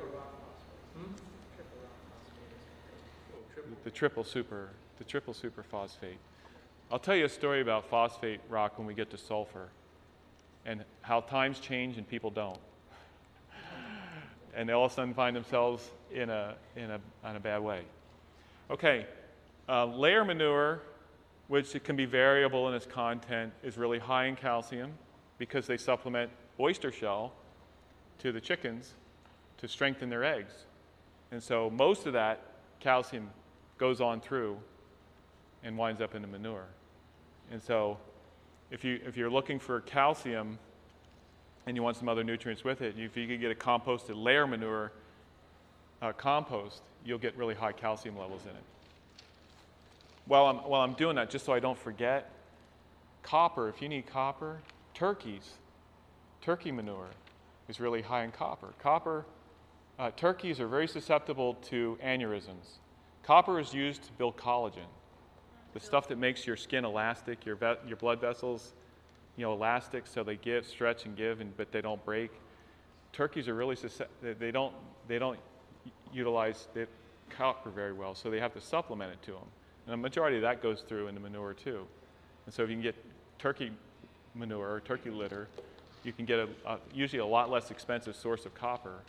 The 3.84 3.92
triple 3.92 4.24
super, 4.24 4.70
the 5.00 5.04
triple 5.04 5.34
super 5.34 5.64
phosphate. 5.64 6.18
I'll 6.92 7.00
tell 7.00 7.16
you 7.16 7.26
a 7.26 7.30
story 7.30 7.62
about 7.62 7.89
phosphate 7.89 8.42
rock 8.50 8.78
when 8.78 8.86
we 8.86 8.94
get 8.94 9.10
to 9.12 9.18
sulfur 9.18 9.70
and 10.66 10.84
how 11.02 11.22
times 11.22 11.60
change 11.60 11.98
and 11.98 12.08
people 12.08 12.30
don't. 12.30 12.60
And 14.54 14.68
they 14.68 14.74
all 14.74 14.86
of 14.86 14.92
a 14.92 14.96
sudden 14.96 15.14
find 15.14 15.36
themselves 15.36 15.89
in 16.12 16.30
a, 16.30 16.56
in 16.76 16.92
a, 16.92 17.00
in 17.30 17.36
a 17.36 17.39
bad 17.39 17.62
way. 17.62 17.84
Okay, 18.70 19.06
uh, 19.70 19.86
layer 19.86 20.26
manure, 20.26 20.82
which 21.48 21.82
can 21.84 21.96
be 21.96 22.06
variable 22.06 22.68
in 22.68 22.76
its 22.76 22.86
content, 22.86 23.54
is 23.64 23.78
really 23.78 24.00
high 24.00 24.26
in 24.26 24.36
calcium 24.36 24.92
because 25.38 25.66
they 25.68 25.78
supplement 25.78 26.30
oyster 26.60 26.92
shell 26.92 27.34
to 28.20 28.32
the 28.32 28.42
chickens 28.42 28.94
to 29.58 29.68
strengthen 29.68 30.10
their 30.10 30.24
eggs. 30.24 30.52
And 31.32 31.42
so 31.42 31.70
most 31.70 32.06
of 32.06 32.14
that 32.14 32.42
calcium 32.80 33.30
goes 33.78 34.02
on 34.02 34.22
through 34.22 34.58
and 35.64 35.78
winds 35.78 36.02
up 36.02 36.14
in 36.16 36.22
the 36.22 36.28
manure. 36.28 36.66
And 37.52 37.62
so 37.62 37.98
if, 38.70 38.84
you, 38.84 39.00
if 39.06 39.18
you're 39.18 39.30
looking 39.30 39.60
for 39.60 39.82
calcium 39.82 40.60
and 41.66 41.76
you 41.76 41.84
want 41.84 41.98
some 41.98 42.10
other 42.10 42.24
nutrients 42.24 42.64
with 42.64 42.82
it, 42.82 42.96
if 42.98 43.16
you 43.16 43.28
could 43.28 43.40
get 43.40 43.52
a 43.52 43.56
composted 43.56 44.16
layer 44.16 44.48
manure 44.48 44.92
uh, 46.02 46.12
compost, 46.14 46.82
you'll 47.06 47.20
get 47.20 47.36
really 47.38 47.56
high 47.56 47.72
calcium 47.72 48.18
levels 48.18 48.42
in 48.44 48.52
it. 48.52 48.64
While 50.26 50.46
I'm, 50.46 50.58
while 50.58 50.82
I'm 50.82 50.94
doing 50.94 51.16
that, 51.16 51.30
just 51.30 51.46
so 51.46 51.54
I 51.54 51.60
don't 51.60 51.78
forget, 51.78 52.30
copper, 53.24 53.70
if 53.70 53.82
you 53.82 53.90
need 53.90 54.08
copper, 54.08 54.60
turkeys, 54.94 55.52
turkey 56.42 56.72
manure 56.72 57.10
is 57.68 57.80
really 57.80 58.02
high 58.02 58.24
in 58.24 58.32
copper. 58.32 58.70
Copper, 58.80 59.26
uh, 60.02 60.10
turkeys 60.16 60.60
are 60.60 60.68
very 60.68 60.88
susceptible 60.88 61.54
to 61.54 61.95
aneurysms. 62.04 62.80
Copper 63.22 63.60
is 63.60 63.72
used 63.72 64.02
to 64.02 64.12
build 64.14 64.36
collagen, 64.36 64.89
the 65.76 65.80
stuff 65.80 66.08
that 66.08 66.18
makes 66.18 66.47
your 66.47 66.58
skin 66.58 66.84
elastic, 66.84 67.45
your, 67.45 67.56
ve- 67.56 67.76
your 67.88 67.97
blood 67.97 68.20
vessels, 68.20 68.74
you 69.38 69.45
know, 69.45 69.54
elastic, 69.54 70.08
so 70.08 70.24
they 70.24 70.38
give, 70.38 70.66
stretch, 70.66 71.06
and 71.06 71.16
give, 71.16 71.39
and, 71.39 71.56
but 71.56 71.72
they 71.72 71.82
don't 71.82 72.04
break. 72.04 72.32
Turkeys 73.14 73.47
are 73.47 73.54
really 73.54 73.76
susceptible. 73.76 74.34
they- 74.39 74.52
don't 74.52 74.74
they 75.08 75.20
don't 75.20 75.39
utilize 76.12 76.68
the 76.74 76.88
copper 77.30 77.70
very 77.70 77.93
well, 77.93 78.16
so 78.16 78.32
they 78.32 78.39
have 78.39 78.54
to 78.54 78.62
supplement 78.62 79.12
it 79.12 79.22
to 79.22 79.32
them. 79.32 79.47
And 79.86 79.93
a 79.93 79.97
majority 79.97 80.38
of 80.38 80.41
that 80.41 80.64
goes 80.64 80.82
through 80.82 81.08
in 81.10 81.16
the 81.16 81.22
manure 81.22 81.54
too. 81.54 81.86
And 82.45 82.54
so 82.54 82.64
if 82.64 82.70
you 82.70 82.76
can 82.76 82.84
get 82.84 82.95
turkey 83.38 83.72
manure 84.34 84.72
or 84.72 84.80
turkey 84.80 85.12
litter, 85.12 85.47
you 86.04 86.12
can 86.12 86.26
get 86.26 86.39
a, 86.39 86.47
a, 86.66 86.80
usually 86.93 87.20
a 87.20 87.26
lot 87.26 87.52
less 87.52 87.70
expensive 87.70 88.16
source 88.16 88.45
of 88.45 88.56
copper 88.56 88.99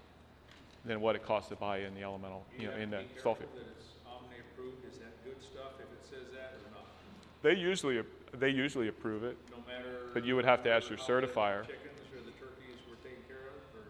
than 0.84 1.00
what 1.00 1.16
it 1.16 1.24
costs 1.24 1.48
to 1.50 1.56
buy 1.56 1.78
in 1.78 1.94
the 1.94 2.02
elemental, 2.02 2.44
you 2.58 2.68
know, 2.68 2.76
in 2.76 2.90
the 2.90 3.04
sulfate. 3.22 3.50
That 3.54 3.70
it's 3.78 3.94
OMRI 4.06 4.40
approved, 4.52 4.84
is 4.90 4.98
that 4.98 5.22
good 5.24 5.42
stuff 5.42 5.78
if 5.78 5.86
it 5.86 6.04
says 6.08 6.32
that 6.32 6.54
or 6.54 6.70
not? 6.74 6.86
They 7.42 7.54
usually 7.54 8.02
they 8.38 8.48
usually 8.48 8.88
approve 8.88 9.24
it. 9.24 9.36
No 9.50 9.58
matter. 9.66 10.10
But 10.14 10.24
you 10.24 10.36
would 10.36 10.44
have 10.44 10.62
to 10.64 10.70
ask 10.70 10.88
your 10.88 10.98
certifier. 10.98 11.66
Chickens 11.66 12.00
or 12.12 12.20
the 12.24 12.32
turkeys 12.32 12.80
were 12.88 12.96
taken 12.96 13.22
care 13.28 13.52
of, 13.52 13.60
or, 13.76 13.84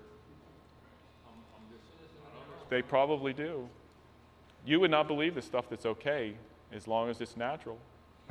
I'm, 1.26 1.38
I'm 1.54 1.64
just, 1.70 1.84
I 1.94 2.28
don't 2.34 2.48
know. 2.48 2.66
They 2.68 2.82
probably 2.82 3.32
do. 3.32 3.68
You 4.64 4.80
would 4.80 4.90
not 4.90 5.06
believe 5.08 5.34
the 5.34 5.42
stuff 5.42 5.68
that's 5.68 5.86
okay 5.86 6.34
as 6.72 6.88
long 6.88 7.10
as 7.10 7.20
it's 7.20 7.36
natural. 7.36 7.78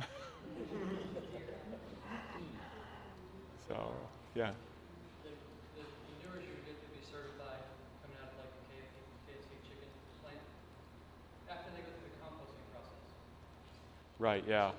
so, 3.68 3.92
yeah. 4.34 4.52
The, 5.22 5.30
the 5.76 5.84
manures 6.24 6.44
you 6.44 6.56
get 6.64 6.80
to 6.80 6.88
be 6.88 7.04
certified 7.04 7.60
coming 8.00 8.16
out 8.20 8.32
of 8.32 8.40
like 8.40 8.48
the 8.48 8.64
KFC, 8.72 8.96
KFC 9.28 9.60
chicken 9.64 9.88
plant, 10.24 10.40
after 11.52 11.68
they 11.76 11.84
go 11.84 11.92
through 12.00 12.08
the 12.08 12.16
composting 12.24 12.64
process. 12.72 13.12
Right, 14.22 14.44
yeah. 14.48 14.70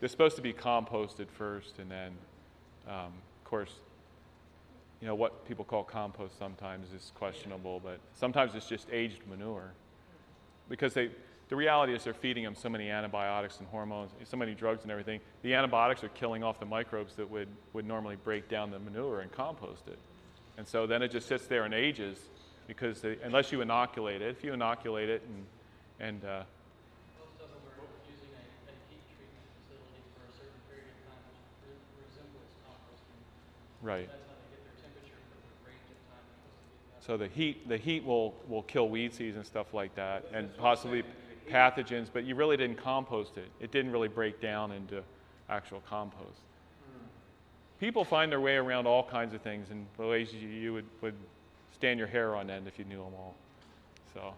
They're 0.00 0.08
supposed 0.08 0.34
to 0.34 0.42
be 0.42 0.52
composted 0.52 1.28
first, 1.30 1.78
and 1.78 1.88
then, 1.88 2.12
um, 2.88 3.12
of 3.12 3.44
course, 3.44 3.70
you 5.00 5.06
know, 5.06 5.14
what 5.14 5.46
people 5.46 5.64
call 5.64 5.84
compost 5.84 6.36
sometimes 6.36 6.92
is 6.92 7.12
questionable, 7.14 7.78
but 7.78 8.00
sometimes 8.14 8.56
it's 8.56 8.66
just 8.66 8.88
aged 8.90 9.20
manure. 9.28 9.70
Because 10.68 10.92
they, 10.92 11.10
the 11.50 11.54
reality 11.54 11.94
is 11.94 12.02
they're 12.02 12.12
feeding 12.12 12.42
them 12.42 12.56
so 12.56 12.68
many 12.68 12.90
antibiotics 12.90 13.60
and 13.60 13.68
hormones, 13.68 14.10
so 14.24 14.36
many 14.36 14.56
drugs 14.56 14.82
and 14.82 14.90
everything. 14.90 15.20
The 15.42 15.54
antibiotics 15.54 16.02
are 16.02 16.08
killing 16.08 16.42
off 16.42 16.58
the 16.58 16.66
microbes 16.66 17.14
that 17.14 17.30
would, 17.30 17.46
would 17.72 17.86
normally 17.86 18.16
break 18.16 18.48
down 18.48 18.72
the 18.72 18.80
manure 18.80 19.20
and 19.20 19.30
compost 19.30 19.86
it. 19.86 20.00
And 20.58 20.66
so 20.66 20.88
then 20.88 21.00
it 21.00 21.12
just 21.12 21.28
sits 21.28 21.46
there 21.46 21.62
and 21.62 21.72
ages 21.72 22.18
because 22.66 23.02
they, 23.02 23.18
unless 23.22 23.52
you 23.52 23.60
inoculate 23.60 24.20
it, 24.20 24.36
if 24.36 24.42
you 24.42 24.52
inoculate 24.52 25.08
it 25.08 25.22
and, 25.28 25.46
and 26.00 26.24
uh, 26.24 26.42
Most 27.18 27.38
of 27.38 27.48
them 27.50 27.62
are 27.70 27.82
using 28.06 28.30
a, 28.30 28.44
a 28.70 28.74
heat 28.88 29.02
treatment 29.10 29.46
facility 29.56 30.02
for 30.14 30.22
a 30.22 30.32
certain 30.36 30.60
period 30.70 30.86
of 30.86 30.98
time, 31.08 31.22
which 31.32 31.40
re- 31.66 32.04
resembles 32.04 32.52
composting. 32.62 32.70
right. 32.70 32.98
That's 32.98 32.98
how 32.98 32.98
they 32.98 32.98
get 32.98 32.98
their 32.98 32.98
temperature 32.98 32.98
for 32.98 32.98
the 32.98 32.98
range 32.98 32.98
of 32.98 32.98
time 32.98 32.98
it's 32.98 33.02
supposed 33.02 33.48
to 33.50 33.66
be. 33.66 33.69
At. 34.08 34.18
So 37.00 37.16
the 37.16 37.28
heat, 37.28 37.68
the 37.68 37.76
heat 37.76 38.04
will, 38.04 38.34
will 38.48 38.62
kill 38.62 38.88
weed 38.88 39.14
seeds 39.14 39.36
and 39.36 39.44
stuff 39.44 39.72
like 39.72 39.94
that, 39.96 40.26
and 40.32 40.54
possibly 40.56 41.02
pathogens, 41.50 42.08
but 42.12 42.24
you 42.24 42.34
really 42.34 42.56
didn't 42.56 42.76
compost 42.76 43.36
it. 43.36 43.48
It 43.60 43.72
didn't 43.72 43.90
really 43.90 44.08
break 44.08 44.40
down 44.40 44.72
into 44.72 45.02
actual 45.48 45.82
compost. 45.88 46.40
People 47.80 48.04
find 48.04 48.30
their 48.30 48.40
way 48.40 48.56
around 48.56 48.86
all 48.86 49.02
kinds 49.02 49.34
of 49.34 49.40
things 49.40 49.68
in 49.70 49.86
ways 49.98 50.32
you 50.34 50.74
would, 50.74 50.84
would 51.00 51.14
stand 51.72 51.98
your 51.98 52.08
hair 52.08 52.36
on 52.36 52.50
end 52.50 52.68
if 52.68 52.78
you 52.78 52.84
knew 52.84 53.02
them 53.02 53.14
all. 53.16 53.34
So, 54.12 54.34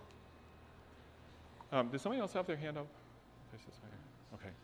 um, 1.72 1.88
does 1.88 2.02
somebody 2.02 2.20
else 2.20 2.32
have 2.34 2.46
their 2.46 2.56
hand 2.56 2.78
up? 2.78 2.86
There's 3.50 3.64
this 3.64 3.74
one 3.82 3.90
here. 3.90 4.46
Okay. 4.46 4.54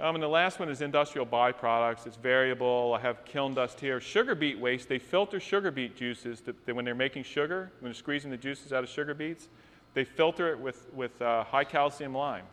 Um, 0.00 0.16
and 0.16 0.22
the 0.22 0.28
last 0.28 0.58
one 0.58 0.68
is 0.68 0.80
industrial 0.80 1.24
byproducts. 1.26 2.06
It's 2.06 2.16
variable. 2.16 2.94
I 2.98 3.00
have 3.00 3.24
kiln 3.24 3.54
dust 3.54 3.78
here. 3.78 4.00
Sugar 4.00 4.34
beet 4.34 4.58
waste. 4.58 4.88
They 4.88 4.98
filter 4.98 5.38
sugar 5.38 5.70
beet 5.70 5.96
juices 5.96 6.40
to, 6.42 6.54
they- 6.66 6.72
when 6.72 6.84
they're 6.84 6.94
making 6.96 7.22
sugar, 7.22 7.70
when 7.80 7.90
they're 7.92 7.94
squeezing 7.94 8.30
the 8.30 8.36
juices 8.36 8.72
out 8.72 8.82
of 8.82 8.90
sugar 8.90 9.14
beets. 9.14 9.48
They 9.94 10.04
filter 10.04 10.50
it 10.50 10.58
with, 10.58 10.92
with 10.92 11.22
uh, 11.22 11.44
high 11.44 11.62
calcium 11.62 12.14
lime. 12.14 12.44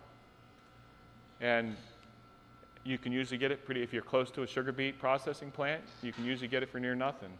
And 1.39 1.76
you 2.84 3.00
can 3.00 3.12
usually 3.12 3.39
get 3.39 3.52
it 3.52 3.66
pretty, 3.66 3.82
if 3.82 3.92
you're 3.92 4.04
close 4.04 4.30
to 4.32 4.44
a 4.44 4.48
sugar 4.48 4.72
beet 4.72 5.00
processing 5.00 5.50
plant, 5.50 5.82
you 6.04 6.14
can 6.14 6.24
usually 6.24 6.48
get 6.48 6.62
it 6.62 6.70
for 6.70 6.80
near 6.80 6.94
nothing. 6.94 7.32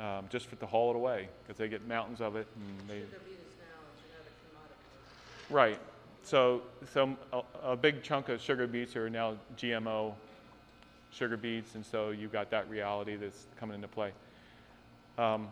Um, 0.00 0.24
just 0.30 0.46
for 0.46 0.56
to 0.56 0.66
haul 0.66 0.90
it 0.90 0.96
away, 0.96 1.28
because 1.42 1.58
they 1.58 1.68
get 1.68 1.86
mountains 1.86 2.20
of 2.20 2.34
it 2.34 2.46
and 2.56 2.88
they. 2.88 3.00
Right. 5.50 5.78
So, 6.22 6.62
so 6.92 7.16
a, 7.32 7.42
a 7.62 7.76
big 7.76 8.02
chunk 8.02 8.28
of 8.28 8.40
sugar 8.40 8.66
beets 8.66 8.94
are 8.96 9.08
now 9.08 9.36
GMO 9.56 10.14
sugar 11.10 11.36
beets, 11.36 11.74
and 11.74 11.84
so 11.84 12.10
you've 12.10 12.32
got 12.32 12.50
that 12.50 12.68
reality 12.68 13.16
that's 13.16 13.46
coming 13.58 13.74
into 13.74 13.88
play. 13.88 14.12
Um, 15.18 15.48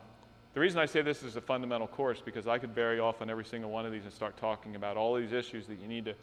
the 0.55 0.61
reason 0.61 0.79
I 0.79 0.87
say 0.87 1.03
this 1.03 1.23
is 1.23 1.37
a 1.37 1.41
fundamental 1.41 1.87
course 1.87 2.21
because 2.25 2.47
I 2.47 2.59
could 2.59 2.75
bury 2.75 3.01
off 3.01 3.21
on 3.23 3.31
every 3.31 3.45
single 3.45 3.71
one 3.71 3.87
of 3.87 3.93
these 3.93 4.05
and 4.05 4.13
start 4.13 4.37
talking 4.37 4.77
about 4.77 4.97
all 4.97 5.15
these 5.15 5.33
issues 5.33 5.67
that 5.67 5.81
you 5.81 5.89
need 5.89 6.05
to. 6.07 6.15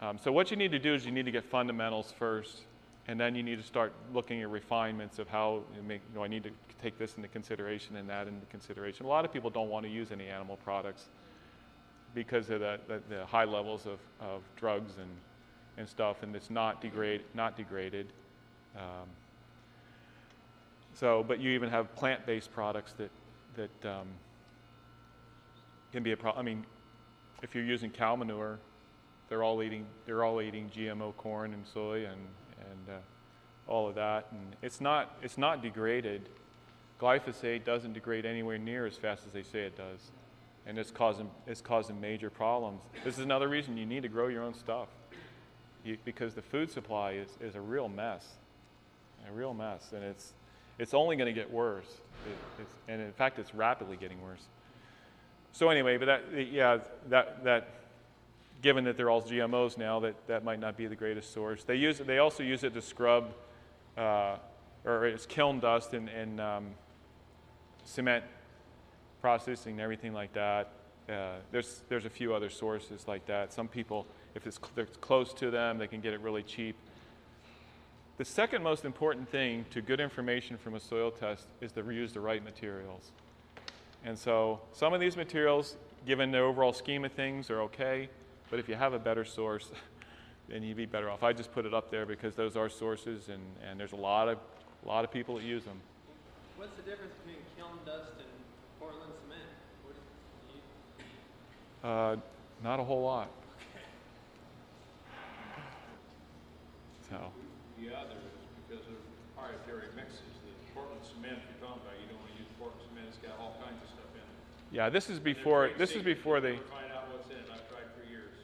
Um, 0.00 0.18
so 0.18 0.32
what 0.32 0.50
you 0.50 0.56
need 0.56 0.72
to 0.72 0.78
do 0.78 0.94
is 0.94 1.04
you 1.04 1.12
need 1.12 1.26
to 1.26 1.30
get 1.30 1.44
fundamentals 1.44 2.12
first, 2.18 2.62
and 3.08 3.18
then 3.18 3.34
you 3.34 3.42
need 3.42 3.58
to 3.58 3.64
start 3.64 3.92
looking 4.12 4.42
at 4.42 4.48
refinements 4.48 5.18
of 5.18 5.28
how 5.28 5.62
you 5.76 5.82
make. 5.82 6.00
You 6.10 6.18
know, 6.18 6.24
I 6.24 6.28
need 6.28 6.44
to 6.44 6.50
take 6.82 6.98
this 6.98 7.16
into 7.16 7.28
consideration 7.28 7.96
and 7.96 8.08
that 8.08 8.26
into 8.26 8.46
consideration. 8.46 9.06
A 9.06 9.08
lot 9.08 9.24
of 9.24 9.32
people 9.32 9.50
don't 9.50 9.68
want 9.68 9.86
to 9.86 9.90
use 9.90 10.12
any 10.12 10.26
animal 10.28 10.56
products 10.64 11.08
because 12.14 12.50
of 12.50 12.60
the, 12.60 12.78
the, 12.88 13.02
the 13.08 13.26
high 13.26 13.44
levels 13.44 13.86
of, 13.86 13.98
of 14.20 14.42
drugs 14.56 14.92
and, 14.98 15.10
and 15.78 15.88
stuff, 15.88 16.22
and 16.22 16.34
it's 16.36 16.50
not 16.50 16.80
degrade 16.80 17.22
not 17.34 17.56
degraded. 17.56 18.06
Um, 18.76 19.08
so, 20.94 21.24
but 21.26 21.40
you 21.40 21.50
even 21.50 21.70
have 21.70 21.94
plant-based 21.96 22.52
products 22.52 22.92
that 22.94 23.10
that 23.56 23.90
um, 23.90 24.08
can 25.92 26.02
be 26.02 26.12
a 26.12 26.16
problem. 26.16 26.44
I 26.44 26.48
mean, 26.48 26.64
if 27.42 27.54
you're 27.54 27.64
using 27.64 27.90
cow 27.90 28.16
manure, 28.16 28.58
they're 29.28 29.42
all 29.42 29.62
eating 29.62 29.86
they're 30.06 30.24
all 30.24 30.40
eating 30.40 30.70
GMO 30.74 31.16
corn 31.16 31.52
and 31.54 31.66
soy 31.66 32.06
and 32.06 32.20
and 32.60 32.96
uh, 32.96 33.00
all 33.66 33.88
of 33.88 33.94
that, 33.94 34.26
and 34.30 34.56
it's 34.62 34.80
not 34.80 35.16
it's 35.22 35.38
not 35.38 35.62
degraded. 35.62 36.28
Glyphosate 37.00 37.64
doesn't 37.64 37.94
degrade 37.94 38.24
anywhere 38.24 38.58
near 38.58 38.86
as 38.86 38.96
fast 38.96 39.26
as 39.26 39.32
they 39.32 39.42
say 39.42 39.60
it 39.60 39.76
does, 39.76 40.12
and 40.66 40.78
it's 40.78 40.90
causing 40.90 41.30
it's 41.46 41.60
causing 41.60 42.00
major 42.00 42.30
problems. 42.30 42.82
This 43.04 43.18
is 43.18 43.24
another 43.24 43.48
reason 43.48 43.76
you 43.76 43.86
need 43.86 44.02
to 44.02 44.08
grow 44.08 44.28
your 44.28 44.42
own 44.42 44.54
stuff, 44.54 44.88
you, 45.84 45.98
because 46.04 46.34
the 46.34 46.42
food 46.42 46.70
supply 46.70 47.12
is, 47.12 47.28
is 47.40 47.54
a 47.54 47.60
real 47.60 47.88
mess, 47.88 48.26
a 49.28 49.32
real 49.32 49.54
mess, 49.54 49.92
and 49.92 50.02
it's 50.04 50.32
it's 50.78 50.94
only 50.94 51.16
going 51.16 51.32
to 51.32 51.38
get 51.38 51.50
worse. 51.50 52.00
It, 52.58 52.66
and 52.88 53.00
in 53.00 53.12
fact, 53.12 53.38
it's 53.38 53.54
rapidly 53.54 53.96
getting 53.96 54.22
worse. 54.22 54.42
So 55.52 55.68
anyway, 55.68 55.98
but 55.98 56.06
that 56.06 56.22
yeah, 56.50 56.78
that 57.08 57.44
that 57.44 57.68
given 58.62 58.84
that 58.84 58.96
they're 58.96 59.10
all 59.10 59.22
GMOs 59.22 59.76
now, 59.76 60.00
that 60.00 60.14
that 60.28 60.44
might 60.44 60.60
not 60.60 60.76
be 60.76 60.86
the 60.86 60.96
greatest 60.96 61.32
source. 61.34 61.64
They 61.64 61.76
use 61.76 61.98
they 61.98 62.18
also 62.18 62.42
use 62.42 62.64
it 62.64 62.74
to 62.74 62.82
scrub, 62.82 63.34
uh, 63.98 64.36
or 64.84 65.06
it's 65.06 65.26
kiln 65.26 65.60
dust 65.60 65.92
and, 65.94 66.08
and 66.08 66.40
um, 66.40 66.66
cement 67.84 68.24
processing 69.22 69.72
and 69.72 69.80
everything 69.80 70.12
like 70.12 70.34
that. 70.34 70.72
Uh, 71.08 71.36
there's 71.50 71.82
there's 71.88 72.04
a 72.04 72.10
few 72.10 72.34
other 72.34 72.50
sources 72.50 73.06
like 73.08 73.24
that. 73.26 73.52
Some 73.52 73.68
people, 73.68 74.06
if 74.34 74.46
it's, 74.46 74.58
cl- 74.58 74.86
close 75.00 75.32
to 75.34 75.50
them, 75.50 75.78
they 75.78 75.86
can 75.86 76.00
get 76.00 76.12
it 76.12 76.20
really 76.20 76.42
cheap. 76.42 76.76
The 78.18 78.24
second 78.24 78.62
most 78.62 78.84
important 78.84 79.28
thing 79.30 79.64
to 79.70 79.80
good 79.80 80.00
information 80.00 80.58
from 80.58 80.74
a 80.74 80.80
soil 80.80 81.10
test 81.10 81.46
is 81.60 81.72
to 81.72 81.90
use 81.90 82.12
the 82.12 82.20
right 82.20 82.44
materials. 82.44 83.10
And 84.04 84.18
so 84.18 84.60
some 84.72 84.92
of 84.92 85.00
these 85.00 85.16
materials, 85.16 85.76
given 86.06 86.30
the 86.30 86.38
overall 86.38 86.72
scheme 86.72 87.04
of 87.04 87.12
things, 87.12 87.50
are 87.50 87.62
okay, 87.62 88.10
but 88.50 88.58
if 88.58 88.68
you 88.68 88.74
have 88.74 88.92
a 88.92 88.98
better 88.98 89.24
source, 89.24 89.70
then 90.48 90.62
you'd 90.62 90.76
be 90.76 90.86
better 90.86 91.08
off. 91.08 91.22
I 91.22 91.32
just 91.32 91.52
put 91.52 91.64
it 91.64 91.72
up 91.72 91.90
there 91.90 92.04
because 92.04 92.34
those 92.34 92.56
are 92.56 92.68
sources, 92.68 93.28
and, 93.28 93.42
and 93.68 93.78
there's 93.78 93.92
a 93.92 93.96
lot 93.96 94.28
of, 94.28 94.38
a 94.84 94.88
lot 94.88 95.04
of 95.04 95.10
people 95.10 95.36
that 95.36 95.44
use 95.44 95.64
them. 95.64 95.80
What's 96.56 96.76
the 96.76 96.82
difference 96.82 97.14
between 97.24 97.40
kiln 97.56 97.78
dust 97.86 98.12
and 98.18 98.28
Portland 98.82 99.12
cement? 99.22 99.48
What 99.84 99.94
you- 101.84 101.88
Uh, 101.88 102.16
not 102.62 102.80
a 102.80 102.84
whole 102.84 103.02
lot. 103.04 103.28
So, 107.08 107.32
The 107.78 107.94
other 107.94 108.16
is 108.16 108.32
because 108.66 108.86
of 108.86 108.96
proprietary 109.36 109.88
mixes, 109.94 110.20
the 110.44 110.72
Portland 110.74 111.04
cement 111.04 111.38
you're 111.44 111.68
talking 111.68 111.82
about, 111.82 112.00
you 112.00 112.06
don't 112.08 112.18
wanna 112.20 112.32
use 112.38 112.48
Portland 112.58 112.88
cement, 112.88 113.06
it's 113.08 113.18
got 113.18 113.38
all 113.38 113.54
kinds 113.62 113.82
of 113.82 113.88
stuff 113.88 114.10
in 114.14 114.20
it. 114.20 114.74
yeah, 114.76 114.88
this 114.88 115.10
is 115.10 115.20
before 115.20 115.70
this 115.76 115.92
is 115.92 116.02
before 116.02 116.40
they. 116.40 116.56
Find 116.56 116.90
out 116.92 117.08
what's 117.10 117.28
in 117.30 117.36
it, 117.36 117.46
I've 117.52 117.68
tried 117.68 117.90
for 117.94 118.04
years. 118.10 118.34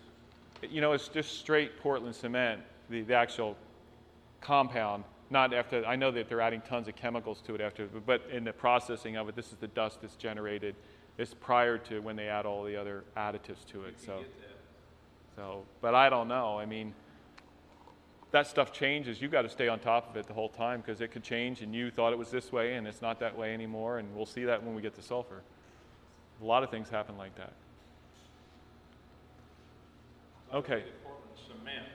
you 0.62 0.80
know, 0.80 0.93
it's 0.93 1.09
just 1.09 1.39
straight 1.39 1.80
Portland 1.80 2.14
cement, 2.14 2.62
the, 2.91 3.03
the 3.03 3.14
actual 3.14 3.57
compound, 4.41 5.05
not 5.31 5.53
after, 5.53 5.85
I 5.85 5.97
know 5.97 6.11
that 6.11 6.29
they're 6.29 6.41
adding 6.41 6.61
tons 6.62 6.89
of 6.89 6.97
chemicals 6.97 7.43
to 7.47 7.55
it 7.55 7.61
after, 7.61 7.87
but 7.87 8.22
in 8.33 8.45
the 8.45 8.53
processing 8.53 9.16
of 9.16 9.29
it, 9.29 9.37
this 9.37 9.53
is 9.53 9.59
the 9.59 9.68
dust 9.68 10.01
that's 10.03 10.16
generated. 10.16 10.74
It's 11.18 11.35
prior 11.35 11.79
to 11.79 12.01
when 12.01 12.16
they 12.16 12.29
add 12.29 12.47
all 12.47 12.64
the 12.64 12.76
other 12.76 13.05
additives 13.16 13.66
to 13.72 13.85
it, 13.85 14.01
so. 14.01 14.24
So, 15.37 15.64
but 15.81 15.95
I 15.95 16.09
don't 16.11 16.29
know, 16.29 16.59
I 16.59 16.66
mean, 16.66 16.95
that 18.31 18.47
stuff 18.47 18.72
changes, 18.72 19.22
You've 19.22 19.33
gotta 19.33 19.49
stay 19.49 19.68
on 19.68 19.79
top 19.79 20.11
of 20.11 20.16
it 20.16 20.26
the 20.26 20.35
whole 20.35 20.49
time, 20.49 20.81
because 20.81 21.01
it 21.01 21.12
could 21.12 21.22
change, 21.22 21.62
and 21.62 21.74
you 21.74 21.91
thought 21.91 22.12
it 22.12 22.18
was 22.18 22.31
this 22.31 22.53
way, 22.53 22.74
and 22.74 22.87
it's 22.87 23.01
not 23.01 23.20
that 23.20 23.37
way 23.37 23.55
anymore, 23.55 23.99
and 23.99 24.14
we'll 24.14 24.26
see 24.26 24.45
that 24.45 24.62
when 24.62 24.74
we 24.74 24.83
get 24.83 24.95
to 24.97 25.03
sulfur. 25.03 25.43
A 26.43 26.45
lot 26.45 26.62
of 26.62 26.70
things 26.70 26.89
happen 26.89 27.16
like 27.16 27.35
that. 27.37 27.53
Okay. 30.53 30.85
Cement 31.37 31.89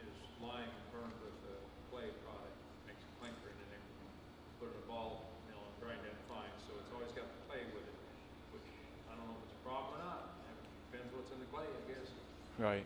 is 0.00 0.12
lime 0.40 0.72
burned 0.92 1.12
with 1.24 1.36
a 1.48 1.56
clay 1.92 2.12
product, 2.24 2.56
makes 2.88 3.00
a 3.00 3.10
clinker, 3.20 3.48
and 3.48 3.58
then 3.60 3.68
they 3.72 3.80
put 4.60 4.68
it 4.72 4.76
in 4.76 4.82
a 4.82 4.86
ball 4.88 5.24
mill 5.48 5.60
and 5.60 5.74
grind 5.80 6.00
it 6.04 6.16
fine, 6.28 6.52
so 6.64 6.76
it's 6.80 6.92
always 6.92 7.12
got 7.12 7.28
the 7.28 7.40
clay 7.48 7.64
with 7.72 7.84
it, 7.84 7.96
which, 8.56 8.68
I 9.08 9.16
don't 9.16 9.24
know 9.28 9.36
if 9.40 9.48
it's 9.48 9.56
a 9.56 9.62
problem 9.64 10.00
or 10.00 10.04
not, 10.04 10.36
depends 10.92 11.12
what's 11.12 11.32
in 11.32 11.40
the 11.40 11.48
clay, 11.52 11.68
I 11.68 11.82
guess. 11.88 12.08
Right. 12.58 12.84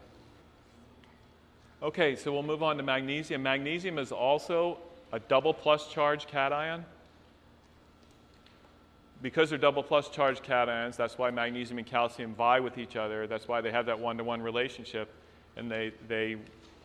Okay, 1.82 2.14
so 2.14 2.30
we'll 2.32 2.42
move 2.42 2.62
on 2.62 2.76
to 2.76 2.82
magnesium. 2.82 3.42
Magnesium 3.42 3.98
is 3.98 4.12
also 4.12 4.78
a 5.12 5.18
double 5.18 5.54
plus 5.54 5.88
charge 5.88 6.26
cation. 6.26 6.84
Because 9.22 9.50
they're 9.50 9.58
double 9.58 9.82
plus 9.82 10.08
charge 10.08 10.40
cations, 10.42 10.96
that's 10.96 11.16
why 11.16 11.30
magnesium 11.30 11.78
and 11.78 11.86
calcium 11.86 12.34
vie 12.34 12.60
with 12.60 12.76
each 12.76 12.96
other. 12.96 13.26
That's 13.26 13.48
why 13.48 13.60
they 13.60 13.70
have 13.70 13.86
that 13.86 13.98
one 13.98 14.18
to 14.18 14.24
one 14.24 14.42
relationship. 14.42 15.12
And 15.56 15.70
they, 15.70 15.92
they, 16.06 16.36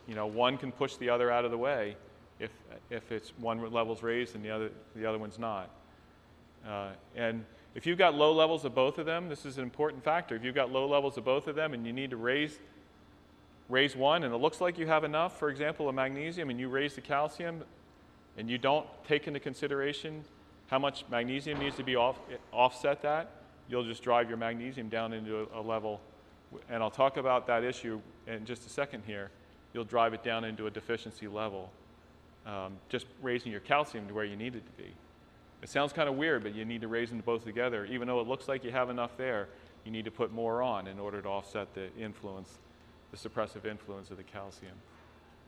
you 0.07 0.15
know, 0.15 0.27
one 0.27 0.57
can 0.57 0.71
push 0.71 0.95
the 0.97 1.09
other 1.09 1.31
out 1.31 1.45
of 1.45 1.51
the 1.51 1.57
way 1.57 1.97
if, 2.39 2.51
if 2.89 3.11
it's 3.11 3.33
one 3.37 3.59
level's 3.71 4.03
raised 4.03 4.35
and 4.35 4.45
the 4.45 4.51
other, 4.51 4.71
the 4.95 5.05
other 5.05 5.17
one's 5.17 5.39
not. 5.39 5.69
Uh, 6.67 6.89
and 7.15 7.43
if 7.75 7.85
you've 7.85 7.97
got 7.97 8.15
low 8.15 8.33
levels 8.33 8.65
of 8.65 8.73
both 8.73 8.97
of 8.97 9.05
them, 9.05 9.29
this 9.29 9.45
is 9.45 9.57
an 9.57 9.63
important 9.63 10.03
factor. 10.03 10.35
If 10.35 10.43
you've 10.43 10.55
got 10.55 10.71
low 10.71 10.87
levels 10.87 11.17
of 11.17 11.25
both 11.25 11.47
of 11.47 11.55
them 11.55 11.73
and 11.73 11.85
you 11.85 11.93
need 11.93 12.09
to 12.11 12.17
raise, 12.17 12.59
raise 13.69 13.95
one 13.95 14.23
and 14.23 14.33
it 14.33 14.37
looks 14.37 14.61
like 14.61 14.77
you 14.77 14.87
have 14.87 15.03
enough, 15.03 15.37
for 15.39 15.49
example, 15.49 15.89
of 15.89 15.95
magnesium, 15.95 16.49
and 16.49 16.59
you 16.59 16.69
raise 16.69 16.95
the 16.95 17.01
calcium, 17.01 17.63
and 18.37 18.49
you 18.49 18.57
don't 18.57 18.85
take 19.07 19.27
into 19.27 19.39
consideration 19.39 20.23
how 20.67 20.79
much 20.79 21.05
magnesium 21.09 21.59
needs 21.59 21.75
to 21.77 21.83
be 21.83 21.95
off, 21.95 22.19
offset 22.51 23.01
that, 23.01 23.31
you'll 23.69 23.85
just 23.85 24.03
drive 24.03 24.29
your 24.29 24.37
magnesium 24.37 24.89
down 24.89 25.13
into 25.13 25.47
a, 25.53 25.59
a 25.59 25.61
level. 25.61 25.99
And 26.69 26.83
I'll 26.83 26.91
talk 26.91 27.17
about 27.17 27.47
that 27.47 27.63
issue 27.63 27.99
in 28.27 28.45
just 28.45 28.65
a 28.65 28.69
second 28.69 29.03
here. 29.05 29.31
You'll 29.73 29.85
drive 29.85 30.13
it 30.13 30.23
down 30.23 30.43
into 30.43 30.67
a 30.67 30.71
deficiency 30.71 31.27
level, 31.27 31.71
um, 32.45 32.73
just 32.89 33.05
raising 33.21 33.51
your 33.51 33.61
calcium 33.61 34.07
to 34.07 34.13
where 34.13 34.25
you 34.25 34.35
need 34.35 34.55
it 34.55 34.65
to 34.65 34.71
be. 34.83 34.91
It 35.61 35.69
sounds 35.69 35.91
kind 35.91 36.07
of 36.07 36.15
weird, 36.15 36.43
but 36.43 36.53
you 36.53 36.65
need 36.65 36.81
to 36.81 36.87
raise 36.87 37.09
them 37.09 37.21
both 37.25 37.43
together. 37.43 37.85
Even 37.85 38.07
though 38.07 38.21
it 38.21 38.27
looks 38.27 38.47
like 38.47 38.63
you 38.63 38.71
have 38.71 38.89
enough 38.89 39.17
there, 39.17 39.47
you 39.85 39.91
need 39.91 40.05
to 40.05 40.11
put 40.11 40.31
more 40.31 40.61
on 40.61 40.87
in 40.87 40.99
order 40.99 41.21
to 41.21 41.27
offset 41.27 41.73
the 41.73 41.89
influence, 41.99 42.59
the 43.11 43.17
suppressive 43.17 43.65
influence 43.65 44.11
of 44.11 44.17
the 44.17 44.23
calcium. 44.23 44.73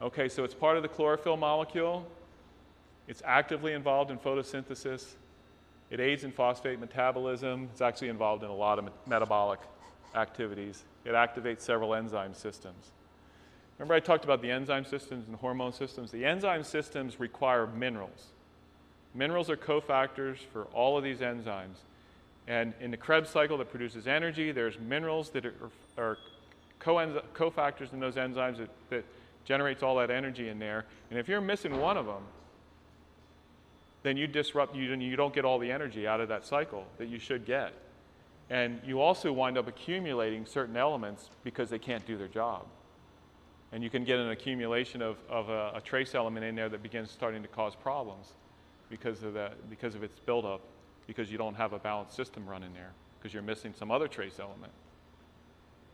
Okay, 0.01 0.30
so 0.30 0.43
it's 0.43 0.53
part 0.53 0.78
of 0.78 0.84
the 0.84 0.89
chlorophyll 0.89 1.38
molecule. 1.38 2.05
It's 3.07 3.22
actively 3.26 3.74
involved 3.74 4.12
in 4.12 4.18
photosynthesis. 4.18 5.14
It 5.89 5.99
aids 5.99 6.24
in 6.24 6.32
phosphate 6.32 6.80
metabolism. 6.80 7.70
It's 7.72 7.82
actually 7.82 8.10
involved 8.10 8.43
in 8.43 8.49
a 8.49 8.55
lot 8.55 8.80
of 8.80 8.86
me- 8.86 8.91
metabolic 9.07 9.60
activities. 10.16 10.84
It 11.05 11.14
activates 11.14 11.62
several 11.62 11.95
enzyme 11.95 12.34
systems. 12.34 12.91
Remember, 13.78 13.93
I 13.93 13.99
talked 13.99 14.26
about 14.26 14.41
the 14.41 14.51
enzyme 14.51 14.86
systems 14.86 15.28
and 15.28 15.36
hormone 15.38 15.74
systems? 15.74 16.12
The 16.12 16.26
enzyme 16.26 16.64
systems 16.64 17.20
require 17.20 17.66
minerals. 17.66 18.28
Minerals 19.16 19.49
are 19.49 19.57
cofactors 19.57 20.38
for 20.53 20.66
all 20.66 20.97
of 20.97 21.03
these 21.03 21.20
enzymes. 21.20 21.78
And 22.47 22.74
in 22.82 22.91
the 22.91 22.97
Krebs 22.97 23.30
cycle 23.30 23.57
that 23.57 23.70
produces 23.70 24.07
energy, 24.07 24.51
there's 24.51 24.80
minerals 24.80 25.30
that 25.32 25.45
are, 25.45 25.53
are 25.97 26.18
cofactors 26.80 27.93
in 27.93 27.99
those 27.99 28.15
enzymes 28.15 28.57
that, 28.57 28.69
that 28.89 29.05
generates 29.45 29.84
all 29.84 29.95
that 29.97 30.11
energy 30.11 30.49
in 30.49 30.59
there. 30.59 30.86
And 31.09 31.19
if 31.19 31.27
you're 31.27 31.41
missing 31.41 31.80
one 31.80 31.97
of 31.97 32.05
them, 32.05 32.23
then 34.03 34.15
you 34.15 34.27
disrupt, 34.27 34.75
you, 34.75 34.93
you 34.93 35.15
don't 35.15 35.34
get 35.34 35.43
all 35.43 35.59
the 35.59 35.71
energy 35.71 36.07
out 36.07 36.21
of 36.21 36.30
that 36.30 36.45
cycle 36.45 36.86
that 36.97 37.07
you 37.07 37.19
should 37.19 37.45
get. 37.45 37.73
And 38.49 38.80
you 38.86 39.01
also 39.01 39.32
wind 39.32 39.57
up 39.57 39.67
accumulating 39.67 40.45
certain 40.45 40.77
elements 40.77 41.30
because 41.43 41.69
they 41.69 41.80
can't 41.80 42.05
do 42.05 42.17
their 42.17 42.27
job. 42.27 42.65
And 43.71 43.84
you 43.84 43.89
can 43.89 44.03
get 44.03 44.17
an 44.17 44.30
accumulation 44.30 45.01
of, 45.01 45.17
of 45.30 45.49
a, 45.49 45.73
a 45.75 45.82
trace 45.82 46.15
element 46.15 46.45
in 46.45 46.55
there 46.55 46.69
that 46.69 46.82
begins 46.82 47.11
starting 47.11 47.43
to 47.43 47.47
cause 47.47 47.75
problems 47.75 48.34
because 48.89 49.21
of, 49.21 49.34
that, 49.36 49.69
because 49.69 49.93
of 49.93 50.03
its 50.03 50.17
buildup, 50.19 50.61
because 51.05 51.32
you 51.32 51.38
don't 51.38 51.55
have 51.55 51.73
a 51.73 51.80
balanced 51.80 52.15
system 52.15 52.47
running 52.47 52.73
there, 52.73 52.91
because 53.19 53.34
you're 53.34 53.43
missing 53.43 53.73
some 53.77 53.91
other 53.91 54.07
trace 54.07 54.39
element. 54.39 54.71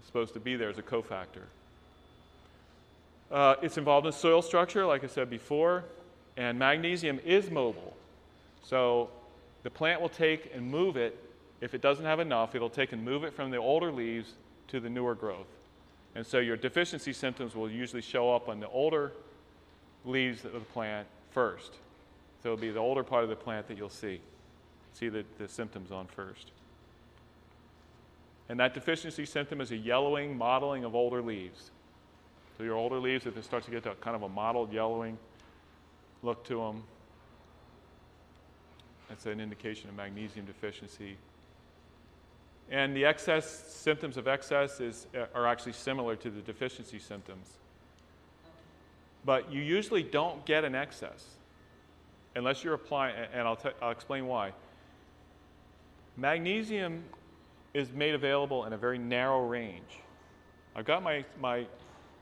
Supposed 0.06 0.34
to 0.34 0.40
be 0.40 0.56
there 0.56 0.70
as 0.70 0.78
a 0.78 0.84
cofactor. 0.84 1.44
Uh, 3.32 3.56
it's 3.62 3.78
involved 3.78 4.06
in 4.06 4.14
soil 4.14 4.42
structure, 4.42 4.86
like 4.86 5.04
I 5.04 5.08
said 5.08 5.30
before, 5.30 5.84
and 6.38 6.58
magnesium 6.58 7.20
is 7.26 7.50
mobile. 7.50 7.96
So 8.64 9.10
the 9.64 9.70
plant 9.70 10.00
will 10.00 10.10
take 10.10 10.52
and 10.54 10.70
move 10.70 10.96
it. 10.96 11.18
If 11.60 11.74
it 11.74 11.82
doesn't 11.82 12.06
have 12.06 12.20
enough, 12.20 12.56
it'll 12.56 12.70
take 12.70 12.94
and 12.94 13.04
move 13.04 13.24
it 13.24 13.34
from 13.34 13.52
the 13.52 13.58
older 13.58 13.92
leaves 13.92 14.34
to 14.70 14.80
the 14.80 14.90
newer 14.90 15.16
growth. 15.16 15.48
And 16.14 16.26
so 16.26 16.40
your 16.40 16.56
deficiency 16.56 17.12
symptoms 17.12 17.56
will 17.56 17.70
usually 17.70 18.02
show 18.02 18.34
up 18.34 18.48
on 18.48 18.60
the 18.60 18.70
older 18.70 19.12
leaves 20.06 20.46
of 20.46 20.54
the 20.54 20.60
plant 20.60 21.08
first. 21.32 21.74
So 22.42 22.54
it'll 22.54 22.62
be 22.62 22.72
the 22.72 22.80
older 22.80 23.04
part 23.04 23.24
of 23.24 23.30
the 23.30 23.36
plant 23.36 23.68
that 23.68 23.78
you'll 23.78 23.90
see, 23.90 24.22
see 24.94 25.10
the, 25.10 25.26
the 25.40 25.48
symptoms 25.48 25.92
on 25.92 26.08
first. 26.08 26.52
And 28.48 28.60
that 28.60 28.74
deficiency 28.74 29.26
symptom 29.26 29.60
is 29.60 29.72
a 29.72 29.78
yellowing, 29.78 30.38
mottling 30.38 30.84
of 30.84 30.96
older 30.96 31.22
leaves. 31.22 31.72
So 32.58 32.64
your 32.64 32.76
older 32.76 33.00
leaves, 33.00 33.26
if 33.26 33.36
it 33.38 33.44
starts 33.44 33.66
to 33.66 33.72
get 33.72 33.84
that 33.84 34.02
kind 34.02 34.16
of 34.16 34.22
a 34.22 34.30
mottled 34.30 34.72
yellowing 34.72 35.18
look 36.22 36.46
to 36.46 36.58
them, 36.58 36.84
that's 39.10 39.26
an 39.26 39.40
indication 39.40 39.90
of 39.90 39.96
magnesium 39.96 40.46
deficiency. 40.46 41.18
And 42.70 42.96
the 42.96 43.06
excess 43.06 43.74
symptoms 43.74 44.18
of 44.18 44.28
excess 44.28 44.80
is, 44.80 45.06
uh, 45.16 45.26
are 45.36 45.48
actually 45.48 45.74
similar 45.74 46.16
to 46.16 46.30
the 46.30 46.42
deficiency 46.42 46.98
symptoms. 46.98 47.48
But 49.24 49.52
you 49.52 49.62
usually 49.62 50.04
don't 50.04 50.46
get 50.46 50.64
an 50.64 50.76
excess 50.76 51.26
unless 52.36 52.64
you're 52.64 52.74
applying, 52.74 53.16
and 53.34 53.48
I'll, 53.48 53.56
t- 53.56 53.70
I'll 53.82 53.92
explain 53.92 54.28
why. 54.28 54.54
Magnesium 56.18 57.04
is 57.76 57.92
made 57.92 58.16
available 58.16 58.64
in 58.64 58.72
a 58.72 58.78
very 58.78 58.98
narrow 58.98 59.46
range. 59.46 60.00
I've 60.78 60.86
got 60.86 61.04
my, 61.04 61.26
my 61.42 61.66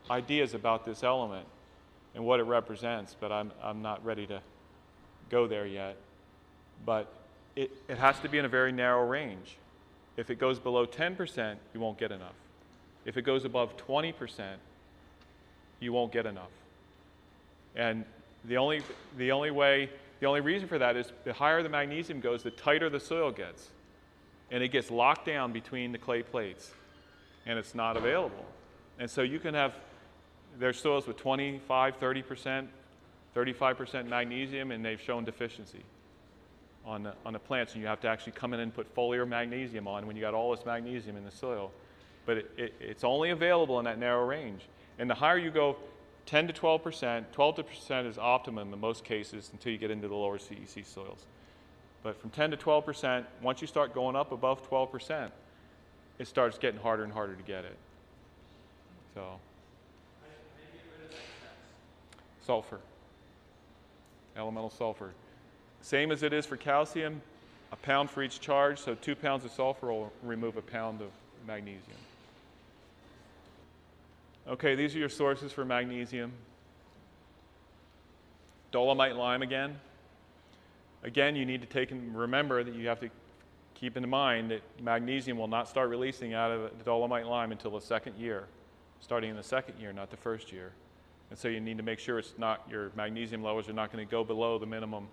ideas 0.10 0.56
about 0.56 0.84
this 0.84 1.04
element 1.04 1.46
and 2.16 2.26
what 2.26 2.40
it 2.40 2.44
represents, 2.44 3.16
but 3.20 3.32
I'm, 3.32 3.52
I'm 3.62 3.84
not 3.84 4.04
ready 4.04 4.26
to 4.28 4.42
go 5.30 5.46
there 5.46 5.68
yet. 5.68 5.96
But 6.84 7.14
it, 7.56 7.70
it 7.88 8.00
has 8.00 8.20
to 8.22 8.30
be 8.30 8.40
in 8.40 8.46
a 8.46 8.50
very 8.50 8.72
narrow 8.72 9.08
range. 9.08 9.58
If 10.18 10.32
it 10.32 10.40
goes 10.40 10.58
below 10.58 10.88
10%, 10.88 11.56
you 11.72 11.80
won't 11.80 12.00
get 12.00 12.12
enough. 12.12 12.36
If 13.06 13.18
it 13.18 13.22
goes 13.22 13.46
above 13.46 13.78
20%, 13.78 14.56
you 15.80 15.94
won't 15.94 16.12
get 16.12 16.26
enough. 16.26 16.50
And 17.76 18.06
the 18.46 18.58
only, 18.58 18.82
the 19.20 19.32
only 19.32 19.52
way, 19.52 19.92
the 20.20 20.26
only 20.26 20.42
reason 20.42 20.68
for 20.68 20.80
that 20.80 20.96
is 20.96 21.12
the 21.26 21.34
higher 21.34 21.62
the 21.62 21.70
magnesium 21.70 22.22
goes, 22.22 22.42
the 22.42 22.52
tighter 22.52 22.90
the 22.90 23.00
soil 23.00 23.30
gets. 23.30 23.70
And 24.54 24.64
it 24.64 24.70
gets 24.70 24.90
locked 24.90 25.26
down 25.26 25.52
between 25.52 25.92
the 25.92 25.98
clay 25.98 26.24
plates, 26.24 26.72
and 27.46 27.60
it's 27.60 27.76
not 27.76 27.98
available. 27.98 28.46
And 29.00 29.10
so 29.10 29.22
you 29.22 29.40
can 29.40 29.54
have, 29.56 29.74
their 30.60 30.72
soils 30.74 31.08
with 31.08 31.18
25, 31.18 32.00
30%, 32.00 32.68
35% 33.36 34.08
magnesium, 34.08 34.72
and 34.72 34.86
they've 34.86 35.02
shown 35.02 35.26
deficiency 35.26 35.84
on 36.86 37.04
the, 37.04 37.14
on 37.26 37.34
the 37.34 37.40
plants, 37.40 37.74
and 37.74 37.82
you 37.82 37.88
have 37.88 38.00
to 38.02 38.08
actually 38.08 38.34
come 38.34 38.54
in 38.54 38.60
and 38.60 38.74
put 38.74 38.94
foliar 38.96 39.28
magnesium 39.28 39.88
on 39.88 40.06
when 40.06 40.16
you 40.16 40.22
got 40.22 40.34
all 40.34 40.56
this 40.56 40.66
magnesium 40.66 41.18
in 41.18 41.26
the 41.26 41.32
soil. 41.32 41.72
But 42.26 42.38
it, 42.38 42.52
it, 42.58 42.74
it's 42.80 43.04
only 43.04 43.32
available 43.32 43.80
in 43.80 43.86
that 43.86 43.98
narrow 43.98 44.26
range. 44.26 44.62
And 45.00 45.10
the 45.10 45.16
higher 45.16 45.38
you 45.38 45.52
go, 45.52 45.78
10 46.26 46.48
to 46.48 46.54
12 46.54 46.84
percent, 46.84 47.34
12 47.34 47.56
to 47.56 47.64
percent 47.64 48.08
is 48.08 48.18
optimum 48.18 48.72
in 48.72 48.80
most 48.80 49.04
cases 49.04 49.50
until 49.52 49.72
you 49.72 49.78
get 49.78 49.92
into 49.92 50.08
the 50.08 50.16
lower 50.16 50.38
CEC 50.38 50.86
soils. 50.86 51.26
But 52.04 52.20
from 52.20 52.30
10 52.30 52.52
to 52.52 52.58
12 52.58 52.86
percent, 52.86 53.26
once 53.42 53.62
you 53.62 53.68
start 53.68 53.94
going 53.94 54.16
up 54.16 54.32
above 54.32 54.68
12 54.68 54.92
percent, 54.92 55.32
it 56.20 56.28
starts 56.28 56.58
getting 56.58 56.80
harder 56.80 57.04
and 57.04 57.12
harder 57.12 57.36
to 57.36 57.44
get 57.44 57.66
it. 57.66 57.78
So, 59.16 59.40
sulfur, 62.46 62.80
elemental 64.36 64.70
sulfur. 64.70 65.12
Same 65.82 66.12
as 66.12 66.24
it 66.24 66.34
is 66.34 66.46
for 66.46 66.58
calcium, 66.58 67.22
a 67.72 67.76
pound 67.78 68.10
for 68.10 68.24
each 68.24 68.40
charge, 68.40 68.80
so 68.80 68.96
two 68.96 69.16
pounds 69.16 69.46
of 69.46 69.52
sulfur 69.52 69.92
will 69.92 70.12
remove 70.24 70.58
a 70.58 70.62
pound 70.62 71.02
of 71.02 71.10
magnesium. 71.48 71.98
Okay, 74.48 74.76
these 74.76 74.96
are 74.96 75.00
your 75.00 75.10
sources 75.10 75.52
for 75.52 75.64
magnesium. 75.64 76.32
Dolomite 78.72 79.16
lime 79.16 79.42
again. 79.42 79.80
Again, 81.04 81.36
you 81.36 81.46
need 81.46 81.62
to 81.62 81.68
take 81.68 81.92
and 81.92 82.16
remember 82.16 82.64
that 82.64 82.74
you 82.74 82.88
have 82.88 83.00
to 83.02 83.10
keep 83.76 83.98
in 83.98 84.08
mind 84.10 84.52
that 84.52 84.62
magnesium 84.82 85.38
will 85.38 85.48
not 85.48 85.68
start 85.68 85.90
releasing 85.90 86.34
out 86.34 86.52
of 86.52 86.78
the 86.78 86.84
dolomite 86.84 87.28
lime 87.28 87.52
until 87.52 87.72
the 87.72 87.82
second 87.82 88.16
year, 88.18 88.46
starting 89.02 89.30
in 89.30 89.36
the 89.36 89.44
second 89.44 89.78
year, 89.80 89.92
not 89.92 90.10
the 90.10 90.18
first 90.18 90.52
year. 90.52 90.72
And 91.30 91.38
so 91.38 91.48
you 91.48 91.60
need 91.60 91.78
to 91.78 91.84
make 91.84 92.00
sure 92.00 92.20
it's 92.20 92.36
not 92.38 92.66
your 92.70 92.92
magnesium 92.96 93.44
levels 93.44 93.68
are 93.68 93.74
not 93.74 93.92
going 93.92 94.06
to 94.06 94.10
go 94.10 94.24
below 94.24 94.58
the 94.58 94.66
minimum 94.66 95.08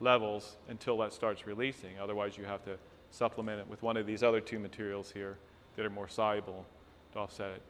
levels 0.00 0.56
until 0.68 0.96
that 0.98 1.12
starts 1.12 1.46
releasing. 1.46 1.98
Otherwise, 2.00 2.38
you 2.38 2.44
have 2.44 2.64
to 2.64 2.78
supplement 3.10 3.60
it 3.60 3.68
with 3.68 3.82
one 3.82 3.96
of 3.96 4.06
these 4.06 4.22
other 4.22 4.40
two 4.40 4.58
materials 4.58 5.10
here 5.10 5.36
that 5.76 5.84
are 5.84 5.90
more 5.90 6.08
soluble 6.08 6.64
to 7.12 7.18
offset 7.18 7.50
it. 7.50 7.62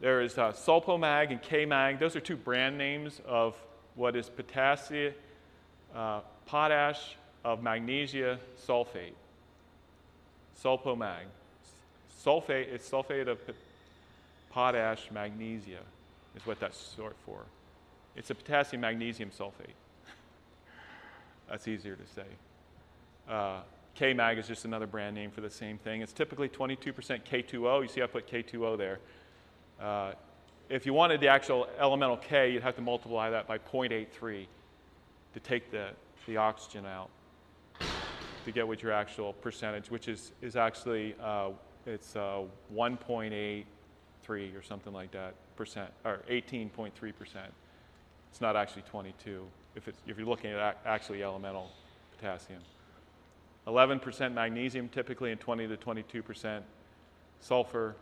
There 0.00 0.20
is 0.20 0.36
uh, 0.36 0.52
Sulpomag 0.52 1.30
and 1.30 1.40
K-Mag. 1.40 1.98
Those 1.98 2.16
are 2.16 2.20
two 2.20 2.36
brand 2.36 2.76
names 2.76 3.20
of 3.26 3.56
what 3.94 4.16
is 4.16 4.28
potassium, 4.28 5.14
uh, 5.94 6.20
potash 6.46 7.16
of 7.44 7.62
magnesia 7.62 8.38
sulfate. 8.66 9.14
Sulpomag. 10.62 11.24
Sulfate, 12.24 12.68
it's 12.68 12.88
sulfate 12.88 13.28
of 13.28 13.38
potash 14.50 15.10
magnesia 15.10 15.80
is 16.36 16.46
what 16.46 16.60
that's 16.60 16.94
short 16.96 17.16
for. 17.24 17.42
It's 18.16 18.30
a 18.30 18.34
potassium 18.34 18.82
magnesium 18.82 19.30
sulfate. 19.30 19.74
That's 21.48 21.66
easier 21.68 21.96
to 21.96 22.06
say. 22.14 22.26
Uh, 23.28 23.60
K-Mag 23.94 24.38
is 24.38 24.48
just 24.48 24.64
another 24.64 24.86
brand 24.86 25.14
name 25.14 25.30
for 25.30 25.42
the 25.42 25.50
same 25.50 25.78
thing. 25.78 26.00
It's 26.00 26.12
typically 26.12 26.48
22% 26.48 26.94
K2O. 26.94 27.82
You 27.82 27.88
see 27.88 28.02
I 28.02 28.06
put 28.06 28.30
K2O 28.30 28.78
there. 28.78 28.98
Uh, 29.80 30.12
if 30.70 30.86
you 30.86 30.94
wanted 30.94 31.20
the 31.20 31.28
actual 31.28 31.68
elemental 31.78 32.16
K, 32.16 32.52
you'd 32.52 32.62
have 32.62 32.76
to 32.76 32.82
multiply 32.82 33.28
that 33.30 33.46
by 33.46 33.58
0.83 33.58 34.46
to 35.34 35.40
take 35.40 35.70
the, 35.70 35.88
the 36.26 36.36
oxygen 36.36 36.86
out 36.86 37.10
to 38.44 38.52
get 38.52 38.66
what 38.66 38.82
your 38.82 38.92
actual 38.92 39.32
percentage, 39.34 39.90
which 39.90 40.08
is, 40.08 40.32
is 40.40 40.56
actually 40.56 41.14
uh, 41.22 41.50
it's 41.86 42.16
uh, 42.16 42.42
1.83 42.74 43.64
or 44.28 44.62
something 44.62 44.92
like 44.92 45.10
that 45.12 45.34
percent, 45.56 45.90
or 46.04 46.22
18.3 46.30 46.92
percent. 47.16 47.52
It's 48.30 48.40
not 48.40 48.56
actually 48.56 48.82
22 48.82 49.44
if, 49.74 49.88
it's, 49.88 49.98
if 50.06 50.18
you're 50.18 50.26
looking 50.26 50.52
at 50.52 50.78
actually 50.86 51.22
elemental 51.22 51.70
potassium. 52.16 52.60
11% 53.66 54.32
magnesium 54.32 54.88
typically 54.88 55.30
and 55.30 55.40
20 55.40 55.68
to 55.68 55.76
22% 55.76 56.62
sulfur. 57.40 57.94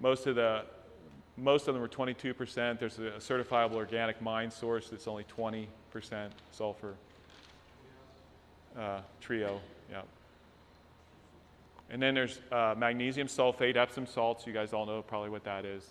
Most 0.00 0.26
of 0.26 0.34
the 0.34 0.64
most 1.36 1.66
of 1.66 1.74
them 1.74 1.82
are 1.82 1.88
22%. 1.88 2.78
There's 2.78 2.98
a 3.00 3.12
certifiable 3.18 3.74
organic 3.74 4.22
mine 4.22 4.52
source 4.52 4.88
that's 4.88 5.08
only 5.08 5.24
20% 5.36 5.66
sulfur. 6.52 6.94
Uh, 8.78 9.00
trio, 9.20 9.60
yeah. 9.90 10.02
And 11.90 12.02
then 12.02 12.14
there's 12.14 12.40
uh, 12.50 12.74
magnesium 12.76 13.28
sulfate, 13.28 13.76
Epsom 13.76 14.06
salts. 14.06 14.46
You 14.46 14.52
guys 14.52 14.72
all 14.72 14.86
know 14.86 15.02
probably 15.02 15.30
what 15.30 15.44
that 15.44 15.64
is. 15.64 15.84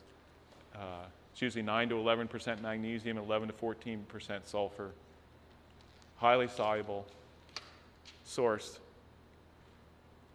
Uh, 0.75 1.05
it's 1.31 1.41
usually 1.41 1.61
9 1.61 1.89
to 1.89 1.95
11% 1.95 2.61
magnesium, 2.61 3.17
11 3.17 3.47
to 3.47 3.53
14% 3.53 3.99
sulfur. 4.43 4.91
Highly 6.17 6.47
soluble 6.47 7.05
source. 8.25 8.79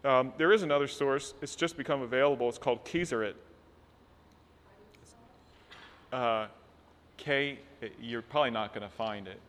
Um, 0.05 0.33
there 0.39 0.53
is 0.53 0.63
another 0.63 0.89
source. 0.89 1.35
It's 1.43 1.55
just 1.55 1.77
become 1.77 2.03
available. 2.03 2.49
It's 2.49 2.59
called 2.59 2.85
Kieserit. 2.85 3.35
Uh, 6.13 6.47
K, 7.17 7.59
you're 8.01 8.23
probably 8.23 8.53
not 8.53 8.73
going 8.73 8.89
to 8.89 8.95
find 8.95 9.29
it 9.29 9.41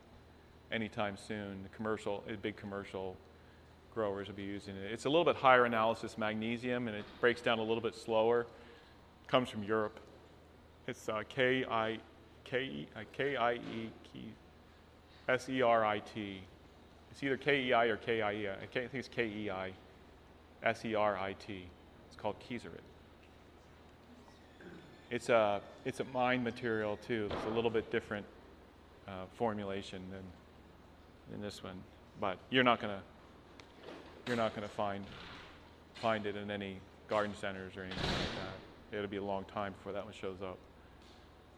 anytime 0.72 1.18
soon. 1.18 1.64
The 1.64 1.70
commercial, 1.70 2.24
big 2.42 2.56
commercial 2.56 3.16
growers 3.94 4.28
will 4.28 4.36
be 4.36 4.44
using 4.44 4.76
it. 4.76 4.92
It's 4.92 5.06
a 5.06 5.10
little 5.10 5.26
bit 5.26 5.36
higher 5.36 5.66
analysis 5.66 6.18
magnesium, 6.18 6.88
and 6.88 6.96
it 6.96 7.06
breaks 7.20 7.42
down 7.42 7.60
a 7.60 7.64
little 7.64 7.82
bit 7.82 7.96
slower. 7.96 8.42
It 8.42 9.28
Comes 9.28 9.50
from 9.50 9.64
Europe. 9.64 10.00
It's 10.88 11.10
uh, 11.10 11.24
K 11.28 11.66
I 11.70 12.00
K 12.44 12.88
K 13.14 13.38
I 13.38 13.60
S 15.28 15.50
R 15.62 15.86
I 15.86 16.00
T. 16.00 16.42
It's 17.12 17.24
either 17.24 17.38
K 17.38 17.62
E 17.62 17.74
I 17.74 17.86
or 17.86 17.98
K 17.98 18.22
I 18.22 18.34
E. 18.34 18.50
I 18.50 18.66
think 18.72 18.90
it's 18.94 19.08
K 19.08 19.26
E 19.26 19.50
I 19.50 19.72
S 20.64 20.84
E 20.86 20.96
R 20.96 21.18
I 21.18 21.34
T. 21.34 21.66
It's 22.08 22.16
called 22.16 22.36
Kieserit. 22.40 22.82
It's 25.12 25.30
a, 25.30 25.62
it's 25.86 26.00
a 26.00 26.04
mined 26.06 26.44
material 26.44 26.98
too. 27.06 27.30
It's 27.32 27.46
a 27.46 27.50
little 27.50 27.72
bit 27.72 27.92
different 27.92 28.26
uh, 29.08 29.26
formulation 29.36 30.02
than, 30.12 30.22
than 31.32 31.42
this 31.42 31.64
one. 31.64 31.82
But 32.20 32.38
you're 32.50 32.64
not 32.64 32.80
gonna, 32.80 33.02
you're 34.28 34.36
not 34.38 34.54
gonna 34.56 34.68
find, 34.68 35.06
find 35.96 36.26
it 36.26 36.36
in 36.36 36.52
any 36.52 36.78
garden 37.08 37.34
centers 37.36 37.76
or 37.78 37.82
anything 37.84 38.04
like 38.04 38.36
that. 38.92 38.98
It'll 38.98 39.10
be 39.10 39.18
a 39.18 39.24
long 39.24 39.46
time 39.46 39.74
before 39.74 39.94
that 39.94 40.04
one 40.04 40.14
shows 40.14 40.42
up. 40.42 40.58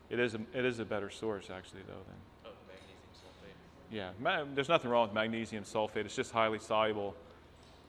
It 0.10 0.20
is 0.20 0.36
a, 0.36 0.42
it 0.54 0.66
is 0.66 0.80
a 0.80 0.86
better 0.86 1.10
source 1.10 1.50
actually 1.50 1.82
though 1.88 1.94
than, 1.94 2.16
Oh, 2.46 2.50
magnesium 2.68 3.00
sulfate. 3.14 3.96
yeah, 3.96 4.12
ma- 4.20 4.44
there's 4.54 4.70
nothing 4.70 4.92
wrong 4.92 5.08
with 5.08 5.14
magnesium 5.16 5.64
sulfate. 5.64 6.06
It's 6.06 6.16
just 6.16 6.32
highly 6.32 6.60
soluble. 6.60 7.16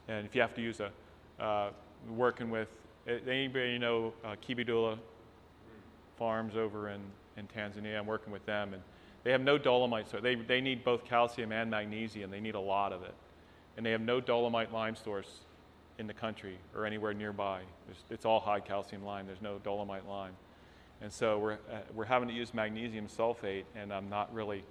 And 0.09 0.25
if 0.27 0.35
you 0.35 0.41
have 0.41 0.55
to 0.55 0.61
use 0.63 0.81
a, 0.81 0.91
uh, 1.43 1.71
working 2.09 2.51
with, 2.51 2.69
anybody 3.07 3.79
know 3.79 4.13
uh, 4.25 4.37
Kibidula 4.47 4.99
farms 6.17 6.57
over 6.57 6.89
in, 6.91 7.01
in 7.37 7.47
Tanzania? 7.49 7.99
I'm 7.99 8.07
working 8.07 8.33
with 8.33 8.45
them, 8.47 8.75
and 8.75 8.83
they 9.25 9.31
have 9.31 9.41
no 9.41 9.59
dolomite. 9.59 10.11
So 10.11 10.19
they, 10.19 10.35
they 10.35 10.61
need 10.61 10.85
both 10.85 11.05
calcium 11.05 11.53
and 11.53 11.71
magnesium. 11.71 12.31
They 12.31 12.41
need 12.41 12.55
a 12.55 12.61
lot 12.61 12.93
of 12.93 13.03
it. 13.03 13.15
And 13.77 13.87
they 13.87 13.91
have 13.93 14.01
no 14.01 14.21
dolomite 14.21 14.73
lime 14.73 14.97
source 14.97 15.41
in 15.99 16.07
the 16.07 16.15
country 16.15 16.59
or 16.75 16.87
anywhere 16.87 17.15
nearby. 17.15 17.61
It's, 17.91 18.03
it's 18.11 18.25
all 18.25 18.41
high 18.41 18.61
calcium 18.61 19.05
lime. 19.05 19.27
There's 19.27 19.43
no 19.43 19.59
dolomite 19.59 20.09
lime. 20.09 20.35
And 21.01 21.13
so 21.13 21.39
we're, 21.39 21.53
uh, 21.53 21.81
we're 21.95 22.05
having 22.05 22.29
to 22.29 22.35
use 22.35 22.55
magnesium 22.55 23.09
sulfate, 23.09 23.65
and 23.75 23.93
I'm 23.93 24.09
not 24.09 24.33
really 24.33 24.65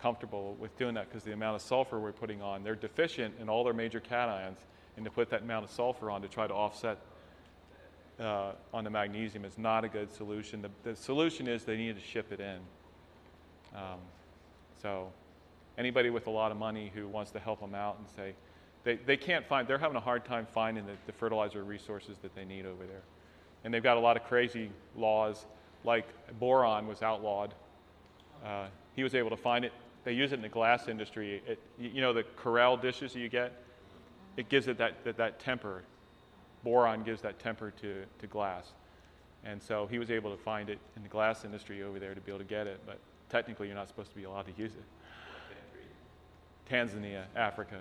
comfortable 0.00 0.56
with 0.58 0.76
doing 0.78 0.94
that 0.94 1.08
because 1.08 1.22
the 1.24 1.32
amount 1.32 1.56
of 1.56 1.62
sulfur 1.62 1.98
we're 1.98 2.12
putting 2.12 2.42
on, 2.42 2.62
they're 2.62 2.74
deficient 2.74 3.34
in 3.40 3.48
all 3.48 3.64
their 3.64 3.72
major 3.72 4.00
cations, 4.00 4.56
and 4.96 5.04
to 5.04 5.10
put 5.10 5.30
that 5.30 5.42
amount 5.42 5.64
of 5.64 5.70
sulfur 5.70 6.10
on 6.10 6.20
to 6.22 6.28
try 6.28 6.46
to 6.46 6.52
offset 6.52 6.98
uh, 8.20 8.52
on 8.74 8.84
the 8.84 8.90
magnesium 8.90 9.44
is 9.44 9.56
not 9.56 9.84
a 9.84 9.88
good 9.88 10.12
solution. 10.12 10.60
The, 10.60 10.70
the 10.90 10.96
solution 10.96 11.48
is 11.48 11.64
they 11.64 11.76
need 11.76 11.94
to 11.94 12.02
ship 12.02 12.32
it 12.32 12.40
in. 12.40 12.58
Um, 13.74 13.98
so 14.80 15.08
anybody 15.78 16.10
with 16.10 16.26
a 16.26 16.30
lot 16.30 16.50
of 16.50 16.58
money 16.58 16.90
who 16.94 17.08
wants 17.08 17.30
to 17.32 17.38
help 17.38 17.60
them 17.60 17.74
out 17.74 17.98
and 17.98 18.06
say, 18.16 18.34
they, 18.84 18.96
they 18.96 19.16
can't 19.16 19.46
find, 19.46 19.66
they're 19.68 19.78
having 19.78 19.96
a 19.96 20.00
hard 20.00 20.24
time 20.24 20.46
finding 20.52 20.86
the, 20.86 20.94
the 21.06 21.12
fertilizer 21.12 21.62
resources 21.62 22.18
that 22.22 22.34
they 22.34 22.44
need 22.44 22.66
over 22.66 22.84
there. 22.84 23.02
And 23.64 23.72
they've 23.72 23.82
got 23.82 23.96
a 23.96 24.00
lot 24.00 24.16
of 24.16 24.24
crazy 24.24 24.70
laws, 24.96 25.46
like 25.84 26.06
boron 26.38 26.86
was 26.86 27.02
outlawed. 27.02 27.54
Uh, 28.44 28.66
he 28.96 29.02
was 29.02 29.14
able 29.14 29.30
to 29.30 29.36
find 29.36 29.64
it. 29.64 29.72
They 30.04 30.12
use 30.12 30.32
it 30.32 30.36
in 30.36 30.42
the 30.42 30.48
glass 30.48 30.88
industry. 30.88 31.40
It, 31.46 31.60
you 31.78 32.00
know 32.00 32.12
the 32.12 32.24
Corelle 32.36 32.76
dishes 32.76 33.14
you 33.14 33.28
get? 33.28 33.52
It 34.36 34.48
gives 34.48 34.66
it 34.66 34.78
that, 34.78 35.04
that, 35.04 35.16
that 35.18 35.38
temper. 35.38 35.84
Boron 36.64 37.04
gives 37.04 37.22
that 37.22 37.38
temper 37.38 37.72
to, 37.82 38.04
to 38.18 38.26
glass. 38.26 38.72
And 39.44 39.62
so 39.62 39.86
he 39.86 39.98
was 39.98 40.10
able 40.10 40.34
to 40.36 40.42
find 40.42 40.68
it 40.68 40.78
in 40.96 41.02
the 41.02 41.08
glass 41.08 41.44
industry 41.44 41.82
over 41.82 41.98
there 41.98 42.14
to 42.14 42.20
be 42.20 42.30
able 42.30 42.40
to 42.40 42.44
get 42.44 42.66
it, 42.66 42.80
but 42.86 42.98
technically 43.32 43.66
you're 43.66 43.76
not 43.76 43.88
supposed 43.88 44.10
to 44.10 44.16
be 44.16 44.24
allowed 44.24 44.46
to 44.46 44.52
use 44.56 44.72
it. 44.72 44.84
Tanzania, 46.70 47.22
Africa. 47.34 47.80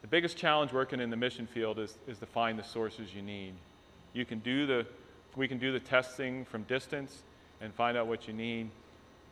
The 0.00 0.08
biggest 0.08 0.36
challenge 0.36 0.72
working 0.72 0.98
in 0.98 1.10
the 1.10 1.16
mission 1.16 1.46
field 1.46 1.78
is, 1.78 1.94
is 2.08 2.18
to 2.18 2.26
find 2.26 2.58
the 2.58 2.64
sources 2.64 3.14
you 3.14 3.22
need. 3.22 3.52
You 4.14 4.24
can 4.24 4.40
do 4.40 4.66
the, 4.66 4.86
we 5.36 5.46
can 5.46 5.58
do 5.58 5.72
the 5.72 5.78
testing 5.78 6.44
from 6.44 6.62
distance 6.64 7.22
and 7.60 7.72
find 7.72 7.96
out 7.96 8.06
what 8.06 8.26
you 8.26 8.34
need, 8.34 8.70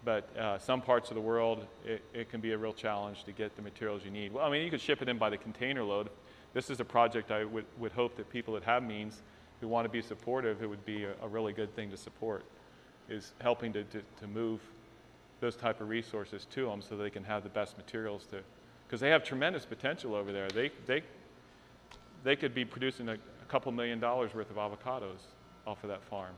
but 0.04 0.28
uh, 0.36 0.58
some 0.58 0.80
parts 0.80 1.11
of 1.11 1.14
the 1.16 1.20
world, 1.20 1.66
it, 1.84 2.02
it 2.14 2.30
can 2.30 2.40
be 2.40 2.52
a 2.52 2.58
real 2.58 2.72
challenge 2.72 3.24
to 3.24 3.32
get 3.32 3.56
the 3.56 3.62
materials 3.62 4.04
you 4.04 4.11
need. 4.11 4.32
Well, 4.32 4.44
I 4.44 4.50
mean, 4.50 4.62
you 4.62 4.70
could 4.70 4.80
ship 4.80 5.02
it 5.02 5.08
in 5.08 5.18
by 5.18 5.30
the 5.30 5.38
container 5.38 5.82
load. 5.82 6.11
This 6.52 6.70
is 6.70 6.80
a 6.80 6.84
project 6.84 7.30
I 7.30 7.44
would, 7.44 7.64
would 7.78 7.92
hope 7.92 8.16
that 8.16 8.30
people 8.30 8.54
that 8.54 8.62
have 8.64 8.82
means 8.82 9.22
who 9.61 9.68
want 9.68 9.84
to 9.84 9.90
be 9.90 10.00
supportive, 10.00 10.62
it 10.62 10.66
would 10.66 10.84
be 10.86 11.04
a, 11.04 11.12
a 11.22 11.28
really 11.28 11.52
good 11.52 11.74
thing 11.74 11.90
to 11.90 11.96
support, 11.96 12.44
is 13.11 13.32
helping 13.40 13.72
to, 13.72 13.84
to, 13.84 14.02
to 14.20 14.26
move 14.26 14.61
those 15.40 15.56
type 15.56 15.80
of 15.80 15.88
resources 15.88 16.46
to 16.50 16.66
them 16.66 16.80
so 16.80 16.96
they 16.96 17.11
can 17.11 17.24
have 17.24 17.42
the 17.42 17.48
best 17.48 17.76
materials 17.76 18.26
to, 18.26 18.40
because 18.86 19.00
they 19.00 19.11
have 19.11 19.24
tremendous 19.24 19.64
potential 19.64 20.14
over 20.14 20.32
there. 20.32 20.48
They, 20.48 20.70
they, 20.86 21.02
they 22.22 22.36
could 22.36 22.54
be 22.54 22.64
producing 22.64 23.08
a, 23.08 23.14
a 23.14 23.46
couple 23.48 23.72
million 23.72 24.00
dollars 24.00 24.34
worth 24.34 24.50
of 24.50 24.56
avocados 24.56 25.20
off 25.66 25.82
of 25.82 25.88
that 25.88 26.02
farm. 26.04 26.34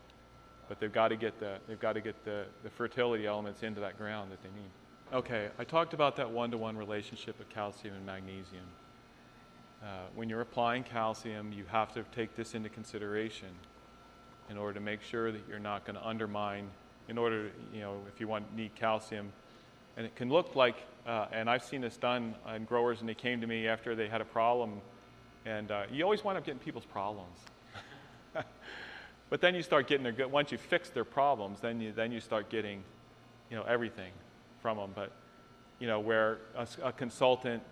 But 0.69 0.81
they've 0.81 0.93
got 0.93 1.09
to 1.09 1.17
get 1.17 1.39
the, 1.39 1.59
they've 1.69 1.81
got 1.81 1.93
to 1.95 2.01
get 2.01 2.25
the, 2.25 2.47
the 2.63 2.71
fertility 2.71 3.27
elements 3.27 3.63
into 3.63 3.81
that 3.81 3.99
ground 3.99 4.33
that 4.33 4.43
they 4.43 4.49
need. 4.51 4.71
Okay, 5.13 5.49
I 5.59 5.65
talked 5.65 5.93
about 5.93 6.17
that 6.17 6.31
one-to-one 6.31 6.77
relationship 6.77 7.39
of 7.39 7.49
calcium 7.51 7.95
and 7.95 8.07
magnesium. 8.07 8.65
Uh, 9.83 9.87
when 10.15 10.31
you're 10.31 10.41
applying 10.41 10.85
calcium, 10.85 11.53
you 11.53 11.65
have 11.71 11.93
to 11.93 12.05
take 12.15 12.35
this 12.37 12.55
into 12.55 12.69
consideration 12.69 13.49
in 14.51 14.57
order 14.57 14.75
to 14.75 14.81
make 14.81 15.03
sure 15.03 15.33
that 15.33 15.41
you're 15.49 15.59
not 15.59 15.85
going 15.85 15.97
to 15.97 16.07
undermine, 16.07 16.69
in 17.09 17.19
order, 17.19 17.51
you 17.73 17.81
know, 17.81 18.01
if 18.13 18.21
you 18.21 18.29
want 18.29 18.55
need 18.57 18.75
calcium. 18.75 19.33
And 19.97 20.07
it 20.07 20.15
can 20.17 20.31
look 20.31 20.57
like, 20.57 20.77
uh, 21.07 21.27
and 21.33 21.49
I've 21.51 21.65
seen 21.65 21.81
this 21.81 21.97
done 21.97 22.35
on 22.47 22.65
growers, 22.65 23.01
and 23.01 23.09
they 23.09 23.15
came 23.15 23.41
to 23.41 23.47
me 23.47 23.69
after 23.69 23.95
they 23.95 24.09
had 24.09 24.21
a 24.21 24.25
problem, 24.27 24.81
and 25.45 25.71
uh, 25.71 25.83
you 25.91 26.05
always 26.05 26.25
wind 26.25 26.39
up 26.39 26.45
getting 26.45 26.61
people's 26.61 26.85
problems. 26.85 27.39
but 29.31 29.41
then 29.41 29.55
you 29.55 29.63
start 29.63 29.87
getting 29.87 30.05
their 30.05 30.13
good, 30.13 30.31
once 30.31 30.53
you 30.53 30.59
fix 30.59 30.91
their 30.91 31.05
problems, 31.05 31.61
then 31.61 31.81
you, 31.81 31.93
then 31.93 32.13
you 32.13 32.21
start 32.21 32.49
getting, 32.49 32.83
you 33.51 33.57
know, 33.57 33.65
everything 33.65 34.13
from 34.61 34.79
them. 34.79 34.93
But, 34.95 35.13
you 35.79 35.87
know, 35.87 36.01
where 36.01 36.39
a, 36.57 36.67
a 36.85 36.93
consultant 36.93 37.63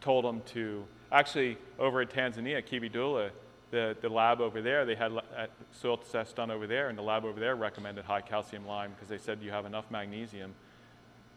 told 0.00 0.24
them 0.24 0.42
to, 0.52 0.84
actually, 1.10 1.56
over 1.78 2.02
in 2.02 2.08
Tanzania, 2.08 2.62
Kibidula, 2.62 3.30
the, 3.74 3.96
the 4.00 4.08
lab 4.08 4.40
over 4.40 4.62
there, 4.62 4.86
they 4.86 4.94
had 4.94 5.12
uh, 5.12 5.46
soil 5.72 5.96
tests 5.96 6.32
done 6.32 6.50
over 6.50 6.66
there, 6.66 6.88
and 6.88 6.96
the 6.96 7.02
lab 7.02 7.24
over 7.24 7.40
there 7.40 7.56
recommended 7.56 8.04
high 8.04 8.20
calcium 8.20 8.64
lime 8.64 8.92
because 8.92 9.08
they 9.08 9.18
said 9.18 9.42
you 9.42 9.50
have 9.50 9.66
enough 9.66 9.90
magnesium. 9.90 10.54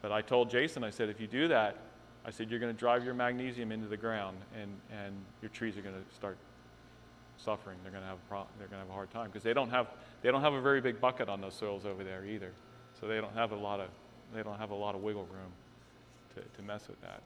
But 0.00 0.12
I 0.12 0.22
told 0.22 0.48
Jason, 0.48 0.84
I 0.84 0.90
said, 0.90 1.08
if 1.08 1.20
you 1.20 1.26
do 1.26 1.48
that, 1.48 1.76
I 2.24 2.30
said, 2.30 2.48
you're 2.48 2.60
going 2.60 2.72
to 2.72 2.78
drive 2.78 3.04
your 3.04 3.14
magnesium 3.14 3.72
into 3.72 3.88
the 3.88 3.96
ground, 3.96 4.38
and, 4.54 4.70
and 4.92 5.16
your 5.42 5.48
trees 5.48 5.76
are 5.76 5.82
going 5.82 5.96
to 5.96 6.14
start 6.14 6.38
suffering. 7.38 7.76
They're 7.82 7.90
going 7.90 8.04
to 8.04 8.08
have 8.08 8.18
a 8.18 8.28
pro- 8.28 8.46
they're 8.58 8.68
going 8.68 8.80
to 8.80 8.86
have 8.86 8.90
a 8.90 8.92
hard 8.92 9.10
time 9.10 9.26
because 9.26 9.42
they 9.42 9.54
don't 9.54 9.70
have 9.70 9.88
they 10.22 10.30
don't 10.30 10.42
have 10.42 10.54
a 10.54 10.60
very 10.60 10.80
big 10.80 11.00
bucket 11.00 11.28
on 11.28 11.40
those 11.40 11.54
soils 11.54 11.86
over 11.86 12.04
there 12.04 12.24
either. 12.24 12.52
So 13.00 13.06
they 13.06 13.20
don't 13.20 13.34
have 13.34 13.52
a 13.52 13.56
lot 13.56 13.80
of 13.80 13.88
they 14.34 14.42
don't 14.42 14.58
have 14.58 14.70
a 14.70 14.74
lot 14.74 14.94
of 14.94 15.02
wiggle 15.02 15.26
room 15.32 15.52
to, 16.34 16.40
to 16.40 16.62
mess 16.62 16.88
with 16.88 17.00
that. 17.02 17.22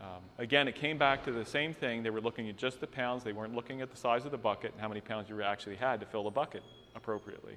Um, 0.00 0.22
again, 0.38 0.68
it 0.68 0.74
came 0.74 0.98
back 0.98 1.24
to 1.24 1.32
the 1.32 1.44
same 1.44 1.72
thing. 1.72 2.02
They 2.02 2.10
were 2.10 2.20
looking 2.20 2.48
at 2.48 2.56
just 2.56 2.80
the 2.80 2.86
pounds. 2.86 3.24
They 3.24 3.32
weren't 3.32 3.54
looking 3.54 3.80
at 3.80 3.90
the 3.90 3.96
size 3.96 4.24
of 4.24 4.30
the 4.30 4.38
bucket 4.38 4.72
and 4.72 4.80
how 4.80 4.88
many 4.88 5.00
pounds 5.00 5.28
you 5.28 5.40
actually 5.42 5.76
had 5.76 6.00
to 6.00 6.06
fill 6.06 6.24
the 6.24 6.30
bucket 6.30 6.62
appropriately. 6.94 7.56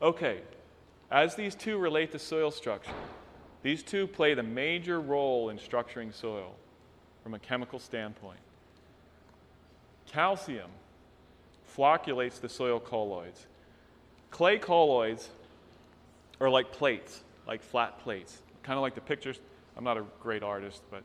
Okay, 0.00 0.40
as 1.10 1.34
these 1.34 1.54
two 1.54 1.78
relate 1.78 2.12
to 2.12 2.18
soil 2.18 2.50
structure, 2.50 2.92
these 3.62 3.82
two 3.82 4.06
play 4.06 4.34
the 4.34 4.42
major 4.42 5.00
role 5.00 5.50
in 5.50 5.58
structuring 5.58 6.12
soil 6.14 6.54
from 7.22 7.34
a 7.34 7.38
chemical 7.38 7.78
standpoint. 7.78 8.40
Calcium 10.06 10.70
flocculates 11.64 12.38
the 12.38 12.48
soil 12.48 12.80
colloids. 12.80 13.46
Clay 14.30 14.58
colloids 14.58 15.30
are 16.40 16.50
like 16.50 16.72
plates, 16.72 17.22
like 17.46 17.62
flat 17.62 17.98
plates, 18.00 18.42
kind 18.62 18.76
of 18.76 18.82
like 18.82 18.94
the 18.94 19.00
pictures. 19.00 19.38
I'm 19.76 19.84
not 19.84 19.96
a 19.96 20.04
great 20.20 20.42
artist, 20.42 20.82
but 20.90 21.02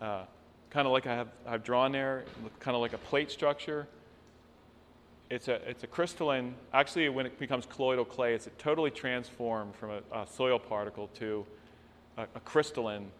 uh, 0.00 0.24
kind 0.70 0.86
of 0.86 0.92
like 0.92 1.06
I 1.06 1.14
have, 1.14 1.28
I've 1.46 1.64
drawn 1.64 1.92
there, 1.92 2.24
kind 2.58 2.74
of 2.74 2.80
like 2.80 2.92
a 2.92 2.98
plate 2.98 3.30
structure. 3.30 3.86
It's 5.30 5.48
a, 5.48 5.56
it's 5.68 5.84
a 5.84 5.86
crystalline, 5.86 6.54
actually, 6.72 7.08
when 7.08 7.26
it 7.26 7.38
becomes 7.38 7.66
colloidal 7.66 8.04
clay, 8.04 8.34
it's 8.34 8.48
totally 8.58 8.90
transformed 8.90 9.74
from 9.76 9.90
a, 9.90 10.22
a 10.22 10.26
soil 10.26 10.58
particle 10.58 11.08
to 11.18 11.46
a, 12.16 12.22
a 12.34 12.40
crystalline 12.40 13.10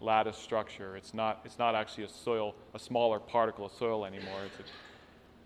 lattice 0.00 0.36
structure. 0.36 0.96
It's 0.96 1.14
not, 1.14 1.40
it's 1.44 1.58
not 1.58 1.74
actually 1.74 2.04
a 2.04 2.08
soil, 2.08 2.54
a 2.74 2.78
smaller 2.78 3.18
particle 3.18 3.66
of 3.66 3.72
soil 3.72 4.04
anymore. 4.04 4.40
It's 4.46 4.60
a, 4.60 4.62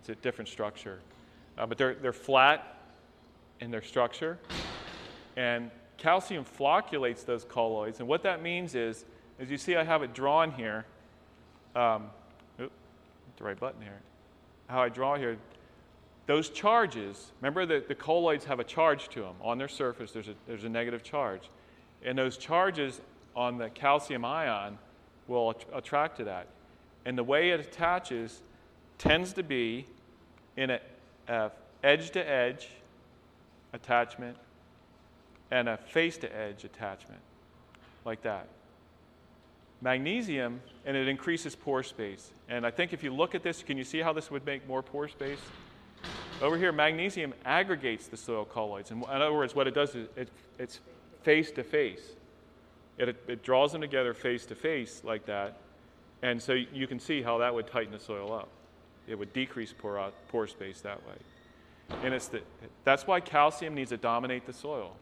it's 0.01 0.09
a 0.09 0.15
different 0.23 0.49
structure. 0.49 0.99
Uh, 1.57 1.67
but 1.67 1.79
they're, 1.79 1.95
they're 1.95 2.13
flat 2.13 2.79
in 3.61 3.71
their 3.71 3.83
structure, 3.83 4.39
and 5.37 5.71
calcium 5.99 6.43
flocculates 6.43 7.23
those 7.23 7.45
colloids. 7.45 8.01
And 8.01 8.09
what 8.09 8.25
that 8.25 8.43
means 8.43 8.75
is, 8.75 9.05
as 9.39 9.51
you 9.51 9.59
see, 9.59 9.77
I 9.77 9.85
have 9.85 10.03
it 10.03 10.15
drawn 10.15 10.53
here. 10.53 10.85
Um, 11.75 12.11
oop, 12.61 12.71
the 13.37 13.45
right 13.45 13.59
button 13.59 13.81
here. 13.81 14.01
How 14.69 14.83
I 14.83 14.89
draw 14.89 15.17
here, 15.17 15.37
those 16.27 16.49
charges, 16.51 17.33
remember 17.41 17.67
that 17.67 17.89
the 17.89 17.95
colloids 17.95 18.45
have 18.45 18.61
a 18.61 18.65
charge 18.65 19.09
to 19.11 19.21
them. 19.21 19.35
On 19.41 19.59
their 19.59 19.69
surface, 19.69 20.13
there's 20.13 20.29
a, 20.29 20.35
there's 20.47 20.65
a 20.65 20.69
negative 20.69 21.03
charge. 21.03 21.51
And 22.05 22.17
those 22.17 22.37
charges 22.37 23.01
on 23.35 23.59
the 23.59 23.71
calcium 23.71 24.25
ion 24.25 24.79
will 25.27 25.51
att- 25.51 25.67
attract 25.73 26.19
to 26.19 26.25
that. 26.25 26.47
And 27.05 27.19
the 27.19 27.25
way 27.25 27.51
it 27.51 27.61
attaches 27.61 28.43
tends 28.99 29.33
to 29.33 29.43
be 29.43 29.87
in 30.57 30.71
a, 30.71 30.81
a 31.29 31.51
edge 31.83 32.11
to 32.13 32.29
edge 32.29 32.69
attachment 33.73 34.37
and 35.51 35.69
a 35.69 35.77
face 35.77 36.17
to 36.19 36.37
edge 36.37 36.65
attachment, 36.65 37.21
like 38.05 38.23
that. 38.23 38.47
Magnesium, 39.83 40.61
and 40.87 40.97
it 40.97 41.09
increases 41.09 41.57
pore 41.57 41.83
space. 41.83 42.31
And 42.49 42.65
I 42.65 42.71
think 42.71 42.93
if 42.93 43.03
you 43.03 43.13
look 43.13 43.35
at 43.35 43.43
this, 43.43 43.63
can 43.63 43.77
you 43.77 43.85
see 43.85 43.99
how 43.99 44.13
this 44.13 44.31
would 44.31 44.47
make 44.47 44.67
more 44.69 44.83
pore 44.83 45.09
space? 45.09 45.41
Over 46.41 46.57
here, 46.57 46.73
magnesium 46.73 47.35
aggregates 47.45 48.07
the 48.07 48.17
soil 48.17 48.45
colloids. 48.45 48.91
In 48.91 49.05
other 49.09 49.33
words, 49.33 49.55
what 49.55 49.67
it 49.67 49.75
does 49.75 49.95
is 49.95 50.09
it, 50.17 50.29
it's 50.59 50.81
face 51.23 51.51
to 51.53 51.65
face. 51.65 52.13
It, 52.99 53.43
draws 53.43 53.73
them 53.73 53.81
together 53.81 54.15
face 54.15 54.47
to 54.47 54.55
face 54.55 55.03
like 55.05 55.27
that. 55.27 55.59
And 56.23 56.41
so 56.41 56.53
you 56.53 56.87
can 56.87 57.01
see 57.01 57.21
how 57.21 57.39
that 57.39 57.53
would 57.53 57.67
tighten 57.67 57.93
the 57.93 57.99
soil 57.99 58.33
up. 58.33 58.49
It 59.09 59.19
would 59.19 59.33
decrease 59.33 59.75
pore, 59.77 59.99
out, 59.99 60.15
pore 60.29 60.47
space 60.47 60.81
that 60.83 61.05
way. 61.07 61.15
And 62.05 62.15
it's 62.15 62.29
the, 62.29 62.43
that's 62.85 63.07
why 63.07 63.19
calcium 63.19 63.75
needs 63.75 63.91
to 63.91 63.97
dominate 63.97 64.47
the 64.47 64.53
soil. 64.53 64.95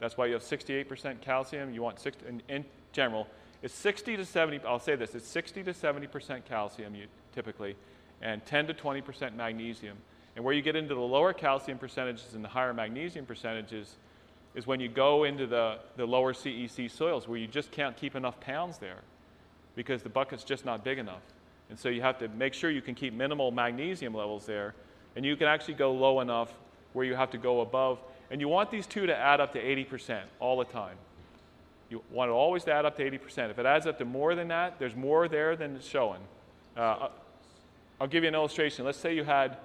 That's 0.00 0.16
why 0.16 0.26
you 0.26 0.34
have 0.34 0.42
68% 0.42 1.20
calcium. 1.20 1.72
You 1.72 1.82
want 1.82 2.00
60, 2.00 2.26
in, 2.26 2.42
in 2.48 2.64
general, 2.92 3.26
it's 3.62 3.74
60 3.74 4.16
to 4.16 4.24
70, 4.24 4.60
I'll 4.66 4.78
say 4.78 4.96
this, 4.96 5.14
it's 5.14 5.28
60 5.28 5.64
to 5.64 5.72
70% 5.72 6.44
calcium 6.44 6.94
typically, 7.34 7.76
and 8.22 8.44
10 8.46 8.68
to 8.68 8.74
20% 8.74 9.34
magnesium. 9.34 9.96
And 10.34 10.44
where 10.44 10.54
you 10.54 10.62
get 10.62 10.76
into 10.76 10.94
the 10.94 11.00
lower 11.00 11.32
calcium 11.32 11.78
percentages 11.78 12.34
and 12.34 12.44
the 12.44 12.48
higher 12.48 12.74
magnesium 12.74 13.24
percentages 13.24 13.96
is 14.54 14.66
when 14.66 14.80
you 14.80 14.88
go 14.88 15.24
into 15.24 15.46
the, 15.46 15.78
the 15.96 16.06
lower 16.06 16.32
CEC 16.32 16.90
soils 16.90 17.26
where 17.26 17.38
you 17.38 17.46
just 17.46 17.70
can't 17.70 17.96
keep 17.96 18.14
enough 18.14 18.38
pounds 18.40 18.78
there 18.78 19.00
because 19.74 20.02
the 20.02 20.08
bucket's 20.08 20.44
just 20.44 20.64
not 20.64 20.84
big 20.84 20.98
enough. 20.98 21.22
And 21.68 21.78
so 21.78 21.88
you 21.88 22.00
have 22.02 22.18
to 22.18 22.28
make 22.28 22.54
sure 22.54 22.70
you 22.70 22.82
can 22.82 22.94
keep 22.94 23.12
minimal 23.12 23.50
magnesium 23.50 24.14
levels 24.14 24.46
there. 24.46 24.74
And 25.14 25.24
you 25.24 25.36
can 25.36 25.46
actually 25.46 25.74
go 25.74 25.92
low 25.92 26.20
enough 26.20 26.52
where 26.92 27.04
you 27.04 27.14
have 27.14 27.30
to 27.32 27.38
go 27.38 27.60
above. 27.60 27.98
And 28.30 28.40
you 28.40 28.48
want 28.48 28.70
these 28.70 28.86
two 28.86 29.06
to 29.06 29.16
add 29.16 29.40
up 29.40 29.52
to 29.52 29.62
80% 29.62 30.20
all 30.40 30.58
the 30.58 30.64
time. 30.64 30.96
You 31.88 32.02
want 32.10 32.30
it 32.30 32.32
always 32.32 32.64
to 32.64 32.72
add 32.72 32.84
up 32.84 32.96
to 32.96 33.10
80%. 33.10 33.50
If 33.50 33.58
it 33.58 33.66
adds 33.66 33.86
up 33.86 33.98
to 33.98 34.04
more 34.04 34.34
than 34.34 34.48
that, 34.48 34.78
there's 34.78 34.96
more 34.96 35.28
there 35.28 35.56
than 35.56 35.76
it's 35.76 35.86
showing. 35.86 36.20
Uh, 36.76 37.08
I'll 38.00 38.08
give 38.08 38.24
you 38.24 38.28
an 38.28 38.34
illustration. 38.34 38.84
Let's 38.84 38.98
say 38.98 39.14
you 39.14 39.24
had, 39.24 39.56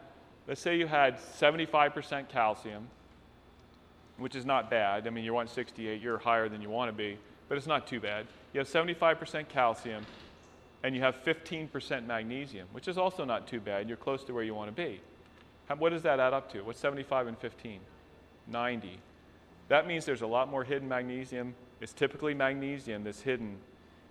let's 0.47 0.61
say 0.61 0.78
you 0.78 0.88
had 0.88 1.17
75% 1.17 2.30
calcium, 2.30 2.88
which 4.17 4.36
is 4.36 4.45
not 4.45 4.69
bad. 4.69 5.07
I 5.07 5.09
mean, 5.09 5.26
you 5.26 5.34
want 5.34 5.49
68, 5.49 6.01
you're 6.01 6.19
higher 6.19 6.47
than 6.47 6.61
you 6.61 6.69
want 6.69 6.89
to 6.89 6.95
be, 6.95 7.17
but 7.49 7.57
it's 7.57 7.67
not 7.67 7.88
too 7.88 7.99
bad. 7.99 8.28
You 8.53 8.59
have 8.59 8.67
75% 8.67 9.47
calcium, 9.49 10.05
and 10.84 10.95
you 10.95 11.01
have 11.01 11.24
15% 11.24 12.05
magnesium, 12.05 12.67
which 12.72 12.88
is 12.88 12.97
also 12.97 13.26
not 13.26 13.47
too 13.47 13.59
bad. 13.59 13.88
You're 13.88 13.97
close 13.97 14.24
to 14.26 14.34
where 14.34 14.43
you 14.43 14.53
want 14.53 14.76
to 14.76 14.76
be. 14.76 15.01
How, 15.67 15.76
what 15.76 15.89
does 15.89 16.01
that 16.03 16.19
add 16.19 16.34
up 16.34 16.51
to? 16.53 16.61
What's 16.61 16.80
75 16.80 17.28
and 17.28 17.38
15? 17.38 17.80
90. 18.47 18.99
That 19.72 19.88
means 19.88 20.03
there's 20.03 20.22
a 20.22 20.28
lot 20.28 20.51
more 20.51 20.65
hidden 20.65 20.89
magnesium. 20.89 21.55
It's 21.80 21.93
typically 21.93 22.34
magnesium 22.34 23.05
that's 23.05 23.22
hidden. 23.22 23.55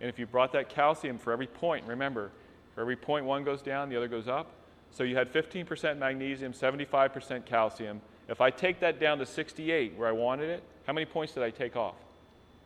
And 0.01 0.09
if 0.09 0.19
you 0.19 0.25
brought 0.25 0.55
that 0.55 0.71
calcium 0.71 1.19
for 1.19 1.35
every 1.35 1.49
point, 1.49 1.85
remember, 1.87 2.31
for 2.75 2.81
every 2.81 2.97
point 2.97 3.27
one 3.27 3.45
goes 3.45 3.61
down, 3.61 3.91
the 3.91 3.97
other 3.99 4.09
goes 4.09 4.27
up. 4.27 4.51
So 4.91 5.05
you 5.05 5.17
had 5.17 5.31
15% 5.31 5.99
magnesium, 5.99 6.55
75% 6.55 7.45
calcium. 7.45 8.01
If 8.27 8.41
I 8.41 8.49
take 8.49 8.81
that 8.81 8.99
down 8.99 9.19
to 9.19 9.27
68 9.27 9.99
where 9.99 10.09
I 10.09 10.13
wanted 10.13 10.49
it, 10.49 10.63
how 10.87 10.95
many 10.95 11.05
points 11.05 11.35
did 11.35 11.43
I 11.43 11.51
take 11.51 11.77
off? 11.77 11.97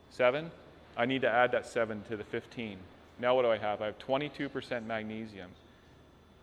Seven? 0.09 0.49
I 0.95 1.05
need 1.05 1.23
to 1.23 1.29
add 1.29 1.51
that 1.51 1.65
seven 1.65 2.01
to 2.03 2.15
the 2.15 2.23
15. 2.23 2.77
Now 3.19 3.35
what 3.35 3.41
do 3.41 3.49
I 3.49 3.57
have? 3.57 3.81
I 3.81 3.87
have 3.87 3.99
22% 3.99 4.85
magnesium. 4.85 5.49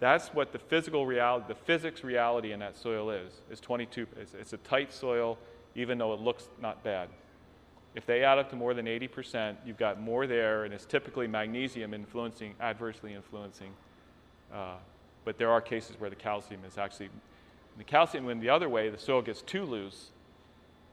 That's 0.01 0.29
what 0.35 0.53
the 0.53 0.59
physical 0.59 1.07
reality, 1.07 1.47
the 1.49 1.55
physics 1.55 2.05
reality 2.05 2.53
in 2.53 2.61
that 2.61 2.77
soil 2.77 3.09
is. 3.09 3.33
Is 3.51 3.59
22. 3.59 4.07
It's, 4.21 4.35
it's 4.35 4.53
a 4.53 4.59
tight 4.59 4.93
soil, 4.93 5.39
even 5.75 5.99
though 5.99 6.13
it 6.13 6.21
looks 6.21 6.45
not 6.61 6.83
bad. 6.83 7.09
If 7.95 8.07
they 8.07 8.25
add 8.25 8.39
up 8.39 8.49
to 8.51 8.57
more 8.57 8.73
than 8.73 8.87
80%, 8.87 9.57
you've 9.67 9.77
got 9.77 10.01
more 10.01 10.27
there, 10.27 10.65
and 10.65 10.73
it's 10.73 10.87
typically 10.87 11.27
magnesium 11.27 11.93
influencing, 11.93 12.55
adversely 12.61 13.13
influencing. 13.13 13.73
Uh, 14.53 14.77
but 15.25 15.37
there 15.39 15.51
are 15.51 15.61
cases 15.61 15.97
where 15.99 16.11
the 16.11 16.17
calcium 16.17 16.61
is 16.67 16.79
actually, 16.79 17.11
the 17.77 17.85
calcium 17.85 18.25
went 18.25 18.41
the 18.41 18.49
other 18.49 18.69
way, 18.69 18.89
the 18.89 18.99
soil 18.99 19.21
gets 19.21 19.43
too 19.43 19.65
loose 19.65 20.09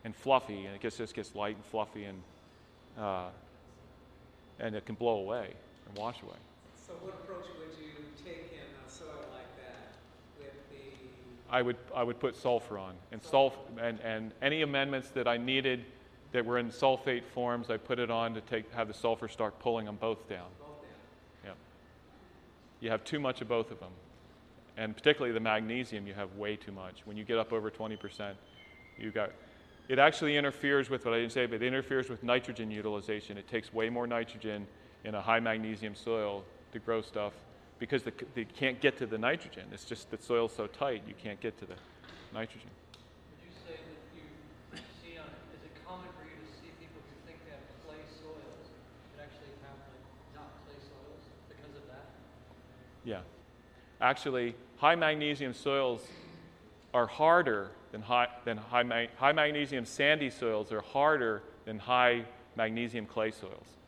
and 0.03 0.15
fluffy, 0.15 0.65
and 0.65 0.75
it 0.75 0.81
gets, 0.81 0.97
just 0.97 1.13
gets 1.13 1.35
light 1.35 1.55
and 1.55 1.65
fluffy, 1.65 2.05
and, 2.05 2.21
uh, 2.97 3.27
and 4.59 4.75
it 4.75 4.85
can 4.85 4.95
blow 4.95 5.19
away 5.19 5.53
and 5.87 5.97
wash 5.97 6.21
away. 6.21 6.37
So 6.85 6.93
what 7.01 7.15
approach 7.23 7.47
would 7.59 7.75
you 7.79 7.91
take 8.25 8.51
in 8.51 8.67
a 8.85 8.89
soil 8.89 9.23
like 9.31 9.51
that 9.63 9.95
with 10.37 10.55
the, 10.71 10.97
I 11.51 11.61
would, 11.61 11.77
I 11.95 12.03
would 12.03 12.19
put 12.19 12.35
sulfur 12.35 12.77
on, 12.77 12.93
and, 13.11 13.21
sulf- 13.21 13.53
and, 13.81 13.99
and 14.01 14.31
any 14.41 14.61
amendments 14.61 15.09
that 15.09 15.27
I 15.27 15.37
needed 15.37 15.85
that 16.31 16.45
were 16.45 16.59
in 16.59 16.69
sulfate 16.69 17.23
forms, 17.33 17.69
I 17.69 17.77
put 17.77 17.97
it 17.97 18.11
on 18.11 18.35
to 18.35 18.41
take, 18.41 18.71
have 18.73 18.87
the 18.87 18.93
sulfur 18.93 19.27
start 19.27 19.57
pulling 19.59 19.85
them 19.85 19.97
both 19.99 20.29
down. 20.29 20.47
Yeah. 21.43 21.51
You 22.81 22.91
have 22.91 23.03
too 23.03 23.19
much 23.19 23.41
of 23.41 23.47
both 23.47 23.71
of 23.71 23.79
them. 23.79 23.91
And 24.77 24.95
particularly 24.95 25.33
the 25.33 25.39
magnesium, 25.39 26.05
you 26.05 26.13
have 26.13 26.35
way 26.35 26.55
too 26.55 26.71
much. 26.71 27.01
When 27.05 27.17
you 27.17 27.23
get 27.23 27.37
up 27.37 27.51
over 27.51 27.71
20%, 27.71 28.33
you 28.97 29.11
got 29.11 29.31
it 29.89 29.97
actually 29.97 30.37
interferes 30.37 30.87
with 30.87 31.03
what 31.03 31.15
I 31.15 31.17
didn't 31.17 31.31
say, 31.31 31.47
but 31.47 31.63
it 31.63 31.63
interferes 31.63 32.09
with 32.09 32.21
nitrogen 32.21 32.69
utilization. 32.69 33.39
It 33.39 33.47
takes 33.47 33.73
way 33.73 33.89
more 33.89 34.05
nitrogen 34.05 34.67
in 35.03 35.15
a 35.15 35.21
high 35.21 35.39
magnesium 35.39 35.95
soil 35.95 36.43
to 36.73 36.79
grow 36.79 37.01
stuff 37.01 37.33
because 37.79 38.03
the, 38.03 38.13
they 38.35 38.43
can't 38.43 38.79
get 38.81 38.97
to 38.97 39.05
the 39.05 39.17
nitrogen. 39.17 39.63
It's 39.71 39.85
just 39.85 40.11
the 40.11 40.17
soil's 40.17 40.53
so 40.53 40.67
tight, 40.67 41.03
you 41.07 41.15
can't 41.21 41.39
get 41.39 41.57
to 41.59 41.65
the 41.65 41.75
nitrogen. 42.33 42.69
Would 43.31 43.39
you 43.43 43.51
say 43.65 43.79
that 43.79 43.97
you 44.13 44.23
see 45.01 45.17
on, 45.17 45.25
is 45.55 45.63
it 45.63 45.71
common 45.87 46.07
for 46.19 46.25
you 46.25 46.35
to 46.35 46.51
see 46.59 46.69
people 46.79 47.01
who 47.07 47.15
think 47.25 47.39
they 47.45 47.51
have 47.51 47.63
clay 47.87 48.03
soils 48.21 48.67
that 49.15 49.23
actually 49.23 49.55
have 49.63 49.79
like 49.87 50.05
not 50.35 50.51
clay 50.67 50.75
soils 50.77 51.23
because 51.47 51.75
of 51.75 51.87
that? 51.87 52.05
Yeah. 53.05 53.21
Actually, 54.01 54.55
high 54.77 54.95
magnesium 54.95 55.53
soils 55.53 56.05
are 56.93 57.07
harder 57.07 57.71
than 57.91 58.01
high, 58.01 58.27
than 58.43 58.57
high, 58.57 59.07
high 59.15 59.31
magnesium 59.31 59.85
sandy 59.85 60.29
soils 60.29 60.71
are 60.71 60.81
harder 60.81 61.43
than 61.65 61.79
high 61.79 62.25
magnesium 62.55 63.05
clay 63.05 63.31
soils. 63.31 63.78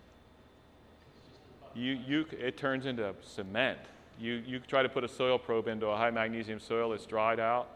You, 1.75 1.93
you, 2.05 2.25
it 2.39 2.57
turns 2.57 2.85
into 2.85 3.13
cement. 3.21 3.79
You, 4.19 4.33
you 4.45 4.59
try 4.59 4.83
to 4.83 4.89
put 4.89 5.03
a 5.03 5.07
soil 5.07 5.39
probe 5.39 5.67
into 5.67 5.87
a 5.87 5.95
high 5.97 6.11
magnesium 6.11 6.59
soil 6.59 6.91
that's 6.91 7.05
dried 7.05 7.39
out, 7.39 7.67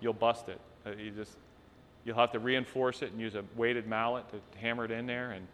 you'll 0.00 0.12
bust 0.12 0.48
it. 0.48 0.60
Uh, 0.86 0.90
You 0.90 1.10
just, 1.10 1.36
you'll 2.04 2.16
have 2.16 2.32
to 2.32 2.38
reinforce 2.38 3.02
it 3.02 3.12
and 3.12 3.20
use 3.20 3.34
a 3.34 3.44
weighted 3.56 3.86
mallet 3.86 4.24
to 4.30 4.40
hammer 4.58 4.84
it 4.84 4.90
in 4.90 5.06
there, 5.06 5.32
and 5.32 5.46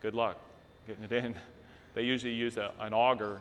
good 0.00 0.14
luck 0.14 0.38
getting 0.86 1.04
it 1.04 1.12
in. 1.12 1.34
They 1.94 2.02
usually 2.02 2.34
use 2.34 2.58
a, 2.58 2.72
an 2.78 2.92
auger 2.92 3.40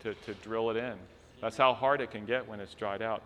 to, 0.00 0.12
to 0.12 0.34
drill 0.34 0.68
it 0.68 0.76
in. 0.76 0.96
That's 1.40 1.56
how 1.56 1.72
hard 1.72 2.02
it 2.02 2.10
can 2.10 2.26
get 2.26 2.46
when 2.46 2.60
it's 2.60 2.74
dried 2.74 3.00
out. 3.00 3.22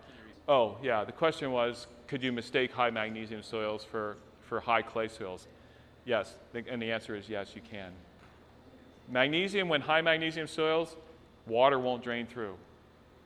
Oh, 0.47 0.77
yeah, 0.81 1.03
the 1.03 1.11
question 1.11 1.51
was 1.51 1.87
could 2.07 2.23
you 2.23 2.31
mistake 2.31 2.71
high 2.71 2.89
magnesium 2.89 3.43
soils 3.43 3.83
for, 3.83 4.15
for 4.47 4.61
high 4.61 4.81
clay 4.81 5.09
soils? 5.09 5.45
Yes, 6.05 6.35
and 6.53 6.81
the 6.81 6.89
answer 6.89 7.15
is 7.15 7.27
yes, 7.27 7.51
you 7.53 7.61
can. 7.69 7.91
Magnesium, 9.09 9.69
when 9.69 9.81
high 9.81 10.01
magnesium 10.01 10.47
soils, 10.47 10.95
water 11.47 11.79
won't 11.79 12.03
drain 12.03 12.27
through. 12.27 12.55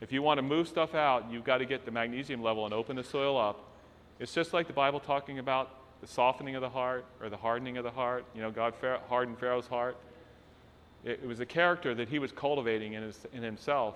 If 0.01 0.11
you 0.11 0.21
want 0.21 0.37
to 0.37 0.41
move 0.41 0.67
stuff 0.67 0.95
out, 0.95 1.31
you've 1.31 1.43
got 1.43 1.59
to 1.59 1.65
get 1.65 1.85
the 1.85 1.91
magnesium 1.91 2.41
level 2.41 2.65
and 2.65 2.73
open 2.73 2.95
the 2.95 3.03
soil 3.03 3.37
up. 3.37 3.63
It's 4.19 4.33
just 4.33 4.53
like 4.53 4.67
the 4.67 4.73
Bible 4.73 4.99
talking 4.99 5.39
about 5.39 5.71
the 6.01 6.07
softening 6.07 6.55
of 6.55 6.61
the 6.61 6.69
heart 6.69 7.05
or 7.21 7.29
the 7.29 7.37
hardening 7.37 7.77
of 7.77 7.83
the 7.83 7.91
heart. 7.91 8.25
You 8.35 8.41
know, 8.41 8.51
God 8.51 8.73
hardened 9.07 9.39
Pharaoh's 9.39 9.67
heart. 9.67 9.97
It, 11.05 11.25
was 11.25 11.41
a 11.41 11.45
character 11.45 11.93
that 11.95 12.07
he 12.07 12.19
was 12.19 12.31
cultivating 12.31 12.93
in, 12.93 13.03
his, 13.03 13.25
in 13.33 13.43
himself 13.43 13.95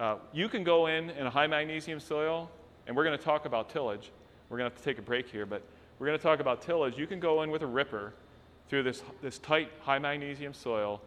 uh, 0.00 0.16
you 0.32 0.48
can 0.48 0.64
go 0.64 0.86
in 0.86 1.10
in 1.10 1.26
a 1.26 1.30
high 1.30 1.46
magnesium 1.46 2.00
soil, 2.00 2.50
and 2.86 2.96
we're 2.96 3.04
going 3.04 3.16
to 3.16 3.22
talk 3.22 3.44
about 3.44 3.68
tillage. 3.68 4.10
We're 4.48 4.56
going 4.56 4.70
to 4.70 4.74
have 4.74 4.82
to 4.82 4.84
take 4.84 4.98
a 4.98 5.02
break 5.02 5.28
here, 5.28 5.44
but 5.44 5.62
we're 5.98 6.06
going 6.06 6.18
to 6.18 6.22
talk 6.22 6.40
about 6.40 6.62
tillage. 6.62 6.96
You 6.96 7.06
can 7.06 7.20
go 7.20 7.42
in 7.42 7.50
with 7.50 7.60
a 7.62 7.66
ripper 7.66 8.14
through 8.70 8.84
this, 8.84 9.02
this 9.20 9.38
tight 9.38 9.68
high 9.80 9.98
magnesium 9.98 10.54
soil, 10.54 11.02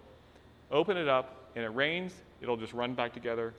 open 0.70 0.97
it 0.97 1.07
up, 1.07 1.49
and 1.55 1.64
it 1.64 1.70
rains, 1.70 2.14
it'll 2.41 2.57
just 2.57 2.74
run 2.74 2.93
back 2.93 3.14
together 3.14 3.53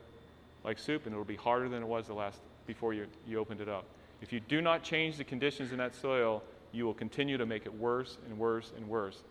like 0.62 0.78
soup, 0.78 1.06
and 1.06 1.12
it'll 1.12 1.24
be 1.24 1.36
harder 1.36 1.68
than 1.68 1.82
it 1.82 1.86
was 1.86 2.06
the 2.06 2.14
last 2.14 2.38
before 2.66 2.94
you, 2.94 3.06
you 3.26 3.38
opened 3.38 3.60
it 3.60 3.68
up. 3.68 3.84
If 4.20 4.32
you 4.32 4.40
do 4.40 4.60
not 4.62 4.82
change 4.82 5.16
the 5.16 5.24
conditions 5.24 5.72
in 5.72 5.78
that 5.78 5.94
soil, 5.94 6.42
you 6.72 6.84
will 6.86 6.94
continue 6.94 7.36
to 7.36 7.46
make 7.46 7.66
it 7.66 7.74
worse 7.74 8.18
and 8.26 8.38
worse 8.38 8.72
and 8.76 8.88
worse. 8.88 9.22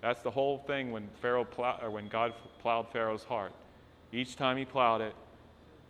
That's 0.00 0.20
the 0.22 0.30
whole 0.30 0.58
thing 0.58 0.92
when 0.92 1.08
Pharaoh 1.22 1.44
plow, 1.44 1.78
or 1.82 1.90
when 1.90 2.08
God 2.08 2.34
plowed 2.60 2.90
Pharaoh's 2.92 3.24
heart. 3.24 3.52
Each 4.12 4.36
time 4.36 4.56
he 4.56 4.64
plowed 4.64 5.00
it, 5.00 5.14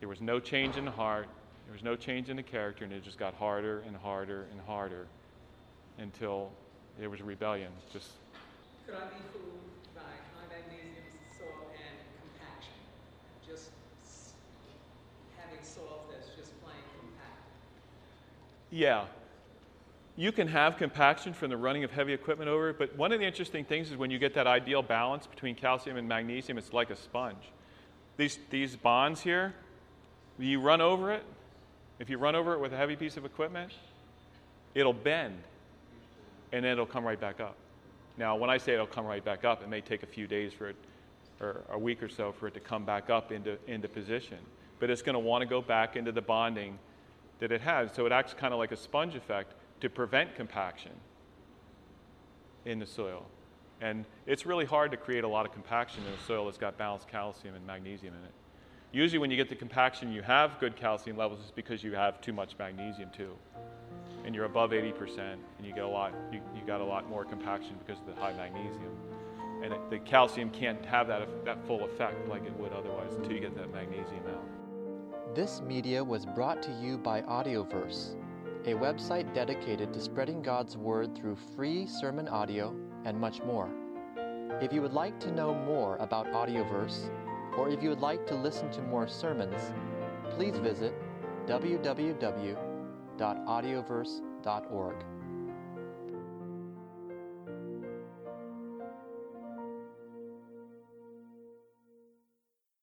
there 0.01 0.09
was 0.09 0.21
no 0.21 0.39
change 0.39 0.77
in 0.77 0.85
the 0.85 0.91
heart, 0.91 1.27
there 1.67 1.73
was 1.73 1.83
no 1.83 1.97
change 1.97 2.31
in 2.31 2.37
the 2.37 2.43
character, 2.43 2.85
and 2.85 2.93
it 2.93 3.03
just 3.03 3.19
got 3.19 3.35
harder 3.35 3.83
and 3.87 3.97
harder 3.97 4.47
and 4.53 4.61
harder 4.61 5.07
until 5.99 6.51
there 6.99 7.11
was 7.11 7.21
rebellion. 7.23 7.73
Just 7.93 8.09
Could 8.87 8.97
I 8.97 9.07
be 9.07 9.23
fooled 9.33 9.61
by 9.95 10.03
high 10.03 10.47
magnesium 10.51 11.05
soil 11.39 11.73
and 11.73 11.97
compaction? 12.21 12.75
Just 13.49 13.71
having 15.39 15.65
soils 15.65 16.13
that's 16.13 16.29
just 16.37 16.53
plain 16.63 16.77
compact? 17.01 17.41
yeah. 18.71 19.07
You 20.17 20.33
can 20.33 20.49
have 20.49 20.77
compaction 20.77 21.33
from 21.33 21.49
the 21.51 21.57
running 21.57 21.83
of 21.83 21.91
heavy 21.91 22.13
equipment 22.13 22.51
over 22.51 22.71
it, 22.71 22.79
but 22.79 22.95
one 22.97 23.11
of 23.11 23.21
the 23.21 23.27
interesting 23.27 23.65
things 23.65 23.91
is 23.91 23.97
when 23.97 24.11
you 24.11 24.19
get 24.19 24.35
that 24.35 24.47
ideal 24.47 24.83
balance 24.83 25.27
between 25.27 25.55
calcium 25.55 25.97
and 25.97 26.07
magnesium, 26.07 26.59
it's 26.59 26.73
like 26.73 26.91
a 26.91 26.97
sponge. 26.97 27.51
These, 28.17 28.39
these 28.51 28.77
bonds 28.77 29.23
here, 29.23 29.55
you 30.39 30.61
run 30.61 30.81
over 30.81 31.11
it, 31.11 31.25
If 31.99 32.11
you 32.11 32.19
run 32.19 32.35
over 32.35 32.53
it 32.55 32.61
with 32.61 32.73
a 32.73 32.77
heavy 32.77 32.97
piece 32.97 33.17
of 33.17 33.25
equipment, 33.25 33.73
it'll 34.75 34.93
bend 34.93 35.43
and 36.53 36.65
then 36.65 36.73
it'll 36.73 36.87
come 36.87 37.05
right 37.05 37.21
back 37.21 37.41
up. 37.41 37.57
Now, 38.17 38.37
when 38.37 38.51
I 38.51 38.59
say 38.59 38.75
it'll 38.75 38.87
come 38.87 39.07
right 39.07 39.25
back 39.25 39.45
up, 39.45 39.63
it 39.63 39.69
may 39.69 39.81
take 39.81 40.03
a 40.03 40.07
few 40.07 40.27
days 40.27 40.53
for 40.53 40.69
it, 40.69 40.77
or 41.41 41.65
a 41.71 41.79
week 41.79 42.03
or 42.03 42.09
so 42.09 42.33
for 42.33 42.47
it 42.47 42.55
to 42.55 42.61
come 42.61 42.85
back 42.85 43.11
up 43.11 43.33
into, 43.33 43.59
into 43.67 43.89
position. 43.89 44.39
But 44.79 44.91
it's 44.91 45.03
going 45.03 45.15
to 45.15 45.21
want 45.21 45.43
to 45.43 45.47
go 45.47 45.61
back 45.61 45.97
into 45.97 46.13
the 46.13 46.23
bonding 46.23 46.79
that 47.41 47.51
it 47.51 47.61
has. 47.61 47.93
So 47.93 48.07
it 48.07 48.13
acts 48.13 48.35
kind 48.35 48.53
of 48.53 48.59
like 48.59 48.73
a 48.73 48.77
sponge 48.77 49.15
effect 49.17 49.55
to 49.81 49.91
prevent 49.91 50.35
compaction 50.37 50.93
in 52.65 52.79
the 52.79 52.87
soil. 52.87 53.27
And 53.81 54.05
it's 54.27 54.47
really 54.47 54.65
hard 54.65 54.93
to 54.93 54.97
create 54.97 55.25
a 55.25 55.29
lot 55.29 55.45
of 55.45 55.53
compaction 55.53 56.05
in 56.07 56.13
a 56.13 56.23
soil 56.27 56.47
that's 56.47 56.59
got 56.59 56.79
balanced 56.79 57.09
calcium 57.09 57.55
and 57.55 57.67
magnesium 57.67 58.15
in 58.15 58.25
it. 58.25 58.33
Usually, 58.93 59.19
when 59.19 59.31
you 59.31 59.37
get 59.37 59.49
the 59.49 59.57
compaction, 59.57 60.13
you 60.13 60.23
have 60.23 60.61
good 60.61 60.77
calcium 60.77 61.17
levels, 61.17 61.41
is 61.45 61.51
because 61.51 61.83
you 61.83 61.93
have 61.95 62.21
too 62.21 62.33
much 62.33 62.57
magnesium 62.59 63.11
too, 63.11 63.35
and 64.25 64.35
you're 64.35 64.47
above 64.47 64.71
80%, 64.71 65.19
and 65.19 65.67
you 65.67 65.73
get 65.73 65.85
a 65.85 65.89
lot. 65.89 66.13
You, 66.33 66.41
you 66.55 66.63
got 66.67 66.81
a 66.81 66.85
lot 66.85 67.09
more 67.09 67.25
compaction 67.25 67.77
because 67.85 68.01
of 68.01 68.07
the 68.07 68.15
high 68.21 68.33
magnesium, 68.33 68.97
and 69.63 69.73
it, 69.73 69.91
the 69.91 69.99
calcium 69.99 70.51
can't 70.51 70.85
have 70.85 71.07
that 71.09 71.29
that 71.45 71.67
full 71.67 71.85
effect 71.85 72.29
like 72.29 72.45
it 72.45 72.53
would 72.59 72.73
otherwise 72.73 73.13
until 73.15 73.33
you 73.33 73.41
get 73.41 73.57
that 73.57 73.73
magnesium 73.73 74.23
out. 74.29 75.35
This 75.35 75.61
media 75.61 76.03
was 76.03 76.27
brought 76.27 76.63
to 76.63 76.73
you 76.81 76.97
by 76.97 77.23
Audioverse, 77.23 78.15
a 78.67 78.75
website 78.75 79.35
dedicated 79.35 79.93
to 79.93 80.01
spreading 80.01 80.43
God's 80.43 80.77
Word 80.77 81.15
through 81.17 81.37
free 81.57 81.87
sermon 81.87 82.29
audio 82.29 82.75
and 83.05 83.19
much 83.19 83.43
more. 83.43 83.69
If 84.61 84.73
you 84.73 84.81
would 84.81 84.93
like 84.93 85.19
to 85.21 85.33
know 85.33 85.55
more 85.55 85.97
about 85.97 86.27
Audioverse, 86.27 87.11
or 87.59 87.69
if 87.69 87.83
you 87.83 87.89
would 87.91 88.01
like 88.01 88.27
to 88.29 88.35
listen 88.35 88.71
to 88.73 88.83
more 88.83 89.09
sermons, 89.09 89.73
please 90.31 90.57
visit 90.59 90.95
www.audioverse.org. 93.17 95.14